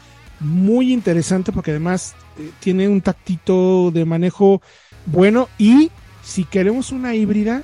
muy 0.40 0.92
interesante 0.92 1.52
porque 1.52 1.72
además 1.72 2.14
eh, 2.38 2.50
tiene 2.60 2.88
un 2.88 3.00
tactito 3.00 3.90
de 3.90 4.04
manejo 4.04 4.62
bueno 5.06 5.48
y 5.58 5.90
si 6.22 6.44
queremos 6.44 6.92
una 6.92 7.14
híbrida, 7.14 7.62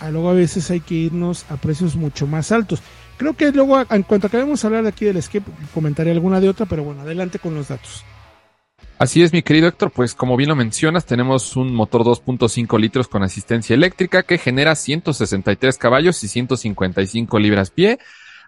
a 0.00 0.10
luego 0.10 0.30
a 0.30 0.34
veces 0.34 0.70
hay 0.70 0.80
que 0.80 0.94
irnos 0.94 1.44
a 1.48 1.56
precios 1.56 1.96
mucho 1.96 2.26
más 2.26 2.52
altos. 2.52 2.82
Creo 3.16 3.34
que 3.34 3.52
luego, 3.52 3.80
en 3.88 4.02
cuanto 4.02 4.26
acabemos 4.26 4.60
de 4.60 4.66
hablar 4.66 4.86
aquí 4.86 5.04
del 5.04 5.16
Escape, 5.16 5.50
comentaré 5.72 6.10
alguna 6.10 6.40
de 6.40 6.48
otra, 6.48 6.66
pero 6.66 6.82
bueno, 6.82 7.02
adelante 7.02 7.38
con 7.38 7.54
los 7.54 7.68
datos. 7.68 8.04
Así 8.98 9.22
es, 9.22 9.32
mi 9.32 9.42
querido 9.42 9.68
Héctor, 9.68 9.90
pues 9.90 10.14
como 10.14 10.36
bien 10.36 10.48
lo 10.48 10.56
mencionas, 10.56 11.06
tenemos 11.06 11.56
un 11.56 11.74
motor 11.74 12.02
2.5 12.02 12.78
litros 12.78 13.08
con 13.08 13.22
asistencia 13.22 13.74
eléctrica 13.74 14.22
que 14.22 14.38
genera 14.38 14.74
163 14.74 15.76
caballos 15.76 16.22
y 16.22 16.28
155 16.28 17.38
libras 17.38 17.70
pie, 17.70 17.98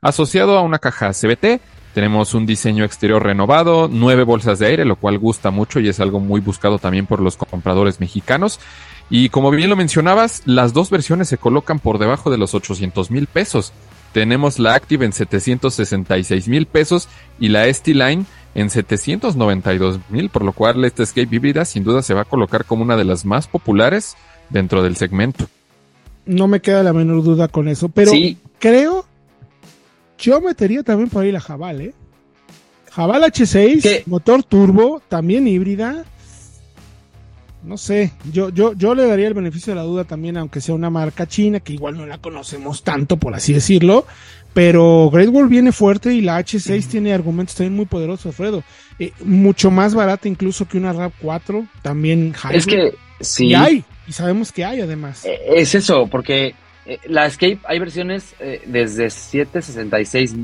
asociado 0.00 0.56
a 0.56 0.62
una 0.62 0.78
caja 0.78 1.10
CBT. 1.12 1.60
Tenemos 1.92 2.34
un 2.34 2.46
diseño 2.46 2.84
exterior 2.84 3.22
renovado, 3.22 3.88
nueve 3.90 4.24
bolsas 4.24 4.58
de 4.58 4.66
aire, 4.66 4.84
lo 4.84 4.96
cual 4.96 5.18
gusta 5.18 5.50
mucho 5.50 5.80
y 5.80 5.88
es 5.88 6.00
algo 6.00 6.20
muy 6.20 6.40
buscado 6.40 6.78
también 6.78 7.06
por 7.06 7.20
los 7.20 7.36
compradores 7.36 8.00
mexicanos. 8.00 8.60
Y 9.10 9.28
como 9.28 9.50
bien 9.50 9.70
lo 9.70 9.76
mencionabas, 9.76 10.42
las 10.44 10.72
dos 10.72 10.90
versiones 10.90 11.28
se 11.28 11.38
colocan 11.38 11.78
por 11.78 11.98
debajo 11.98 12.30
de 12.30 12.38
los 12.38 12.54
800 12.54 13.10
mil 13.10 13.26
pesos. 13.26 13.72
Tenemos 14.12 14.58
la 14.58 14.74
Active 14.74 15.04
en 15.04 15.12
766 15.12 16.48
mil 16.48 16.66
pesos 16.66 17.08
y 17.38 17.48
la 17.48 17.66
ST-Line 17.66 18.24
en 18.54 18.70
792 18.70 19.98
mil, 20.08 20.30
por 20.30 20.44
lo 20.44 20.52
cual 20.52 20.84
esta 20.84 21.02
Escape 21.02 21.34
híbrida 21.34 21.64
sin 21.64 21.84
duda 21.84 22.02
se 22.02 22.14
va 22.14 22.22
a 22.22 22.24
colocar 22.26 22.64
como 22.64 22.82
una 22.82 22.96
de 22.96 23.04
las 23.04 23.24
más 23.24 23.48
populares 23.48 24.16
dentro 24.50 24.82
del 24.82 24.96
segmento. 24.96 25.46
No 26.26 26.46
me 26.46 26.60
queda 26.60 26.82
la 26.82 26.92
menor 26.92 27.22
duda 27.22 27.48
con 27.48 27.68
eso, 27.68 27.88
pero 27.88 28.12
creo 28.58 29.04
yo 30.18 30.40
metería 30.40 30.82
también 30.82 31.10
por 31.10 31.24
ahí 31.24 31.32
la 31.32 31.40
Jabal, 31.40 31.80
¿eh? 31.80 31.94
Jabal 32.90 33.24
H6, 33.24 34.04
motor 34.06 34.44
turbo, 34.44 35.02
también 35.08 35.48
híbrida. 35.48 36.04
No 37.64 37.78
sé, 37.78 38.12
yo, 38.30 38.50
yo, 38.50 38.74
yo 38.74 38.94
le 38.94 39.06
daría 39.06 39.26
el 39.26 39.34
beneficio 39.34 39.72
de 39.72 39.76
la 39.76 39.86
duda 39.86 40.04
también, 40.04 40.36
aunque 40.36 40.60
sea 40.60 40.74
una 40.74 40.90
marca 40.90 41.26
china, 41.26 41.60
que 41.60 41.72
igual 41.72 41.96
no 41.96 42.04
la 42.04 42.18
conocemos 42.18 42.82
tanto, 42.82 43.16
por 43.16 43.34
así 43.34 43.54
decirlo, 43.54 44.06
pero 44.52 45.10
Great 45.10 45.30
Wall 45.30 45.48
viene 45.48 45.72
fuerte 45.72 46.12
y 46.14 46.20
la 46.20 46.38
H6 46.38 46.86
tiene 46.86 47.14
argumentos 47.14 47.56
también 47.56 47.74
muy 47.74 47.86
poderosos, 47.86 48.26
Alfredo. 48.26 48.62
Eh, 48.98 49.12
mucho 49.24 49.70
más 49.70 49.94
barata 49.94 50.28
incluso 50.28 50.68
que 50.68 50.78
una 50.78 50.92
RAV 50.92 51.12
4, 51.20 51.66
también 51.82 52.32
high. 52.34 52.56
Es 52.56 52.66
que 52.66 52.94
sí. 53.20 53.46
Y 53.48 53.54
hay, 53.54 53.84
y 54.06 54.12
sabemos 54.12 54.52
que 54.52 54.64
hay 54.64 54.80
además. 54.80 55.24
Eh, 55.24 55.40
es 55.56 55.74
eso, 55.74 56.06
porque 56.06 56.54
eh, 56.86 56.98
la 57.06 57.26
Escape 57.26 57.58
hay 57.64 57.78
versiones 57.78 58.34
desde 58.66 59.10
766 59.10 60.36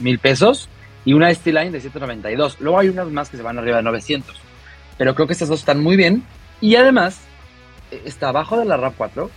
mil 0.00 0.18
pesos 0.18 0.68
y 1.04 1.14
una 1.14 1.30
ST-Line 1.30 1.70
de 1.70 1.80
792. 1.80 2.58
Luego 2.60 2.78
hay 2.78 2.88
unas 2.88 3.08
más 3.08 3.30
que 3.30 3.36
se 3.36 3.42
van 3.42 3.58
arriba 3.58 3.78
de 3.78 3.84
900. 3.84 4.36
Pero 4.98 5.14
creo 5.14 5.26
que 5.26 5.32
estas 5.32 5.48
dos 5.48 5.60
están 5.60 5.80
muy 5.80 5.96
bien. 5.96 6.24
Y 6.60 6.76
además, 6.76 7.20
está 8.04 8.28
abajo 8.28 8.58
de 8.58 8.64
la 8.64 8.76
RAV 8.76 8.94
4 8.96 9.30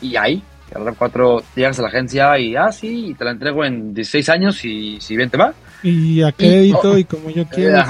y 0.00 0.16
hay 0.16 0.42
el 0.74 0.94
4 0.94 1.42
llegas 1.54 1.78
a 1.78 1.82
la 1.82 1.88
agencia 1.88 2.38
y, 2.38 2.56
ah, 2.56 2.72
sí, 2.72 3.08
y 3.08 3.14
te 3.14 3.24
la 3.24 3.30
entrego 3.30 3.64
en 3.64 3.94
16 3.94 4.28
años 4.28 4.64
y 4.64 5.00
si 5.00 5.16
bien 5.16 5.30
te 5.30 5.36
va. 5.36 5.54
Y 5.82 6.22
a 6.22 6.32
crédito 6.32 6.98
y, 6.98 7.04
como 7.04 7.30
yo 7.30 7.46
quiero. 7.46 7.82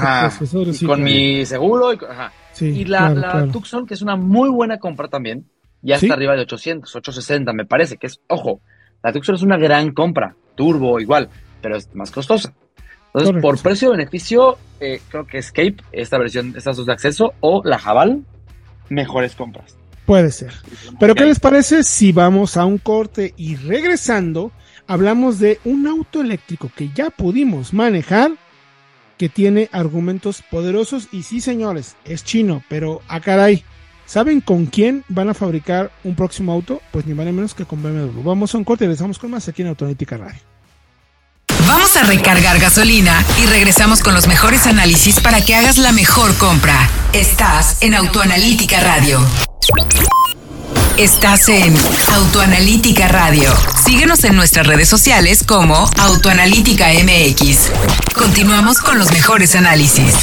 con 0.85 1.03
mi 1.03 1.45
seguro. 1.45 1.93
Y, 1.93 1.97
ajá. 2.07 2.31
y 2.59 2.85
la, 2.85 3.47
Tucson, 3.51 3.85
que 3.85 3.93
es 3.93 4.01
una 4.01 4.15
muy 4.15 4.49
buena 4.49 4.77
compra 4.77 5.07
también, 5.07 5.49
ya 5.81 5.95
está 5.95 6.13
arriba 6.13 6.35
de 6.35 6.41
800, 6.41 6.95
860, 6.95 7.53
me 7.53 7.65
parece, 7.65 7.97
que 7.97 8.07
es, 8.07 8.19
ojo, 8.27 8.61
la 9.03 9.11
Tucson 9.11 9.35
es 9.35 9.41
una 9.41 9.57
gran 9.57 9.93
compra, 9.93 10.35
turbo 10.55 10.99
igual, 10.99 11.29
pero 11.61 11.77
es 11.77 11.93
más 11.95 12.11
costosa. 12.11 12.53
Entonces, 13.13 13.41
por 13.41 13.57
precio-beneficio, 13.61 14.57
eh, 14.81 14.99
creo 15.09 15.25
que 15.25 15.37
Escape, 15.37 15.77
esta 15.93 16.17
versión, 16.17 16.53
estas 16.57 16.75
dos 16.75 16.85
de 16.85 16.91
acceso, 16.91 17.33
o 17.39 17.61
la 17.63 17.79
Jabal, 17.79 18.23
mejores 18.89 19.35
compras. 19.35 19.77
Puede 20.05 20.31
ser. 20.31 20.51
Pero 20.99 21.15
¿qué 21.15 21.25
les 21.25 21.39
parece 21.39 21.83
si 21.83 22.11
vamos 22.11 22.57
a 22.57 22.65
un 22.65 22.77
corte 22.77 23.33
y 23.37 23.55
regresando 23.55 24.51
hablamos 24.87 25.39
de 25.39 25.59
un 25.65 25.87
auto 25.87 26.21
eléctrico 26.21 26.69
que 26.75 26.89
ya 26.93 27.09
pudimos 27.09 27.73
manejar 27.73 28.31
que 29.17 29.29
tiene 29.29 29.69
argumentos 29.71 30.43
poderosos 30.49 31.07
y 31.11 31.23
sí, 31.23 31.41
señores, 31.41 31.95
es 32.05 32.23
chino, 32.23 32.61
pero 32.69 33.01
a 33.07 33.15
ah, 33.15 33.21
caray, 33.21 33.63
¿saben 34.05 34.41
con 34.41 34.65
quién 34.65 35.03
van 35.07 35.29
a 35.29 35.33
fabricar 35.33 35.91
un 36.03 36.15
próximo 36.15 36.51
auto? 36.51 36.81
Pues 36.91 37.05
ni 37.05 37.13
más 37.13 37.25
ni 37.25 37.31
menos 37.31 37.53
que 37.53 37.65
con 37.65 37.81
BMW. 37.81 38.21
Vamos 38.21 38.53
a 38.53 38.57
un 38.57 38.63
corte 38.63 38.83
y 38.83 38.87
regresamos 38.87 39.17
con 39.17 39.31
más 39.31 39.47
aquí 39.47 39.61
en 39.61 39.69
Autonética 39.69 40.17
Radio. 40.17 40.54
Vamos 41.75 41.97
a 41.97 42.03
recargar 42.03 42.57
gasolina 42.57 43.21
y 43.37 43.47
regresamos 43.47 43.99
con 43.99 44.13
los 44.13 44.27
mejores 44.27 44.65
análisis 44.65 45.19
para 45.19 45.41
que 45.41 45.55
hagas 45.55 45.77
la 45.77 45.91
mejor 45.91 46.33
compra. 46.37 46.89
Estás 47.11 47.75
en 47.81 47.95
Autoanalítica 47.95 48.79
Radio. 48.79 49.19
Estás 50.95 51.49
en 51.49 51.75
Autoanalítica 52.13 53.09
Radio. 53.09 53.53
Síguenos 53.85 54.23
en 54.23 54.37
nuestras 54.37 54.65
redes 54.67 54.87
sociales 54.87 55.43
como 55.45 55.89
Autoanalítica 55.97 56.87
MX. 56.93 57.71
Continuamos 58.13 58.77
con 58.77 58.97
los 58.97 59.11
mejores 59.11 59.53
análisis. 59.53 60.13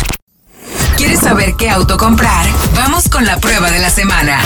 ¿Quieres 0.97 1.21
saber 1.21 1.55
qué 1.59 1.69
auto 1.69 1.99
comprar? 1.99 2.47
Vamos 2.75 3.11
con 3.11 3.27
la 3.27 3.39
prueba 3.39 3.71
de 3.71 3.79
la 3.79 3.91
semana. 3.91 4.41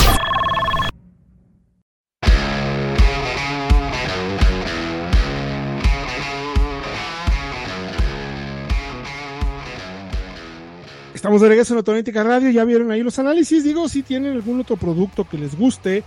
Estamos 11.26 11.42
de 11.42 11.48
regreso 11.48 11.74
en 11.74 11.78
Autonética 11.78 12.22
Radio, 12.22 12.50
ya 12.50 12.64
vieron 12.64 12.92
ahí 12.92 13.02
los 13.02 13.18
análisis, 13.18 13.64
digo, 13.64 13.88
si 13.88 14.04
tienen 14.04 14.34
algún 14.34 14.60
otro 14.60 14.76
producto 14.76 15.28
que 15.28 15.36
les 15.36 15.58
guste 15.58 16.04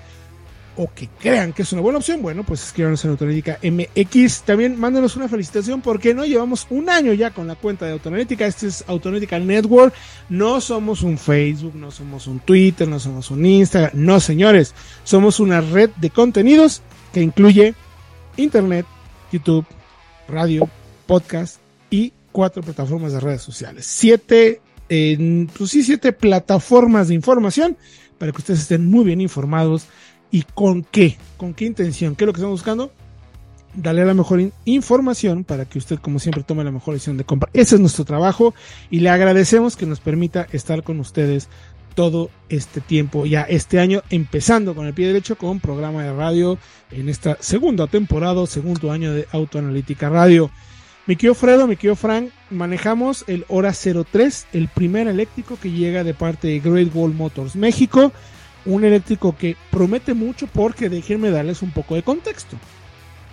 o 0.78 0.90
que 0.94 1.10
crean 1.20 1.52
que 1.52 1.64
es 1.64 1.74
una 1.74 1.82
buena 1.82 1.98
opción, 1.98 2.22
bueno, 2.22 2.46
pues 2.46 2.64
escríbanos 2.64 3.04
en 3.04 3.12
Autonética 3.12 3.60
MX, 3.62 4.44
también 4.44 4.80
mándenos 4.80 5.18
una 5.18 5.28
felicitación 5.28 5.82
porque 5.82 6.14
no 6.14 6.24
llevamos 6.24 6.68
un 6.70 6.90
año 6.90 7.12
ya 7.12 7.32
con 7.32 7.48
la 7.48 7.56
cuenta 7.56 7.86
de 7.86 7.92
Autonética, 7.92 8.46
este 8.46 8.68
es 8.68 8.86
Autonética 8.88 9.38
Network, 9.40 9.94
no 10.30 10.62
somos 10.62 11.02
un 11.02 11.18
Facebook, 11.18 11.76
no 11.76 11.92
somos 11.92 12.26
un 12.26 12.40
Twitter, 12.40 12.88
no 12.88 12.98
somos 12.98 13.30
un 13.30 13.46
Instagram, 13.46 13.92
no 13.96 14.22
señores, 14.22 14.74
somos 15.04 15.42
una 15.42 15.60
red 15.60 15.90
de 15.98 16.12
contenidos 16.12 16.82
que 17.12 17.22
incluye 17.22 17.76
Internet, 18.38 18.86
YouTube, 19.34 19.66
radio, 20.30 20.70
podcast 21.08 21.58
y 21.90 22.14
cuatro 22.32 22.64
plataformas 22.64 23.12
de 23.12 23.20
redes 23.20 23.42
sociales. 23.42 23.86
Siete 23.86 24.62
en, 24.90 25.50
pues 25.58 25.72
sí, 25.72 25.84
siete 25.84 26.12
plataformas 26.12 27.08
de 27.08 27.16
información 27.16 27.78
para 28.18 28.32
que 28.32 28.40
ustedes 28.40 28.62
estén 28.62 28.90
muy 28.90 29.06
bien 29.06 29.22
informados 29.22 29.88
y 30.32 30.44
con 30.44 30.84
qué, 30.84 31.18
con 31.38 31.54
qué 31.54 31.66
intención, 31.66 32.16
qué 32.16 32.24
es 32.24 32.28
lo 32.28 32.34
que 32.34 32.40
estamos 32.40 32.60
buscando. 32.60 32.92
Darle 33.76 34.04
la 34.04 34.16
mejor 34.16 34.42
información 34.66 35.44
para 35.44 35.66
que 35.66 35.78
usted, 35.78 36.00
como 36.00 36.20
siempre, 36.20 36.44
tome 36.44 36.64
la 36.64 36.72
mejor 36.72 36.96
decisión 36.96 37.18
de 37.18 37.24
compra. 37.24 37.50
Ese 37.54 37.76
es 37.76 37.82
nuestro 37.82 38.04
trabajo 38.04 38.54
y 38.90 39.00
le 39.00 39.10
agradecemos 39.10 39.78
que 39.78 39.86
nos 39.86 40.00
permita 40.00 40.48
estar 40.52 40.84
con 40.84 41.00
ustedes 41.00 41.48
todo 41.96 42.30
este 42.50 42.82
tiempo, 42.82 43.26
ya 43.26 43.42
este 43.44 43.80
año, 43.80 44.02
empezando 44.10 44.74
con 44.74 44.88
el 44.88 44.94
pie 44.94 45.08
derecho 45.08 45.38
con 45.38 45.60
programa 45.60 46.04
de 46.04 46.14
radio 46.14 46.58
en 46.92 47.10
esta 47.10 47.38
segunda 47.42 47.88
temporada, 47.88 48.46
segundo 48.48 48.92
año 48.92 49.14
de 49.14 49.28
Autoanalítica 49.32 50.10
Radio. 50.10 50.50
Mi 51.10 51.16
querido 51.16 51.34
Fredo, 51.34 51.66
mi 51.66 51.76
querido 51.76 51.96
Frank, 51.96 52.30
manejamos 52.52 53.26
el 53.26 53.44
Hora 53.48 53.74
03, 53.74 54.46
el 54.54 54.68
primer 54.68 55.08
eléctrico 55.08 55.58
que 55.60 55.72
llega 55.72 56.04
de 56.04 56.14
parte 56.14 56.50
de 56.50 56.60
Great 56.60 56.92
Wall 56.94 57.16
Motors 57.16 57.56
México. 57.56 58.14
Un 58.64 58.84
eléctrico 58.84 59.36
que 59.36 59.58
promete 59.72 60.14
mucho 60.14 60.46
porque 60.46 60.88
déjenme 60.88 61.32
darles 61.32 61.64
un 61.64 61.72
poco 61.72 61.96
de 61.96 62.04
contexto. 62.04 62.58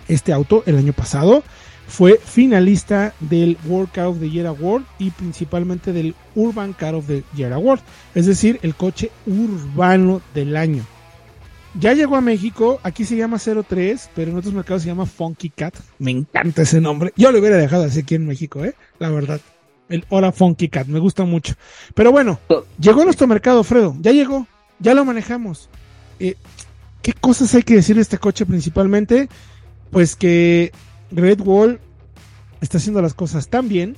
Este 0.07 0.33
auto 0.33 0.63
el 0.65 0.75
año 0.75 0.91
pasado 0.91 1.43
fue 1.87 2.17
finalista 2.17 3.13
del 3.19 3.59
World 3.67 3.91
Car 3.91 4.07
of 4.07 4.19
the 4.19 4.31
Year 4.31 4.47
Award 4.47 4.81
y 4.97 5.11
principalmente 5.11 5.93
del 5.93 6.15
Urban 6.33 6.73
Car 6.73 6.95
of 6.95 7.05
the 7.05 7.23
Year 7.35 7.53
Award, 7.53 7.81
es 8.15 8.25
decir, 8.25 8.59
el 8.63 8.73
coche 8.73 9.11
urbano 9.27 10.23
del 10.33 10.57
año. 10.57 10.83
Ya 11.79 11.93
llegó 11.93 12.15
a 12.15 12.21
México, 12.21 12.79
aquí 12.81 13.05
se 13.05 13.15
llama 13.15 13.37
03, 13.37 14.09
pero 14.15 14.31
en 14.31 14.37
otros 14.37 14.53
mercados 14.53 14.81
se 14.81 14.87
llama 14.87 15.05
Funky 15.05 15.51
Cat. 15.51 15.75
Me 15.99 16.09
encanta 16.09 16.63
ese 16.63 16.81
nombre. 16.81 17.13
Yo 17.15 17.31
lo 17.31 17.39
hubiera 17.39 17.57
dejado 17.57 17.83
así 17.83 17.99
aquí 17.99 18.15
en 18.15 18.25
México, 18.25 18.65
¿eh? 18.65 18.73
La 18.97 19.09
verdad. 19.11 19.39
El 19.87 20.03
Hora 20.09 20.31
Funky 20.31 20.69
Cat, 20.69 20.87
me 20.87 20.97
gusta 20.97 21.23
mucho. 21.23 21.53
Pero 21.93 22.11
bueno, 22.11 22.39
llegó 22.79 23.01
a 23.01 23.05
nuestro 23.05 23.27
mercado, 23.27 23.63
Fredo. 23.63 23.95
Ya 24.01 24.11
llegó, 24.11 24.47
ya 24.79 24.95
lo 24.95 25.05
manejamos. 25.05 25.69
Eh, 26.19 26.35
¿Qué 27.03 27.13
cosas 27.13 27.53
hay 27.53 27.61
que 27.61 27.75
decir 27.75 27.95
de 27.95 28.01
este 28.01 28.17
coche 28.17 28.45
principalmente? 28.45 29.29
Pues 29.91 30.15
que 30.15 30.71
Red 31.11 31.41
Wall 31.41 31.79
está 32.59 32.79
haciendo 32.79 33.03
las 33.03 33.13
cosas 33.13 33.49
tan 33.49 33.69
bien 33.69 33.95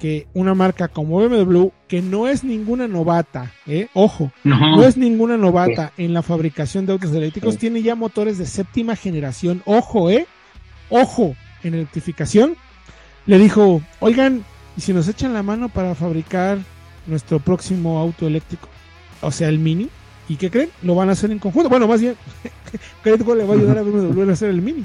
que 0.00 0.26
una 0.32 0.54
marca 0.54 0.88
como 0.88 1.18
BMW, 1.18 1.68
que 1.86 2.00
no 2.00 2.26
es 2.26 2.42
ninguna 2.42 2.88
novata, 2.88 3.52
¿eh? 3.66 3.88
ojo, 3.92 4.32
no. 4.42 4.82
es 4.82 4.96
ninguna 4.96 5.36
novata 5.36 5.92
en 5.98 6.14
la 6.14 6.22
fabricación 6.22 6.86
de 6.86 6.92
autos 6.92 7.12
eléctricos, 7.12 7.58
tiene 7.58 7.82
ya 7.82 7.94
motores 7.94 8.38
de 8.38 8.46
séptima 8.46 8.96
generación, 8.96 9.62
ojo, 9.66 10.10
¿eh? 10.10 10.26
Ojo, 10.88 11.36
en 11.62 11.74
electrificación, 11.74 12.56
le 13.26 13.38
dijo, 13.38 13.82
oigan, 14.00 14.42
¿y 14.76 14.80
si 14.80 14.92
nos 14.94 15.06
echan 15.06 15.34
la 15.34 15.42
mano 15.42 15.68
para 15.68 15.94
fabricar 15.94 16.58
nuestro 17.06 17.38
próximo 17.38 17.98
auto 17.98 18.26
eléctrico? 18.26 18.68
O 19.20 19.30
sea, 19.30 19.48
el 19.48 19.58
Mini. 19.58 19.88
¿Y 20.28 20.36
qué 20.36 20.50
creen? 20.50 20.70
Lo 20.82 20.94
van 20.94 21.08
a 21.08 21.12
hacer 21.12 21.30
en 21.30 21.38
conjunto. 21.38 21.68
Bueno, 21.68 21.86
más 21.86 22.00
bien, 22.00 22.16
que 23.04 23.10
le 23.10 23.44
va 23.44 23.54
a 23.54 23.56
ayudar 23.56 23.78
a 23.78 23.82
BMW 23.82 24.30
a 24.30 24.32
hacer 24.32 24.48
el 24.48 24.62
Mini. 24.62 24.84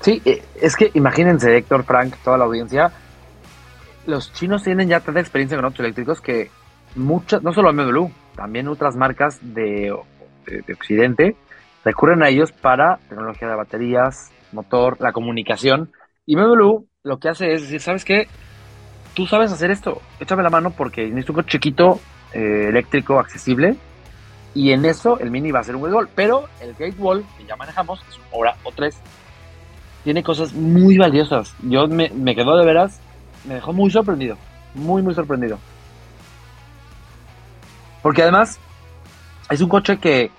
Sí, 0.00 0.22
eh, 0.24 0.42
es 0.60 0.74
que 0.74 0.90
imagínense, 0.94 1.56
Héctor, 1.56 1.84
Frank, 1.84 2.14
toda 2.24 2.38
la 2.38 2.44
audiencia, 2.44 2.92
los 4.06 4.32
chinos 4.32 4.62
tienen 4.62 4.88
ya 4.88 5.00
tanta 5.00 5.20
experiencia 5.20 5.56
con 5.56 5.64
autos 5.64 5.80
eléctricos 5.80 6.20
que 6.20 6.50
muchas, 6.96 7.42
no 7.42 7.52
solo 7.52 7.72
BMW, 7.72 8.08
también 8.34 8.68
otras 8.68 8.96
marcas 8.96 9.38
de, 9.42 9.92
Occidente 10.74 11.36
recurren 11.84 12.22
a 12.22 12.28
ellos 12.28 12.50
para 12.50 12.98
tecnología 13.08 13.48
de 13.48 13.54
baterías, 13.54 14.30
motor, 14.52 14.96
la 15.00 15.12
comunicación. 15.12 15.92
Y 16.26 16.34
BMW 16.34 16.84
lo 17.04 17.18
que 17.18 17.28
hace 17.28 17.52
es 17.52 17.62
decir, 17.62 17.80
¿sabes 17.80 18.04
qué? 18.04 18.26
Tú 19.14 19.26
sabes 19.26 19.52
hacer 19.52 19.70
esto, 19.70 20.00
échame 20.18 20.42
la 20.42 20.50
mano 20.50 20.70
porque 20.70 21.04
necesito 21.04 21.32
un 21.32 21.36
coche 21.36 21.58
chiquito, 21.58 22.00
eh, 22.32 22.66
eléctrico, 22.68 23.18
accesible. 23.18 23.76
Y 24.54 24.72
en 24.72 24.84
eso 24.84 25.18
el 25.18 25.30
Mini 25.30 25.50
va 25.50 25.60
a 25.60 25.64
ser 25.64 25.76
un 25.76 25.82
Gate 25.82 26.10
Pero 26.14 26.48
el 26.60 26.72
Gate 26.72 26.96
Wall, 26.98 27.24
que 27.38 27.44
ya 27.44 27.56
manejamos, 27.56 28.00
es 28.08 28.18
un 28.18 28.24
hora 28.32 28.56
o 28.64 28.72
tres, 28.72 28.96
tiene 30.04 30.22
cosas 30.22 30.52
muy 30.52 30.98
valiosas. 30.98 31.54
Yo 31.62 31.86
me 31.86 32.34
quedo 32.34 32.56
de 32.56 32.66
veras 32.66 33.00
me 33.44 33.54
dejó 33.54 33.72
muy 33.72 33.90
sorprendido. 33.90 34.36
Muy, 34.74 35.02
muy 35.02 35.14
sorprendido. 35.14 35.58
Porque 38.02 38.22
además 38.22 38.58
es 39.50 39.60
un 39.60 39.68
coche 39.68 39.98
que 39.98 40.30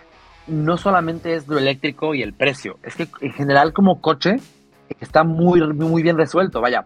no 0.47 0.77
solamente 0.77 1.35
es 1.35 1.47
lo 1.47 1.57
eléctrico 1.57 2.13
y 2.13 2.21
el 2.21 2.33
precio, 2.33 2.77
es 2.83 2.95
que 2.95 3.07
en 3.21 3.31
general 3.31 3.71
como 3.71 4.01
coche 4.01 4.35
está 4.99 5.23
muy, 5.23 5.61
muy 5.73 6.03
bien 6.03 6.17
resuelto. 6.17 6.59
Vaya, 6.59 6.85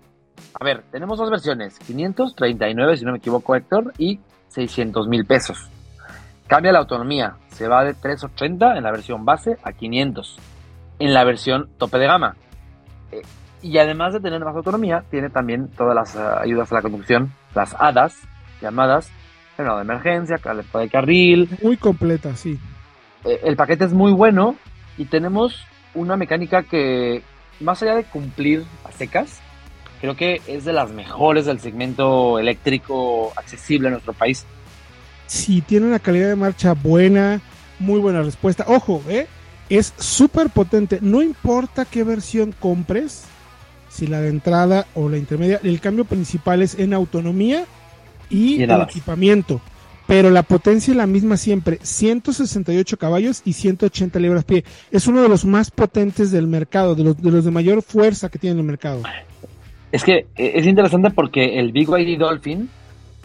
a 0.54 0.64
ver, 0.64 0.84
tenemos 0.92 1.18
dos 1.18 1.32
versiones, 1.32 1.80
539 1.80 2.98
si 2.98 3.06
no 3.06 3.14
me 3.14 3.18
equivoco 3.18 3.56
Héctor, 3.56 3.94
y 3.98 4.20
600 4.50 5.08
mil 5.08 5.26
pesos. 5.26 5.70
Cambia 6.46 6.72
la 6.72 6.80
autonomía, 6.80 7.36
se 7.50 7.68
va 7.68 7.84
de 7.84 7.94
380 7.94 8.78
en 8.78 8.84
la 8.84 8.92
versión 8.92 9.26
base 9.26 9.58
a 9.64 9.74
500 9.74 10.38
en 11.00 11.14
la 11.14 11.24
versión 11.24 11.70
tope 11.78 11.98
de 11.98 12.08
gama. 12.08 12.36
Eh, 13.12 13.22
y 13.62 13.78
además 13.78 14.14
de 14.14 14.20
tener 14.20 14.44
más 14.44 14.56
autonomía, 14.56 15.04
tiene 15.10 15.30
también 15.30 15.70
todas 15.70 15.96
las 15.96 16.16
eh, 16.16 16.20
ayudas 16.44 16.72
a 16.72 16.76
la 16.76 16.82
conducción, 16.82 17.34
las 17.56 17.76
HADAS, 17.80 18.16
llamadas, 18.62 19.10
freno 19.56 19.76
de 19.76 19.82
emergencia, 19.82 20.38
caleta 20.38 20.80
de 20.80 20.90
carril. 20.90 21.50
Muy 21.62 21.78
completa, 21.78 22.36
sí. 22.36 22.60
Eh, 23.26 23.42
el 23.44 23.56
paquete 23.56 23.86
es 23.86 23.94
muy 23.94 24.12
bueno 24.12 24.56
y 24.98 25.06
tenemos 25.06 25.66
una 25.94 26.16
mecánica 26.16 26.64
que, 26.64 27.24
más 27.60 27.82
allá 27.82 27.96
de 27.96 28.04
cumplir 28.04 28.64
a 28.86 28.92
secas, 28.92 29.42
creo 30.02 30.16
que 30.16 30.42
es 30.48 30.66
de 30.66 30.74
las 30.74 30.92
mejores 30.92 31.46
del 31.46 31.60
segmento 31.60 32.40
eléctrico 32.40 33.34
accesible 33.36 33.88
en 33.88 33.94
nuestro 33.94 34.14
país. 34.14 34.46
Sí, 35.26 35.62
tiene 35.62 35.88
una 35.88 36.00
calidad 36.00 36.30
de 36.30 36.36
marcha 36.36 36.74
buena, 36.74 37.42
muy 37.80 38.00
buena 38.00 38.22
respuesta. 38.22 38.66
Ojo, 38.68 39.04
¿eh? 39.10 39.28
es 39.70 39.94
súper 39.98 40.50
potente. 40.50 41.00
No 41.02 41.22
importa 41.22 41.86
qué 41.86 42.04
versión 42.04 42.54
compres, 42.54 43.26
si 43.90 44.08
la 44.08 44.22
de 44.22 44.30
entrada 44.30 44.88
o 44.96 45.10
la 45.10 45.18
intermedia. 45.18 45.60
El 45.64 45.80
cambio 45.80 46.06
principal 46.06 46.62
es 46.62 46.78
en 46.78 46.94
autonomía 46.94 47.66
y, 48.30 48.62
el 48.62 48.82
equipamiento. 48.82 49.62
Pero 50.08 50.30
la 50.30 50.44
potencia 50.44 50.92
es 50.92 50.98
la 50.98 51.06
misma 51.06 51.36
siempre, 51.36 51.80
168 51.82 52.98
caballos 52.98 53.42
y 53.44 53.54
180 53.54 54.20
libras 54.20 54.46
pie. 54.46 54.64
Es 54.90 55.06
uno 55.08 55.22
de 55.22 55.28
los 55.28 55.44
más 55.44 55.70
potentes 55.70 56.32
del 56.32 56.48
mercado, 56.48 56.96
de 56.96 57.04
los 57.04 57.22
de, 57.22 57.30
los 57.30 57.44
de 57.44 57.52
mayor 57.52 57.82
fuerza 57.82 58.30
que 58.30 58.40
tiene 58.40 58.58
el 58.60 58.66
mercado. 58.66 59.04
Es 59.92 60.04
que 60.06 60.28
eh, 60.38 60.52
es 60.56 60.66
interesante 60.66 61.12
porque 61.12 61.60
el 61.60 61.74
Big 61.74 61.90
YD 61.90 62.18
Dolphin, 62.18 62.70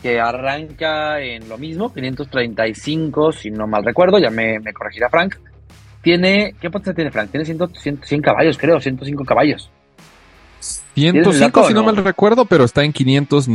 que 0.02 0.18
arranca 0.18 1.20
en 1.20 1.48
lo 1.48 1.56
mismo, 1.56 1.92
535, 1.92 3.30
si 3.30 3.50
no 3.52 3.68
mal 3.68 3.84
recuerdo, 3.84 4.18
ya 4.18 4.30
me, 4.30 4.58
me 4.58 4.72
corregirá 4.72 5.08
Frank, 5.08 5.36
tiene, 6.02 6.56
¿qué 6.60 6.68
potencia 6.68 6.94
tiene 6.94 7.12
Frank? 7.12 7.30
Tiene 7.30 7.44
100, 7.44 8.02
100 8.02 8.22
caballos, 8.22 8.58
creo, 8.58 8.80
105 8.80 9.24
caballos. 9.24 9.70
105 10.94 11.68
si 11.68 11.74
no, 11.74 11.84
mal 11.84 11.96
recuerdo, 11.96 12.44
pero 12.44 12.64
está 12.64 12.84
en 12.84 12.92
500, 12.92 13.46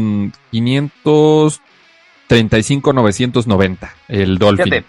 535, 0.51 2.93
990 2.93 3.93
el 4.07 4.37
Dolphin. 4.37 4.85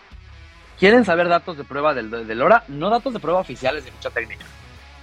¿Quieren 0.78 1.05
saber 1.05 1.28
datos 1.28 1.57
de 1.57 1.64
prueba 1.64 1.94
del, 1.94 2.11
del 2.11 2.38
Lora? 2.38 2.64
No 2.68 2.88
datos 2.88 3.12
de 3.12 3.20
prueba 3.20 3.40
oficiales 3.40 3.84
de 3.84 3.90
ficha 3.90 4.11
técnica. 4.11 4.44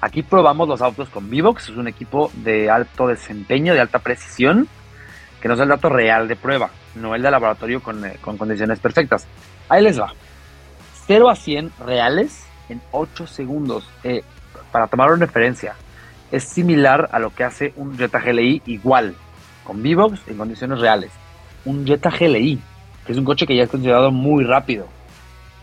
Aquí 0.02 0.24
probamos 0.24 0.68
los 0.68 0.82
autos 0.82 1.10
con 1.10 1.30
Vivox, 1.30 1.70
es 1.70 1.78
un 1.78 1.88
equipo 1.88 2.32
de 2.34 2.70
alto 2.70 3.08
desempeño, 3.08 3.74
de 3.74 3.82
alta 3.82 4.00
precisión, 4.00 4.68
que 5.42 5.48
nos 5.48 5.58
da 5.58 5.64
el 5.64 5.70
dato 5.70 5.90
real 5.90 6.28
de 6.28 6.36
prueba, 6.36 6.70
no 6.96 7.16
el 7.16 7.22
de 7.22 7.32
laboratorio 7.32 7.82
con, 7.82 8.04
eh, 8.06 8.18
con 8.22 8.38
condiciones 8.38 8.80
perfectas. 8.80 9.26
Ahí 9.68 9.84
les 9.84 10.00
va. 10.00 10.14
0 11.08 11.30
a 11.30 11.36
100 11.36 11.72
reales 11.86 12.46
en 12.70 12.82
8 12.92 13.28
segundos. 13.28 13.90
Eh, 14.04 14.24
para 14.72 14.88
tomar 14.88 15.12
una 15.12 15.26
referencia, 15.26 15.76
es 16.32 16.44
similar 16.44 17.10
a 17.12 17.20
lo 17.20 17.30
que 17.30 17.44
hace 17.44 17.74
un 17.76 17.98
Jetta 17.98 18.20
GLI 18.20 18.62
igual, 18.66 19.16
con 19.64 19.82
Vivox 19.82 20.28
en 20.28 20.38
condiciones 20.38 20.80
reales. 20.80 21.12
Un 21.66 21.86
Jetta 21.86 22.10
GLI, 22.10 22.60
que 23.06 23.12
es 23.12 23.18
un 23.18 23.26
coche 23.26 23.46
que 23.46 23.56
ya 23.56 23.64
es 23.64 23.70
considerado 23.70 24.12
muy 24.12 24.44
rápido. 24.44 24.88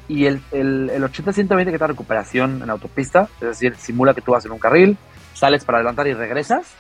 Y 0.09 0.27
el, 0.27 0.41
el, 0.51 0.91
el 0.91 1.03
80-120 1.03 1.65
que 1.65 1.73
está 1.73 1.87
recuperación 1.87 2.63
en 2.63 2.71
autopista, 2.71 3.29
es 3.41 3.49
decir, 3.49 3.77
simula 3.77 4.15
que 4.15 4.21
tú 4.21 4.33
vas 4.33 4.45
en 4.45 4.53
un 4.53 4.59
carril, 4.59 4.97
sales 5.35 5.65
para 5.65 5.79
adelantar 5.79 6.07
y 6.07 6.15
regresas 6.15 6.75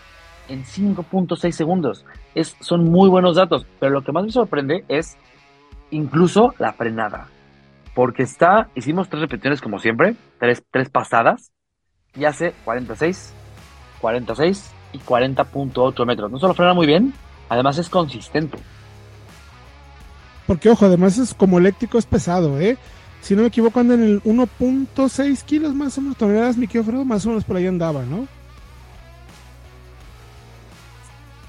en 0.49 0.65
5.6 0.65 1.51
segundos. 1.53 2.05
Es, 2.35 2.57
son 2.61 2.85
muy 2.85 3.09
buenos 3.09 3.37
datos, 3.37 3.67
pero 3.79 3.93
lo 3.93 4.03
que 4.03 4.13
más 4.13 4.25
me 4.25 4.31
sorprende 4.31 4.85
es 4.89 5.17
incluso 5.91 6.55
la 6.59 6.73
frenada. 6.73 7.29
Porque 7.95 8.23
está, 8.23 8.69
hicimos 8.75 9.09
tres 9.09 9.23
repeticiones 9.23 9.61
como 9.61 9.79
siempre, 9.79 10.15
tres, 10.39 10.63
tres 10.71 10.89
pasadas, 10.89 11.53
y 12.15 12.25
hace 12.25 12.53
46, 12.65 13.35
46 14.03 14.71
y 14.93 14.99
40.8 14.99 16.05
metros. 16.05 16.31
No 16.31 16.39
solo 16.39 16.53
frena 16.53 16.75
muy 16.75 16.87
bien, 16.87 17.15
además 17.49 17.79
es 17.79 17.89
consistente. 17.89 18.59
Porque, 20.47 20.69
ojo, 20.69 20.85
además 20.85 21.17
es 21.17 21.33
como 21.33 21.59
eléctrico, 21.59 21.97
es 21.97 22.05
pesado, 22.05 22.61
¿eh? 22.61 22.77
Si 23.23 23.35
no 23.35 23.43
me 23.43 23.49
equivoco, 23.49 23.81
anda 23.81 23.95
en 23.95 24.03
el 24.03 24.23
1.6 24.25 25.45
kilos 25.45 25.75
más 25.75 25.97
o 25.97 26.03
menos, 26.03 26.17
toneladas, 26.17 26.59
mi 26.59 26.67
querido 26.67 27.05
más 27.05 27.25
o 27.25 27.31
menos 27.31 27.45
por 27.45 27.57
ahí 27.57 27.67
andaba, 27.67 28.03
¿no? 28.03 28.27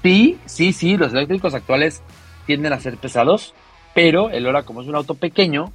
Sí, 0.02 0.38
sí, 0.46 0.72
sí, 0.72 0.96
los 0.96 1.12
eléctricos 1.12 1.52
actuales 1.54 2.02
tienden 2.46 2.72
a 2.72 2.80
ser 2.80 2.96
pesados, 2.96 3.54
pero 3.94 4.30
el 4.30 4.46
Hora, 4.46 4.62
como 4.62 4.82
es 4.82 4.88
un 4.88 4.94
auto 4.94 5.14
pequeño, 5.14 5.72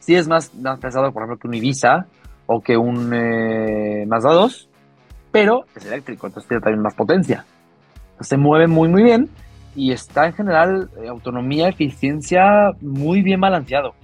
sí 0.00 0.16
es 0.16 0.26
más, 0.26 0.54
más 0.54 0.80
pesado, 0.80 1.12
por 1.12 1.22
ejemplo, 1.22 1.38
que 1.38 1.48
un 1.48 1.54
Ibiza 1.54 2.06
o 2.46 2.60
que 2.60 2.76
un 2.76 3.12
eh, 3.14 4.04
Mazda 4.06 4.32
2, 4.32 4.68
pero 5.36 5.66
es 5.76 5.84
eléctrico, 5.84 6.26
entonces 6.26 6.48
tiene 6.48 6.62
también 6.62 6.80
más 6.80 6.94
potencia. 6.94 7.44
se 8.20 8.38
mueve 8.38 8.68
muy, 8.68 8.88
muy 8.88 9.02
bien 9.02 9.28
y 9.74 9.92
está 9.92 10.24
en 10.24 10.32
general 10.32 10.88
eh, 10.96 11.08
autonomía, 11.08 11.68
eficiencia 11.68 12.72
muy 12.80 13.20
bien 13.20 13.38
balanceado. 13.38 13.94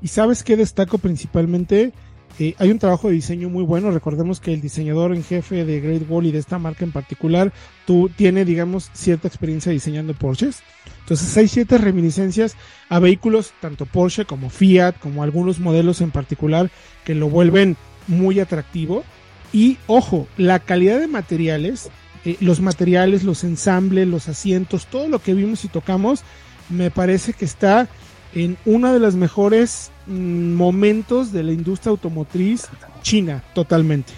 ¿Y 0.00 0.08
sabes 0.08 0.42
qué 0.42 0.56
destaco 0.56 0.98
principalmente? 0.98 1.92
Eh, 2.40 2.56
hay 2.58 2.72
un 2.72 2.80
trabajo 2.80 3.06
de 3.06 3.14
diseño 3.14 3.50
muy 3.50 3.62
bueno. 3.62 3.92
Recordemos 3.92 4.40
que 4.40 4.52
el 4.52 4.60
diseñador 4.60 5.14
en 5.14 5.22
jefe 5.22 5.64
de 5.64 5.80
Great 5.80 6.10
Wall 6.10 6.26
y 6.26 6.32
de 6.32 6.40
esta 6.40 6.58
marca 6.58 6.84
en 6.84 6.90
particular, 6.90 7.52
tú 7.86 8.08
tiene, 8.08 8.44
digamos, 8.44 8.90
cierta 8.94 9.28
experiencia 9.28 9.70
diseñando 9.70 10.12
Porsches. 10.12 10.64
Entonces 11.02 11.36
hay 11.36 11.46
ciertas 11.46 11.80
reminiscencias 11.82 12.56
a 12.88 12.98
vehículos, 12.98 13.52
tanto 13.60 13.86
Porsche 13.86 14.24
como 14.24 14.50
Fiat, 14.50 14.94
como 14.98 15.22
algunos 15.22 15.60
modelos 15.60 16.00
en 16.00 16.10
particular, 16.10 16.68
que 17.04 17.14
lo 17.14 17.28
vuelven 17.28 17.76
muy 18.08 18.40
atractivo. 18.40 19.04
Y 19.52 19.78
ojo, 19.86 20.26
la 20.36 20.58
calidad 20.60 20.98
de 20.98 21.08
materiales, 21.08 21.90
eh, 22.24 22.36
los 22.40 22.60
materiales, 22.60 23.22
los 23.22 23.44
ensambles, 23.44 24.08
los 24.08 24.28
asientos, 24.28 24.86
todo 24.86 25.08
lo 25.08 25.18
que 25.18 25.34
vimos 25.34 25.64
y 25.64 25.68
tocamos, 25.68 26.22
me 26.70 26.90
parece 26.90 27.34
que 27.34 27.44
está 27.44 27.88
en 28.34 28.56
uno 28.64 28.92
de 28.92 28.98
los 28.98 29.14
mejores 29.14 29.90
mm, 30.06 30.54
momentos 30.54 31.32
de 31.32 31.42
la 31.42 31.52
industria 31.52 31.90
automotriz 31.90 32.68
china, 33.02 33.42
totalmente. 33.54 34.12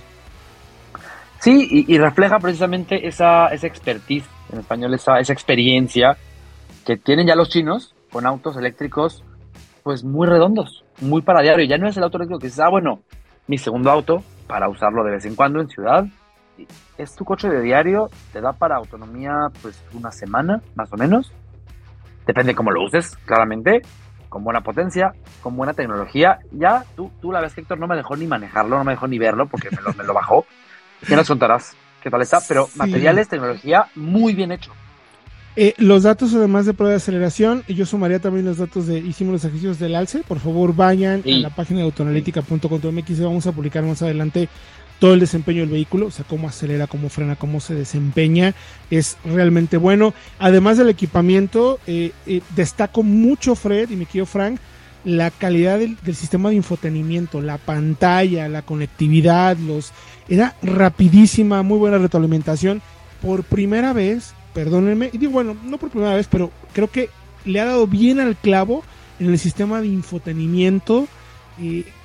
Sí, 1.41 1.85
y, 1.87 1.99
refleja 1.99 2.39
precisamente 2.39 3.07
esa, 3.07 3.49
esa 3.49 3.67
expertise, 3.67 4.25
en 4.51 4.61
español, 4.61 4.95
esa, 4.95 5.19
esa 5.19 5.33
experiencia 5.33 6.17
que 6.87 6.97
tienen 6.97 7.27
ya 7.27 7.35
los 7.35 7.51
chinos 7.51 7.95
con 8.11 8.25
autos 8.25 8.57
eléctricos, 8.57 9.25
pues 9.83 10.05
muy 10.05 10.27
redondos, 10.27 10.85
muy 11.03 11.21
para 11.21 11.43
diario. 11.43 11.67
Ya 11.67 11.77
no 11.77 11.87
es 11.87 11.99
el 11.99 12.05
auto 12.05 12.17
eléctrico 12.17 12.39
que 12.39 12.47
dices, 12.47 12.61
ah, 12.61 12.71
bueno, 12.71 13.03
mi 13.47 13.59
segundo 13.59 13.91
auto 13.91 14.23
para 14.47 14.69
usarlo 14.69 15.05
de 15.05 15.13
vez 15.13 15.25
en 15.25 15.35
cuando 15.35 15.61
en 15.61 15.69
ciudad. 15.69 16.07
Es 16.99 17.17
tu 17.17 17.25
coche 17.25 17.49
de 17.49 17.61
diario, 17.61 18.09
te 18.33 18.41
da 18.41 18.53
para 18.53 18.77
autonomía 18.77 19.49
pues 19.61 19.83
una 19.93 20.13
semana, 20.13 20.63
más 20.75 20.93
o 20.93 20.97
menos. 20.97 21.33
Depende 22.27 22.55
cómo 22.55 22.71
lo 22.71 22.85
uses, 22.85 23.17
claramente 23.27 23.83
con 24.35 24.43
buena 24.43 24.63
potencia, 24.63 25.13
con 25.41 25.57
buena 25.57 25.75
tecnología. 25.75 26.41
Ya 26.51 26.85
tú, 26.97 27.09
tú 27.23 27.31
la 27.31 27.41
ves, 27.41 27.57
Héctor, 27.57 27.79
no 27.79 27.87
me 27.87 27.95
dejó 27.95 28.17
ni 28.17 28.27
manejarlo, 28.27 28.77
no 28.77 28.83
me 28.83 28.91
dejó 28.93 29.07
ni 29.07 29.17
verlo 29.17 29.47
porque 29.47 29.71
me 29.71 29.81
lo, 29.81 29.95
me 29.95 30.03
lo 30.03 30.13
bajó. 30.13 30.45
Ya 31.09 31.15
nos 31.15 31.29
contarás 31.29 31.77
qué 32.03 32.11
tal 32.11 32.21
está, 32.21 32.41
pero 32.49 32.69
materiales, 32.75 33.29
tecnología, 33.29 33.87
muy 33.95 34.35
bien 34.35 34.51
hecho. 34.51 34.73
Eh, 35.57 35.75
los 35.79 36.03
datos, 36.03 36.35
además 36.35 36.67
de 36.67 36.75
prueba 36.75 36.91
de 36.91 36.97
aceleración, 36.97 37.63
yo 37.69 37.87
sumaría 37.87 38.19
también 38.19 38.45
los 38.45 38.59
datos 38.59 38.87
de 38.89 38.99
hicimos 38.99 39.35
los 39.35 39.45
ejercicios 39.45 39.79
del 39.79 39.95
alce. 39.95 40.21
Por 40.27 40.41
favor, 40.41 40.75
vayan 40.75 41.23
a 41.25 41.29
la 41.29 41.51
página 41.51 41.81
de 41.81 41.85
autoanalítica.com.mx. 41.85 43.21
Vamos 43.21 43.47
a 43.47 43.53
publicar 43.53 43.85
más 43.85 44.03
adelante 44.03 44.49
todo 44.99 45.15
el 45.15 45.21
desempeño 45.21 45.61
del 45.61 45.71
vehículo, 45.71 46.07
o 46.07 46.11
sea, 46.11 46.25
cómo 46.25 46.49
acelera, 46.49 46.87
cómo 46.87 47.09
frena, 47.09 47.37
cómo 47.37 47.61
se 47.61 47.75
desempeña, 47.75 48.55
es 48.91 49.17
realmente 49.25 49.77
bueno. 49.77 50.15
Además 50.39 50.79
del 50.79 50.89
equipamiento, 50.89 51.79
eh, 51.87 52.13
eh, 52.27 52.41
destaco 52.57 53.03
mucho, 53.03 53.55
Fred 53.55 53.91
y 53.91 53.97
mi 53.97 54.07
querido 54.07 54.27
Frank, 54.27 54.59
la 55.05 55.31
calidad 55.31 55.79
del, 55.79 55.99
sistema 56.15 56.49
de 56.49 56.57
infotenimiento, 56.57 57.41
la 57.43 57.59
pantalla, 57.59 58.49
la 58.49 58.63
conectividad, 58.63 59.57
los 59.59 59.93
era 60.29 60.55
rapidísima, 60.63 61.63
muy 61.63 61.79
buena 61.79 61.99
retroalimentación. 61.99 62.81
Por 63.21 63.45
primera 63.45 63.93
vez, 63.93 64.33
perdónenme, 64.55 65.11
y 65.13 65.19
digo, 65.19 65.33
bueno, 65.33 65.57
no 65.65 65.79
por 65.79 65.91
primera 65.91 66.15
vez, 66.15 66.29
pero 66.31 66.51
creo 66.73 66.89
que 66.89 67.11
le 67.45 67.61
ha 67.61 67.67
dado 67.67 67.87
bien 67.87 68.21
al 68.21 68.37
clavo 68.37 68.83
en 69.21 69.31
el 69.31 69.39
sistema 69.39 69.81
de 69.81 69.89
infotenimiento 69.89 71.07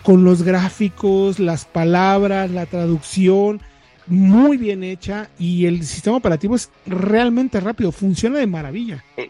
con 0.03 0.23
los 0.23 0.43
gráficos, 0.43 1.39
las 1.39 1.65
palabras, 1.65 2.51
la 2.51 2.65
traducción, 2.65 3.61
muy 4.05 4.57
bien 4.57 4.83
hecha 4.83 5.29
y 5.37 5.65
el 5.65 5.83
sistema 5.83 6.17
operativo 6.17 6.55
es 6.55 6.71
realmente 6.85 7.59
rápido, 7.59 7.91
funciona 7.91 8.39
de 8.39 8.47
maravilla. 8.47 9.03
Eh, 9.17 9.29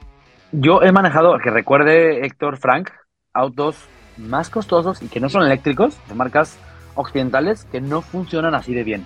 yo 0.51 0.82
he 0.82 0.91
manejado, 0.91 1.38
que 1.39 1.49
recuerde 1.49 2.26
Héctor 2.26 2.57
Frank, 2.57 2.89
autos 3.34 3.78
más 4.17 4.49
costosos 4.49 5.01
y 5.01 5.07
que 5.07 5.20
no 5.20 5.30
son 5.30 5.45
eléctricos, 5.45 5.97
de 6.07 6.15
marcas 6.15 6.57
occidentales, 6.95 7.65
que 7.65 7.80
no 7.82 8.01
funcionan 8.01 8.55
así 8.55 8.74
de 8.74 8.84
bien. 8.84 9.05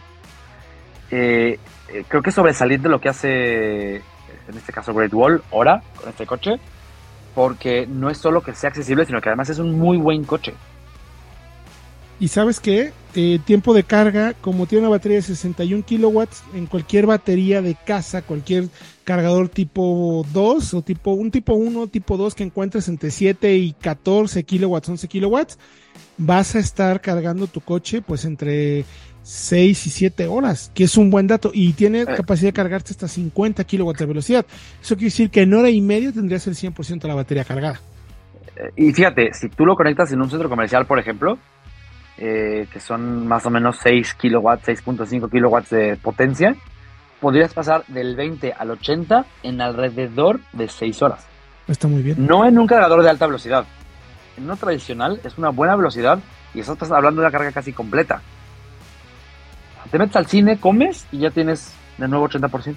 Eh, 1.11 1.59
eh, 1.89 2.03
creo 2.07 2.21
que 2.21 2.29
es 2.29 2.35
sobresaliente 2.35 2.89
lo 2.89 2.99
que 2.99 3.09
hace, 3.09 3.95
en 3.95 4.57
este 4.57 4.73
caso 4.73 4.93
Great 4.93 5.13
Wall, 5.13 5.43
ahora, 5.51 5.81
con 5.95 6.09
este 6.09 6.25
coche, 6.25 6.59
porque 7.35 7.87
no 7.87 8.09
es 8.09 8.17
solo 8.17 8.41
que 8.41 8.53
sea 8.55 8.69
accesible, 8.69 9.05
sino 9.05 9.21
que 9.21 9.29
además 9.29 9.49
es 9.49 9.59
un 9.59 9.77
muy 9.77 9.97
buen 9.97 10.23
coche. 10.23 10.53
Y 12.19 12.29
sabes 12.29 12.59
qué? 12.59 12.93
Eh, 13.15 13.39
tiempo 13.43 13.73
de 13.73 13.83
carga, 13.83 14.33
como 14.33 14.65
tiene 14.65 14.83
una 14.83 14.91
batería 14.91 15.17
de 15.17 15.23
61 15.23 15.83
kilowatts, 15.83 16.43
en 16.53 16.67
cualquier 16.67 17.05
batería 17.05 17.61
de 17.61 17.75
casa, 17.75 18.21
cualquier 18.21 18.69
cargador 19.03 19.49
tipo 19.49 20.25
2 20.31 20.73
o 20.73 20.81
tipo 20.81 21.11
un 21.11 21.31
tipo 21.31 21.53
1, 21.53 21.87
tipo 21.87 22.17
2 22.17 22.33
que 22.33 22.43
encuentres 22.43 22.87
entre 22.87 23.11
7 23.11 23.55
y 23.55 23.73
14 23.73 24.43
kilowatts, 24.43 24.89
11 24.89 25.07
kilowatts, 25.07 25.59
vas 26.17 26.55
a 26.55 26.59
estar 26.59 27.01
cargando 27.01 27.47
tu 27.47 27.61
coche 27.61 28.01
pues 28.01 28.25
entre 28.25 28.85
6 29.23 29.87
y 29.87 29.89
7 29.89 30.27
horas, 30.27 30.71
que 30.75 30.83
es 30.83 30.97
un 30.97 31.09
buen 31.09 31.27
dato, 31.27 31.51
y 31.53 31.73
tiene 31.73 32.01
eh. 32.01 32.05
capacidad 32.05 32.49
de 32.49 32.53
cargarte 32.53 32.91
hasta 32.91 33.07
50 33.07 33.63
kilowatts 33.63 33.99
de 33.99 34.05
velocidad. 34.05 34.45
Eso 34.81 34.95
quiere 34.95 35.05
decir 35.05 35.29
que 35.29 35.41
en 35.41 35.53
hora 35.53 35.69
y 35.69 35.81
media 35.81 36.11
tendrías 36.11 36.45
el 36.47 36.55
100% 36.55 37.01
de 37.01 37.07
la 37.07 37.15
batería 37.15 37.43
cargada. 37.43 37.79
Eh, 38.55 38.69
y 38.75 38.93
fíjate, 38.93 39.33
si 39.33 39.49
tú 39.49 39.65
lo 39.65 39.75
conectas 39.75 40.11
en 40.11 40.21
un 40.21 40.29
centro 40.29 40.49
comercial, 40.49 40.85
por 40.85 40.99
ejemplo, 40.99 41.37
eh, 42.17 42.67
que 42.71 42.79
son 42.79 43.25
más 43.27 43.45
o 43.45 43.49
menos 43.49 43.77
6 43.81 44.13
kilowatts, 44.15 44.67
6.5 44.67 45.31
kilowatts 45.31 45.69
de 45.71 45.97
potencia, 45.97 46.55
podrías 47.19 47.53
pasar 47.53 47.85
del 47.87 48.15
20 48.15 48.53
al 48.53 48.71
80 48.71 49.25
en 49.43 49.61
alrededor 49.61 50.41
de 50.51 50.67
6 50.67 51.01
horas. 51.01 51.25
Está 51.67 51.87
muy 51.87 52.03
bien. 52.03 52.25
No 52.25 52.45
en 52.45 52.59
un 52.59 52.67
cargador 52.67 53.01
de 53.01 53.09
alta 53.09 53.25
velocidad. 53.25 53.65
En 54.37 54.43
uno 54.43 54.57
tradicional 54.57 55.21
es 55.23 55.37
una 55.37 55.49
buena 55.49 55.75
velocidad 55.75 56.19
y 56.53 56.59
estás 56.59 56.91
hablando 56.91 57.21
de 57.21 57.27
la 57.27 57.31
carga 57.31 57.51
casi 57.51 57.71
completa. 57.71 58.21
Te 59.93 59.99
metes 59.99 60.15
al 60.15 60.25
cine, 60.25 60.59
comes 60.59 61.05
y 61.11 61.19
ya 61.19 61.29
tienes 61.29 61.71
de 61.99 62.07
nuevo 62.07 62.27
80%. 62.27 62.75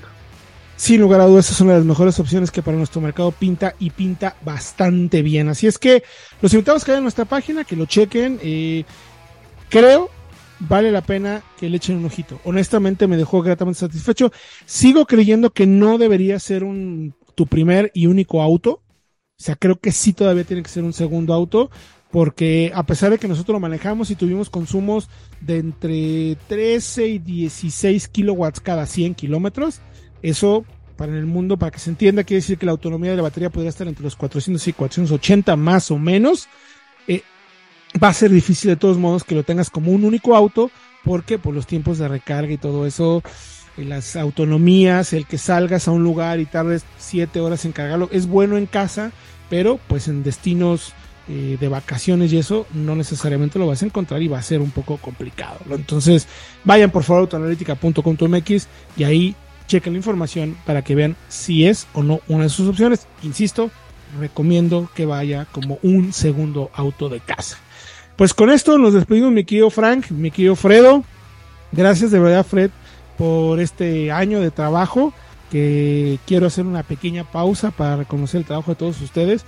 Sin 0.77 1.01
lugar 1.01 1.23
a 1.23 1.25
dudas, 1.25 1.51
es 1.51 1.59
una 1.63 1.73
de 1.73 1.79
las 1.79 1.87
mejores 1.87 2.21
opciones 2.21 2.51
que 2.51 2.61
para 2.61 2.77
nuestro 2.77 3.01
mercado 3.01 3.33
pinta 3.33 3.75
y 3.79 3.89
pinta 3.89 4.37
bastante 4.45 5.23
bien. 5.23 5.49
Así 5.49 5.67
es 5.67 5.79
que 5.79 6.03
los 6.43 6.53
invitamos 6.53 6.85
que 6.85 6.91
vayan 6.91 7.01
a 7.01 7.09
nuestra 7.09 7.25
página, 7.25 7.65
que 7.65 7.75
lo 7.75 7.87
chequen. 7.87 8.39
Eh, 8.43 8.85
Creo, 9.69 10.11
vale 10.59 10.93
la 10.93 11.01
pena 11.01 11.43
que 11.59 11.71
le 11.71 11.79
echen 11.79 11.97
un 11.97 12.05
ojito. 12.05 12.39
Honestamente 12.45 13.07
me 13.07 13.17
dejó 13.17 13.41
gratamente 13.41 13.81
satisfecho. 13.81 14.31
Sigo 14.67 15.07
creyendo 15.07 15.55
que 15.55 15.67
no 15.67 15.97
debería 15.99 16.39
ser 16.39 16.65
un 16.65 17.15
tu 17.35 17.47
primer 17.47 17.91
y 17.95 18.07
único 18.07 18.43
auto. 18.43 18.83
O 19.39 19.43
sea, 19.43 19.57
creo 19.57 19.79
que 19.79 19.93
sí 19.93 20.13
todavía 20.13 20.45
tiene 20.45 20.63
que 20.63 20.71
ser 20.71 20.85
un 20.85 20.93
segundo 20.93 21.35
auto, 21.35 21.71
porque 22.17 22.73
a 22.75 22.87
pesar 22.87 23.11
de 23.11 23.19
que 23.19 23.29
nosotros 23.29 23.53
lo 23.53 23.61
manejamos 23.61 24.11
y 24.11 24.15
tuvimos 24.15 24.49
consumos 24.49 25.11
de 25.43 25.59
entre 25.59 26.39
13 26.49 27.09
y 27.09 27.19
16 27.19 28.09
kilowatts 28.09 28.61
cada 28.61 28.87
100 28.87 29.15
kilómetros, 29.15 29.83
eso 30.23 30.65
para 30.97 31.13
el 31.13 31.27
mundo, 31.27 31.59
para 31.59 31.73
que 31.73 31.79
se 31.79 31.91
entienda, 31.91 32.25
quiere 32.25 32.41
decir 32.41 32.57
que 32.57 32.65
la 32.65 32.73
autonomía 32.73 33.11
de 33.11 33.19
la 33.19 33.25
batería 33.25 33.51
podría 33.51 33.69
estar 33.69 33.87
entre 33.87 34.03
los 34.03 34.17
400 34.17 34.67
y 34.67 34.73
480 34.73 35.57
más 35.57 35.91
o 35.91 35.99
menos. 35.99 36.49
Eh, 37.07 37.21
va 38.03 38.09
a 38.09 38.15
ser 38.15 38.31
difícil 38.31 38.71
de 38.71 38.77
todos 38.77 38.97
modos 38.97 39.23
que 39.23 39.35
lo 39.35 39.43
tengas 39.43 39.69
como 39.69 39.93
un 39.93 40.03
único 40.03 40.35
auto, 40.35 40.71
porque 41.05 41.39
por 41.39 41.53
los 41.53 41.67
tiempos 41.67 41.99
de 41.99 42.09
recarga 42.09 42.51
y 42.51 42.57
todo 42.57 42.87
eso, 42.87 43.23
las 43.77 44.17
autonomías, 44.17 45.13
el 45.13 45.27
que 45.27 45.37
salgas 45.37 45.87
a 45.87 45.91
un 45.91 46.03
lugar 46.03 46.41
y 46.41 46.47
tardes 46.47 46.87
siete 46.97 47.41
horas 47.41 47.67
en 47.67 47.73
cargarlo, 47.73 48.09
es 48.11 48.27
bueno 48.27 48.57
en 48.57 48.65
casa, 48.65 49.13
pero 49.51 49.79
pues 49.87 50.09
en 50.09 50.23
destinos 50.23 50.95
eh, 51.29 51.57
de 51.59 51.69
vacaciones 51.69 52.33
y 52.33 52.39
eso 52.39 52.67
no 52.73 52.95
necesariamente 52.95 53.59
lo 53.59 53.67
vas 53.67 53.83
a 53.83 53.87
encontrar 53.87 54.23
y 54.23 54.29
va 54.29 54.39
a 54.39 54.43
ser 54.43 54.61
un 54.61 54.71
poco 54.71 54.97
complicado. 54.97 55.59
Entonces 55.71 56.29
vayan 56.63 56.93
por 56.93 57.03
favor 57.03 57.21
a 57.21 57.23
autoanalítica.com.mx 57.23 58.69
y 58.97 59.03
ahí 59.03 59.35
chequen 59.67 59.95
la 59.95 59.97
información 59.97 60.57
para 60.65 60.83
que 60.83 60.95
vean 60.95 61.17
si 61.29 61.67
es 61.67 61.89
o 61.95 62.05
no 62.05 62.21
una 62.29 62.45
de 62.45 62.51
sus 62.51 62.69
opciones. 62.69 63.09
Insisto, 63.25 63.73
recomiendo 64.21 64.89
que 64.95 65.05
vaya 65.05 65.47
como 65.51 65.81
un 65.83 66.13
segundo 66.13 66.71
auto 66.73 67.09
de 67.09 67.19
casa. 67.19 67.59
Pues 68.15 68.33
con 68.33 68.51
esto 68.51 68.79
nos 68.79 68.95
despedimos 68.95 69.33
mi 69.33 69.45
querido 69.45 69.71
Frank, 69.71 70.11
mi 70.11 70.31
querido 70.31 70.55
Fredo. 70.55 71.03
Gracias 71.73 72.13
de 72.13 72.21
verdad 72.21 72.47
Fred 72.47 72.71
por 73.19 73.59
este 73.59 74.13
año 74.13 74.41
de 74.41 74.51
trabajo 74.51 75.13
que 75.51 76.19
quiero 76.27 76.47
hacer 76.47 76.67
una 76.67 76.83
pequeña 76.83 77.25
pausa 77.25 77.71
para 77.71 77.97
reconocer 77.97 78.41
el 78.41 78.47
trabajo 78.47 78.71
de 78.71 78.77
todos 78.77 79.01
ustedes 79.01 79.45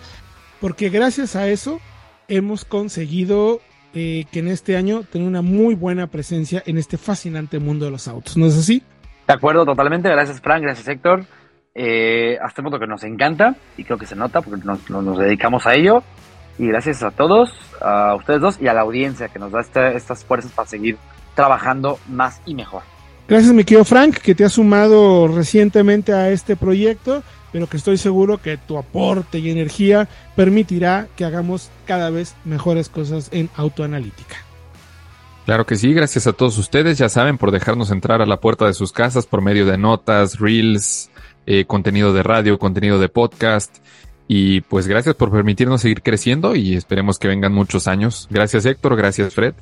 porque 0.61 0.89
gracias 0.89 1.37
a 1.37 1.49
eso 1.49 1.81
hemos 2.29 2.65
conseguido 2.65 3.61
eh, 3.95 4.27
que 4.31 4.41
en 4.41 4.49
este 4.49 4.77
año 4.77 5.03
tener 5.03 5.27
una 5.27 5.43
muy 5.43 5.75
buena 5.75 6.07
presencia 6.09 6.63
en 6.67 6.79
este 6.79 6.99
fascinante 6.99 7.59
mundo 7.59 7.87
de 7.87 7.91
los 7.91 8.07
autos, 8.09 8.37
¿no 8.37 8.47
es 8.47 8.57
así? 8.57 8.83
De 9.29 9.35
acuerdo, 9.35 9.67
totalmente. 9.67 10.09
Gracias, 10.09 10.41
Frank. 10.41 10.63
Gracias, 10.63 10.89
Héctor. 10.89 11.25
Eh, 11.75 12.39
hasta 12.43 12.63
el 12.63 12.65
punto 12.65 12.81
que 12.81 12.87
nos 12.87 13.05
encanta 13.05 13.55
y 13.77 13.85
creo 13.85 13.99
que 13.99 14.07
se 14.07 14.17
nota 14.17 14.41
porque 14.41 14.65
nos, 14.65 14.89
nos, 14.89 15.19
dedicamos 15.19 15.67
a 15.67 15.75
ello. 15.75 16.03
Y 16.59 16.67
gracias 16.67 17.03
a 17.03 17.11
todos, 17.11 17.53
a 17.81 18.15
ustedes 18.17 18.41
dos 18.41 18.59
y 18.61 18.67
a 18.67 18.73
la 18.73 18.81
audiencia 18.81 19.29
que 19.29 19.39
nos 19.39 19.53
da 19.53 19.61
este, 19.61 19.97
estas 19.97 20.25
fuerzas 20.25 20.51
para 20.53 20.67
seguir 20.67 20.97
trabajando 21.35 22.01
más 22.09 22.41
y 22.47 22.55
mejor. 22.55 22.83
Gracias, 23.29 23.53
mi 23.53 23.63
querido 23.63 23.85
Frank, 23.85 24.17
que 24.17 24.35
te 24.35 24.45
ha 24.45 24.49
sumado 24.49 25.29
recientemente 25.29 26.15
a 26.15 26.31
este 26.31 26.57
proyecto, 26.57 27.23
pero 27.53 27.67
que 27.67 27.77
estoy 27.77 27.97
seguro 27.97 28.39
que 28.39 28.57
tu 28.57 28.79
aporte 28.79 29.39
y 29.39 29.51
energía 29.51 30.09
permitirá 30.37 31.09
que 31.17 31.25
hagamos 31.25 31.71
cada 31.87 32.11
vez 32.11 32.35
mejores 32.45 32.89
cosas 32.89 33.29
en 33.33 33.51
autoanalítica. 33.57 34.37
Claro 35.47 35.65
que 35.65 35.77
sí, 35.77 35.95
gracias 35.95 36.27
a 36.27 36.35
todos 36.35 36.59
ustedes, 36.59 36.99
ya 36.99 37.09
saben, 37.09 37.39
por 37.39 37.51
dejarnos 37.51 37.91
entrar 37.91 38.21
a 38.21 38.27
la 38.27 38.39
puerta 38.39 38.67
de 38.67 38.75
sus 38.75 38.93
casas 38.93 39.25
por 39.25 39.41
medio 39.41 39.65
de 39.65 39.79
notas, 39.79 40.39
reels, 40.39 41.11
eh, 41.47 41.65
contenido 41.65 42.13
de 42.13 42.23
radio, 42.23 42.59
contenido 42.59 42.99
de 42.99 43.09
podcast. 43.09 43.79
Y 44.27 44.61
pues 44.61 44.87
gracias 44.87 45.15
por 45.15 45.31
permitirnos 45.31 45.81
seguir 45.81 46.03
creciendo 46.03 46.55
y 46.55 46.75
esperemos 46.75 47.19
que 47.19 47.29
vengan 47.29 47.55
muchos 47.55 47.89
años. 47.89 48.29
Gracias 48.31 48.67
Héctor, 48.67 48.95
gracias 48.97 49.33
Fred. 49.33 49.55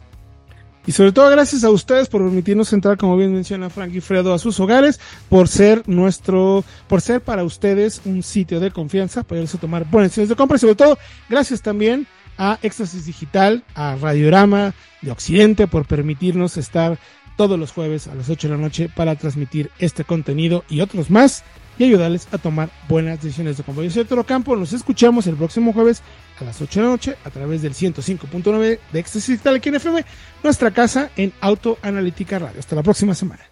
Y 0.87 0.93
sobre 0.93 1.11
todo 1.12 1.28
gracias 1.30 1.64
a 1.64 1.70
ustedes 1.70 2.09
por 2.09 2.22
permitirnos 2.22 2.72
entrar, 2.72 2.97
como 2.97 3.16
bien 3.16 3.34
menciona 3.34 3.70
Frank 3.70 3.93
y 3.93 4.01
Fredo, 4.01 4.32
a 4.32 4.39
sus 4.39 4.61
hogares, 4.61 5.01
por 5.28 5.49
ser 5.49 5.82
nuestro, 5.89 6.64
por 6.87 7.01
ser 7.01 7.20
para 7.20 7.43
ustedes 7.43 8.01
un 8.05 8.22
sitio 8.22 8.61
de 8.61 8.70
confianza, 8.70 9.24
para 9.24 9.45
tomar 9.47 9.84
buenas 9.91 10.11
decisiones 10.11 10.28
de 10.28 10.37
compra. 10.37 10.57
Y 10.57 10.61
sobre 10.61 10.76
todo 10.76 10.99
gracias 11.28 11.61
también 11.61 12.07
a 12.39 12.59
Éxtasis 12.62 13.07
Digital, 13.07 13.64
a 13.74 13.97
Radiorama 13.97 14.74
de 15.03 15.11
Occidente 15.11 15.66
por 15.66 15.87
permitirnos 15.87 16.57
estar 16.57 16.99
todos 17.37 17.59
los 17.59 17.72
jueves 17.72 18.07
a 18.07 18.14
las 18.14 18.30
8 18.30 18.49
de 18.49 18.55
la 18.55 18.61
noche 18.61 18.89
para 18.95 19.16
transmitir 19.16 19.70
este 19.78 20.05
contenido 20.05 20.64
y 20.68 20.80
otros 20.80 21.11
más 21.11 21.45
y 21.79 21.85
ayudarles 21.85 22.29
a 22.33 22.39
tomar 22.39 22.70
buenas 22.89 23.22
decisiones 23.22 23.57
de 23.57 23.64
compra. 23.64 23.85
Yo 23.85 23.91
soy 23.91 24.05
Toro 24.05 24.24
Campo, 24.24 24.57
nos 24.57 24.72
escuchamos 24.72 25.27
el 25.27 25.37
próximo 25.37 25.72
jueves 25.72 26.03
a 26.41 26.45
las 26.45 26.61
8 26.61 26.81
de 26.81 26.87
la 26.87 26.93
noche 26.93 27.16
a 27.24 27.31
través 27.31 27.62
del 27.62 27.74
105.9 27.74 28.79
de 28.93 28.99
Éxtasis 28.99 29.29
Digital 29.29 29.57
aquí 29.57 29.68
en 29.68 29.77
FM, 29.77 30.05
nuestra 30.43 30.70
casa 30.70 31.11
en 31.16 31.33
Autoanalítica 31.41 32.39
Radio. 32.39 32.61
Hasta 32.61 32.77
la 32.77 32.83
próxima 32.83 33.14
semana. 33.14 33.43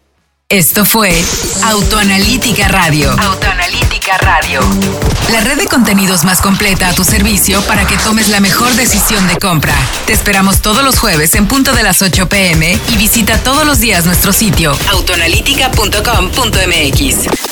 Esto 0.50 0.84
fue 0.84 1.10
Autoanalítica 1.64 2.68
Radio. 2.68 3.10
Autoanalítica 3.10 4.18
Radio. 4.18 4.60
La 5.32 5.40
red 5.40 5.56
de 5.56 5.66
contenidos 5.66 6.24
más 6.24 6.42
completa 6.42 6.88
a 6.88 6.94
tu 6.94 7.02
servicio 7.02 7.62
para 7.62 7.86
que 7.86 7.96
tomes 7.96 8.28
la 8.28 8.40
mejor 8.40 8.70
decisión 8.74 9.26
de 9.26 9.38
compra. 9.38 9.74
Te 10.06 10.12
esperamos 10.12 10.60
todos 10.60 10.84
los 10.84 10.98
jueves 10.98 11.34
en 11.34 11.46
punto 11.46 11.72
de 11.72 11.82
las 11.82 12.02
8 12.02 12.28
pm 12.28 12.78
y 12.88 12.96
visita 12.98 13.38
todos 13.38 13.66
los 13.66 13.80
días 13.80 14.04
nuestro 14.04 14.34
sitio 14.34 14.76
autoanalítica.com.mx. 14.90 17.44